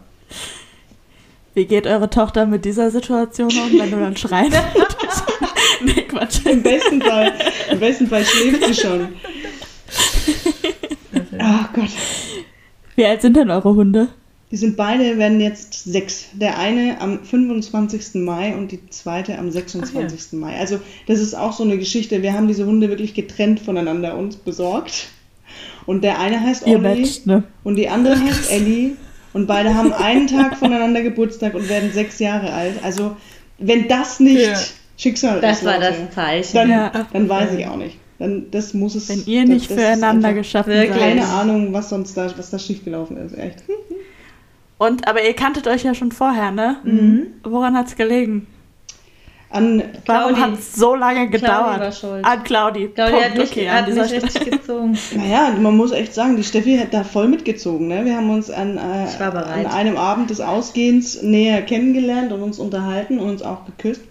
[1.53, 4.53] Wie geht eure Tochter mit dieser Situation um, wenn du dann schreien
[5.81, 6.45] Nee, Quatsch.
[6.45, 7.33] Im besten Fall,
[7.71, 9.07] im besten Fall schläft sie schon.
[11.39, 11.89] Ach oh Gott.
[12.95, 14.09] Wie alt sind denn eure Hunde?
[14.51, 16.25] Die sind beide, werden jetzt sechs.
[16.33, 18.15] Der eine am 25.
[18.15, 20.31] Mai und die zweite am 26.
[20.31, 20.37] Ja.
[20.39, 20.57] Mai.
[20.57, 22.23] Also das ist auch so eine Geschichte.
[22.23, 25.09] Wir haben diese Hunde wirklich getrennt voneinander uns besorgt.
[25.85, 27.43] Und der eine heißt Olli matcht, ne?
[27.63, 28.91] und die andere heißt Ellie.
[29.33, 32.83] Und beide haben einen Tag voneinander Geburtstag und werden sechs Jahre alt.
[32.83, 33.15] Also
[33.59, 34.55] wenn das nicht ja.
[34.97, 36.53] Schicksal das ist, Das war das Zeichen.
[36.55, 37.07] Dann, ja.
[37.13, 37.97] dann weiß ich auch nicht.
[38.17, 39.09] Dann, das muss es.
[39.09, 40.91] Wenn ihr nicht das, das füreinander geschaffen seid.
[40.91, 43.37] Keine Ahnung, was sonst da, was da schiefgelaufen ist.
[43.37, 43.63] Echt.
[44.79, 46.77] Und, aber ihr kanntet euch ja schon vorher, ne?
[46.83, 47.27] Mhm.
[47.43, 48.47] Woran hat es gelegen?
[49.51, 51.81] An Warum hat es so lange gedauert?
[51.93, 52.87] Claudi war An Claudi.
[52.87, 53.25] Claudi Punkt.
[53.25, 54.97] hat mich, okay, hat mich richtig gezogen.
[55.15, 57.87] Naja, man muss echt sagen, die Steffi hat da voll mitgezogen.
[57.87, 58.05] Ne?
[58.05, 63.19] Wir haben uns an, äh, an einem Abend des Ausgehens näher kennengelernt und uns unterhalten
[63.19, 64.03] und uns auch geküsst.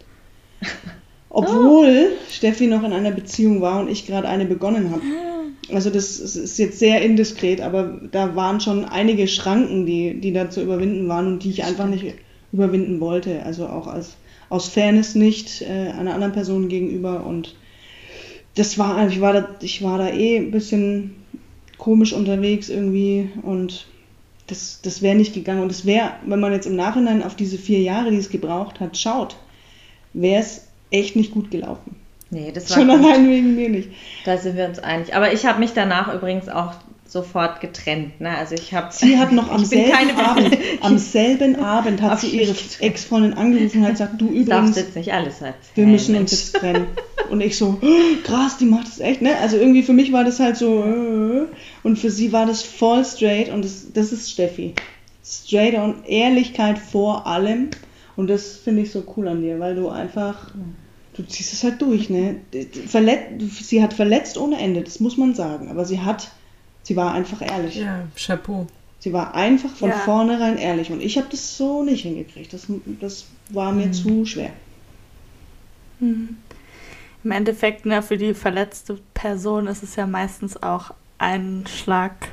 [1.39, 2.33] Obwohl oh.
[2.33, 5.03] Steffi noch in einer Beziehung war und ich gerade eine begonnen habe.
[5.03, 5.75] Ah.
[5.75, 10.51] Also das ist jetzt sehr indiskret, aber da waren schon einige Schranken, die, die da
[10.51, 12.15] zu überwinden waren und die ich einfach nicht
[12.53, 13.43] überwinden wollte.
[13.45, 14.17] Also auch als,
[14.49, 17.25] aus Fairness nicht äh, einer anderen Person gegenüber.
[17.25, 17.55] Und
[18.55, 21.17] das war, ich war da, ich war da eh ein bisschen
[21.77, 23.87] komisch unterwegs irgendwie und
[24.49, 25.63] das, das wäre nicht gegangen.
[25.63, 28.81] Und es wäre, wenn man jetzt im Nachhinein auf diese vier Jahre, die es gebraucht
[28.81, 29.37] hat, schaut,
[30.15, 31.97] wäre es echt nicht gut gelaufen.
[32.31, 33.89] Nee, das war Schon allein wegen mir nicht.
[34.25, 35.15] Da sind wir uns einig.
[35.15, 36.75] Aber ich habe mich danach übrigens auch
[37.07, 38.21] sofort getrennt.
[38.21, 38.37] Ne?
[38.37, 38.89] Also ich habe.
[38.93, 43.85] Sie hat noch am selben Abend, am selben Abend hat sie ihre Ex-Freundin angerufen und
[43.85, 44.49] hat gesagt, du übrigens.
[44.49, 45.55] Darfst jetzt nicht alles erzählen.
[45.75, 46.87] Wir müssen uns jetzt trennen.
[47.31, 47.87] Und ich so, oh,
[48.25, 49.37] krass, die macht das echt, ne?
[49.39, 51.47] Also irgendwie für mich war das halt so, äh,
[51.83, 54.75] und für sie war das voll straight und das, das ist Steffi.
[55.25, 57.71] Straight und Ehrlichkeit vor allem.
[58.19, 60.51] Und das finde ich so cool an dir, weil du einfach
[61.15, 62.41] du ziehst es halt durch, ne?
[62.89, 65.69] Verlet sie hat verletzt ohne Ende, das muss man sagen.
[65.69, 66.33] Aber sie hat,
[66.83, 67.77] sie war einfach ehrlich.
[67.77, 68.67] Ja, Chapeau.
[68.99, 69.97] Sie war einfach von ja.
[69.99, 72.53] vornherein ehrlich und ich habe das so nicht hingekriegt.
[72.53, 72.67] Das,
[73.01, 73.93] das war mir mhm.
[73.93, 74.51] zu schwer.
[76.01, 76.39] Mhm.
[77.23, 82.31] Im Endeffekt, ne, für die verletzte Person ist es ja meistens auch ein Schlag,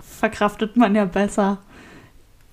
[0.00, 1.58] verkraftet man ja besser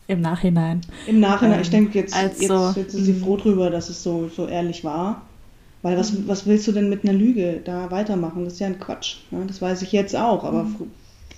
[0.08, 0.82] im Nachhinein.
[1.08, 4.04] Im Nachhinein, ähm, ich denke, jetzt, jetzt, so, jetzt ist sie froh drüber, dass es
[4.04, 5.22] so, so ehrlich war.
[5.82, 6.28] Weil was, mhm.
[6.28, 8.46] was willst du denn mit einer Lüge da weitermachen?
[8.46, 9.18] Das ist ja ein Quatsch.
[9.32, 9.44] Ne?
[9.48, 10.64] Das weiß ich jetzt auch, aber.
[10.64, 10.92] Mhm.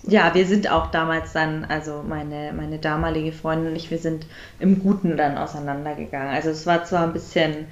[0.08, 4.28] Ja, wir sind auch damals dann, also meine, meine damalige Freundin und ich, wir sind
[4.60, 6.28] im Guten dann auseinandergegangen.
[6.28, 7.66] Also es war zwar ein bisschen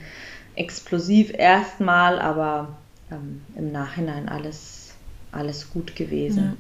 [0.56, 2.70] explosiv erstmal, aber
[3.12, 4.96] ähm, im Nachhinein alles,
[5.32, 6.58] alles gut gewesen.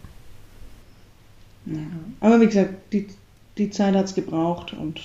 [1.66, 1.74] Ja.
[1.74, 1.80] Ja.
[2.20, 3.08] Aber wie gesagt, die,
[3.58, 5.02] die Zeit hat es gebraucht und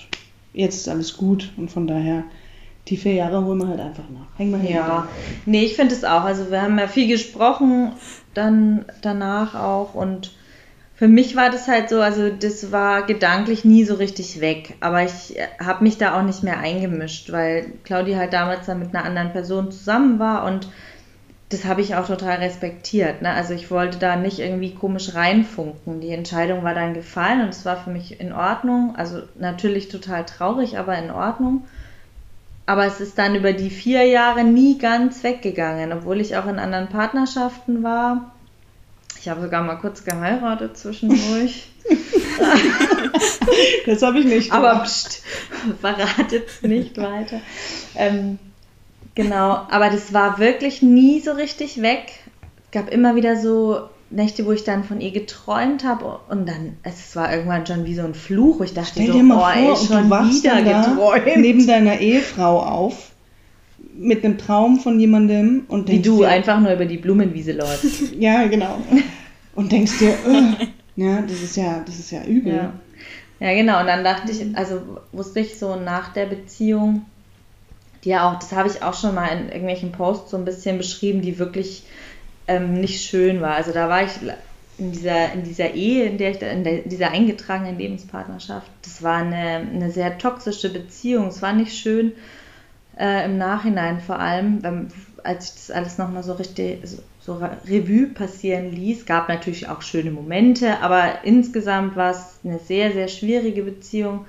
[0.53, 2.25] jetzt ist alles gut und von daher
[2.89, 4.39] die vier Jahre holen wir halt einfach nach.
[4.39, 4.77] Hängen wir hin.
[4.77, 5.09] Ja,
[5.45, 6.25] nee, ich finde es auch.
[6.25, 7.93] Also wir haben ja viel gesprochen
[8.35, 10.33] dann danach auch und
[10.95, 15.05] für mich war das halt so, also das war gedanklich nie so richtig weg, aber
[15.05, 19.05] ich habe mich da auch nicht mehr eingemischt, weil Claudia halt damals dann mit einer
[19.05, 20.69] anderen Person zusammen war und
[21.51, 23.23] das habe ich auch total respektiert.
[23.23, 23.33] Ne?
[23.33, 26.01] Also ich wollte da nicht irgendwie komisch reinfunken.
[26.01, 28.95] Die Entscheidung war dann gefallen und es war für mich in Ordnung.
[28.97, 31.65] Also natürlich total traurig, aber in Ordnung.
[32.67, 36.59] Aber es ist dann über die vier Jahre nie ganz weggegangen, obwohl ich auch in
[36.59, 38.33] anderen Partnerschaften war.
[39.19, 41.71] Ich habe sogar mal kurz geheiratet zwischendurch.
[43.87, 44.51] das habe ich nicht.
[44.51, 44.75] Gemacht.
[44.75, 45.23] Aber pst,
[45.81, 47.41] verratet nicht weiter.
[47.97, 48.39] Ähm,
[49.19, 52.21] Genau, aber das war wirklich nie so richtig weg.
[52.67, 56.77] Es gab immer wieder so Nächte, wo ich dann von ihr geträumt habe und dann,
[56.85, 58.61] es war irgendwann schon wie so ein Fluch.
[58.61, 61.37] Ich dachte Stell dir so, mal oh, vor, ey, schon du wachst wieder geträumt.
[61.37, 63.11] neben deiner Ehefrau auf
[63.97, 68.13] mit einem Traum von jemandem und wie du dir, einfach nur über die Blumenwiese läufst.
[68.21, 68.79] ja, genau.
[69.57, 70.65] Und denkst dir, oh,
[70.95, 72.55] ja, das ist ja, das ist ja übel.
[72.55, 72.73] Ja.
[73.41, 73.81] ja, genau.
[73.81, 74.81] Und dann dachte ich, also
[75.11, 77.05] wusste ich so nach der Beziehung,
[78.05, 80.79] die ja auch, das habe ich auch schon mal in irgendwelchen Posts so ein bisschen
[80.79, 81.85] beschrieben, die wirklich
[82.47, 83.55] ähm, nicht schön war.
[83.55, 84.13] Also da war ich
[84.79, 89.19] in dieser, in dieser Ehe, in der ich in, der, dieser eingetragenen Lebenspartnerschaft, das war
[89.19, 91.29] eine, eine sehr toxische Beziehung.
[91.29, 92.13] Es war nicht schön
[92.99, 94.89] äh, im Nachhinein vor allem, wenn,
[95.25, 97.35] als ich das alles nochmal so richtig so, so
[97.67, 99.05] Revue passieren ließ.
[99.05, 104.27] Gab natürlich auch schöne Momente, aber insgesamt war es eine sehr, sehr schwierige Beziehung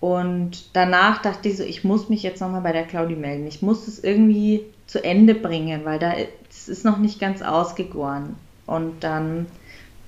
[0.00, 3.46] und danach dachte ich so, ich muss mich jetzt nochmal bei der Claudi melden.
[3.46, 6.14] Ich muss es irgendwie zu Ende bringen, weil da
[6.48, 8.36] es ist noch nicht ganz ausgegoren.
[8.66, 9.46] Und dann,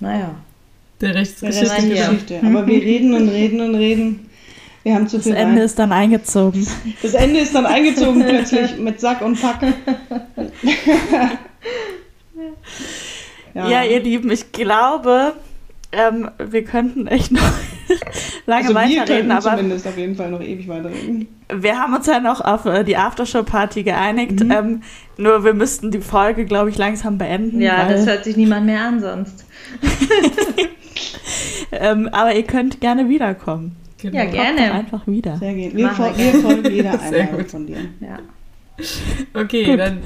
[0.00, 0.34] naja.
[1.00, 2.40] Der Rechtsgeschichte.
[2.42, 4.30] Aber wir reden und reden und reden.
[4.82, 5.32] Wir haben zu viel.
[5.32, 5.64] Das Ende Wein.
[5.64, 6.66] ist dann eingezogen.
[7.02, 9.62] Das Ende ist dann eingezogen plötzlich mit Sack und Pack.
[13.54, 13.68] ja.
[13.68, 15.34] ja, ihr Lieben, ich glaube,
[15.92, 17.52] ähm, wir könnten echt noch
[18.46, 21.28] lange also weiterreden, wir aber zumindest auf jeden Fall noch ewig weiterreden.
[21.52, 24.44] Wir haben uns ja noch auf äh, die Aftershow-Party geeinigt.
[24.44, 24.50] Mhm.
[24.50, 24.82] Ähm,
[25.16, 27.60] nur wir müssten die Folge, glaube ich, langsam beenden.
[27.60, 29.44] Ja, das hört sich niemand mehr an sonst.
[31.72, 33.76] ähm, aber ihr könnt gerne wiederkommen.
[34.02, 34.16] Genau.
[34.16, 34.72] Ja, gerne.
[34.72, 35.36] einfach wieder.
[35.36, 35.76] Sehr gerne.
[35.76, 37.76] Wir, wir folgen jeder einmal von dir.
[38.00, 38.18] Ja.
[39.34, 39.78] Okay, Gut.
[39.78, 40.02] dann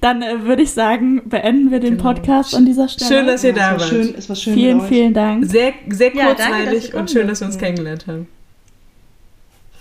[0.00, 2.12] Dann äh, würde ich sagen, beenden wir den genau.
[2.12, 3.08] Podcast an dieser Stelle.
[3.08, 3.82] Schön, dass ihr da wart.
[3.82, 5.44] Schön, es war schön vielen, vielen Dank.
[5.44, 8.26] Sehr, sehr kurzweilig ja, und schön, dass wir uns kennengelernt haben.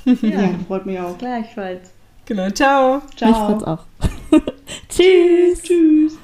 [0.06, 1.18] Ja, freut mich auch.
[1.18, 1.91] Gleichfalls.
[2.26, 3.02] Genau, ciao.
[3.15, 3.30] Ciao.
[3.30, 3.85] Mich freut's auch.
[4.90, 5.61] Tschüss.
[5.64, 6.18] Tschüss.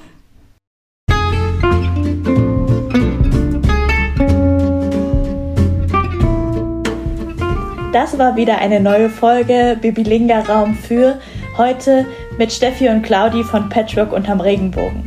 [7.92, 11.20] Das war wieder eine neue Folge Bibilinga Raum für
[11.58, 12.06] heute
[12.40, 15.04] mit Steffi und Claudi von Patchwork unterm Regenbogen.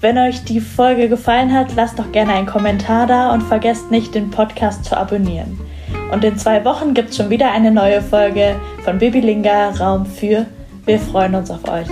[0.00, 4.16] Wenn euch die Folge gefallen hat, lasst doch gerne einen Kommentar da und vergesst nicht,
[4.16, 5.58] den Podcast zu abonnieren.
[6.12, 10.46] Und in zwei Wochen gibt es schon wieder eine neue Folge von Bibilinga Raum für.
[10.84, 11.88] Wir freuen uns auf euch.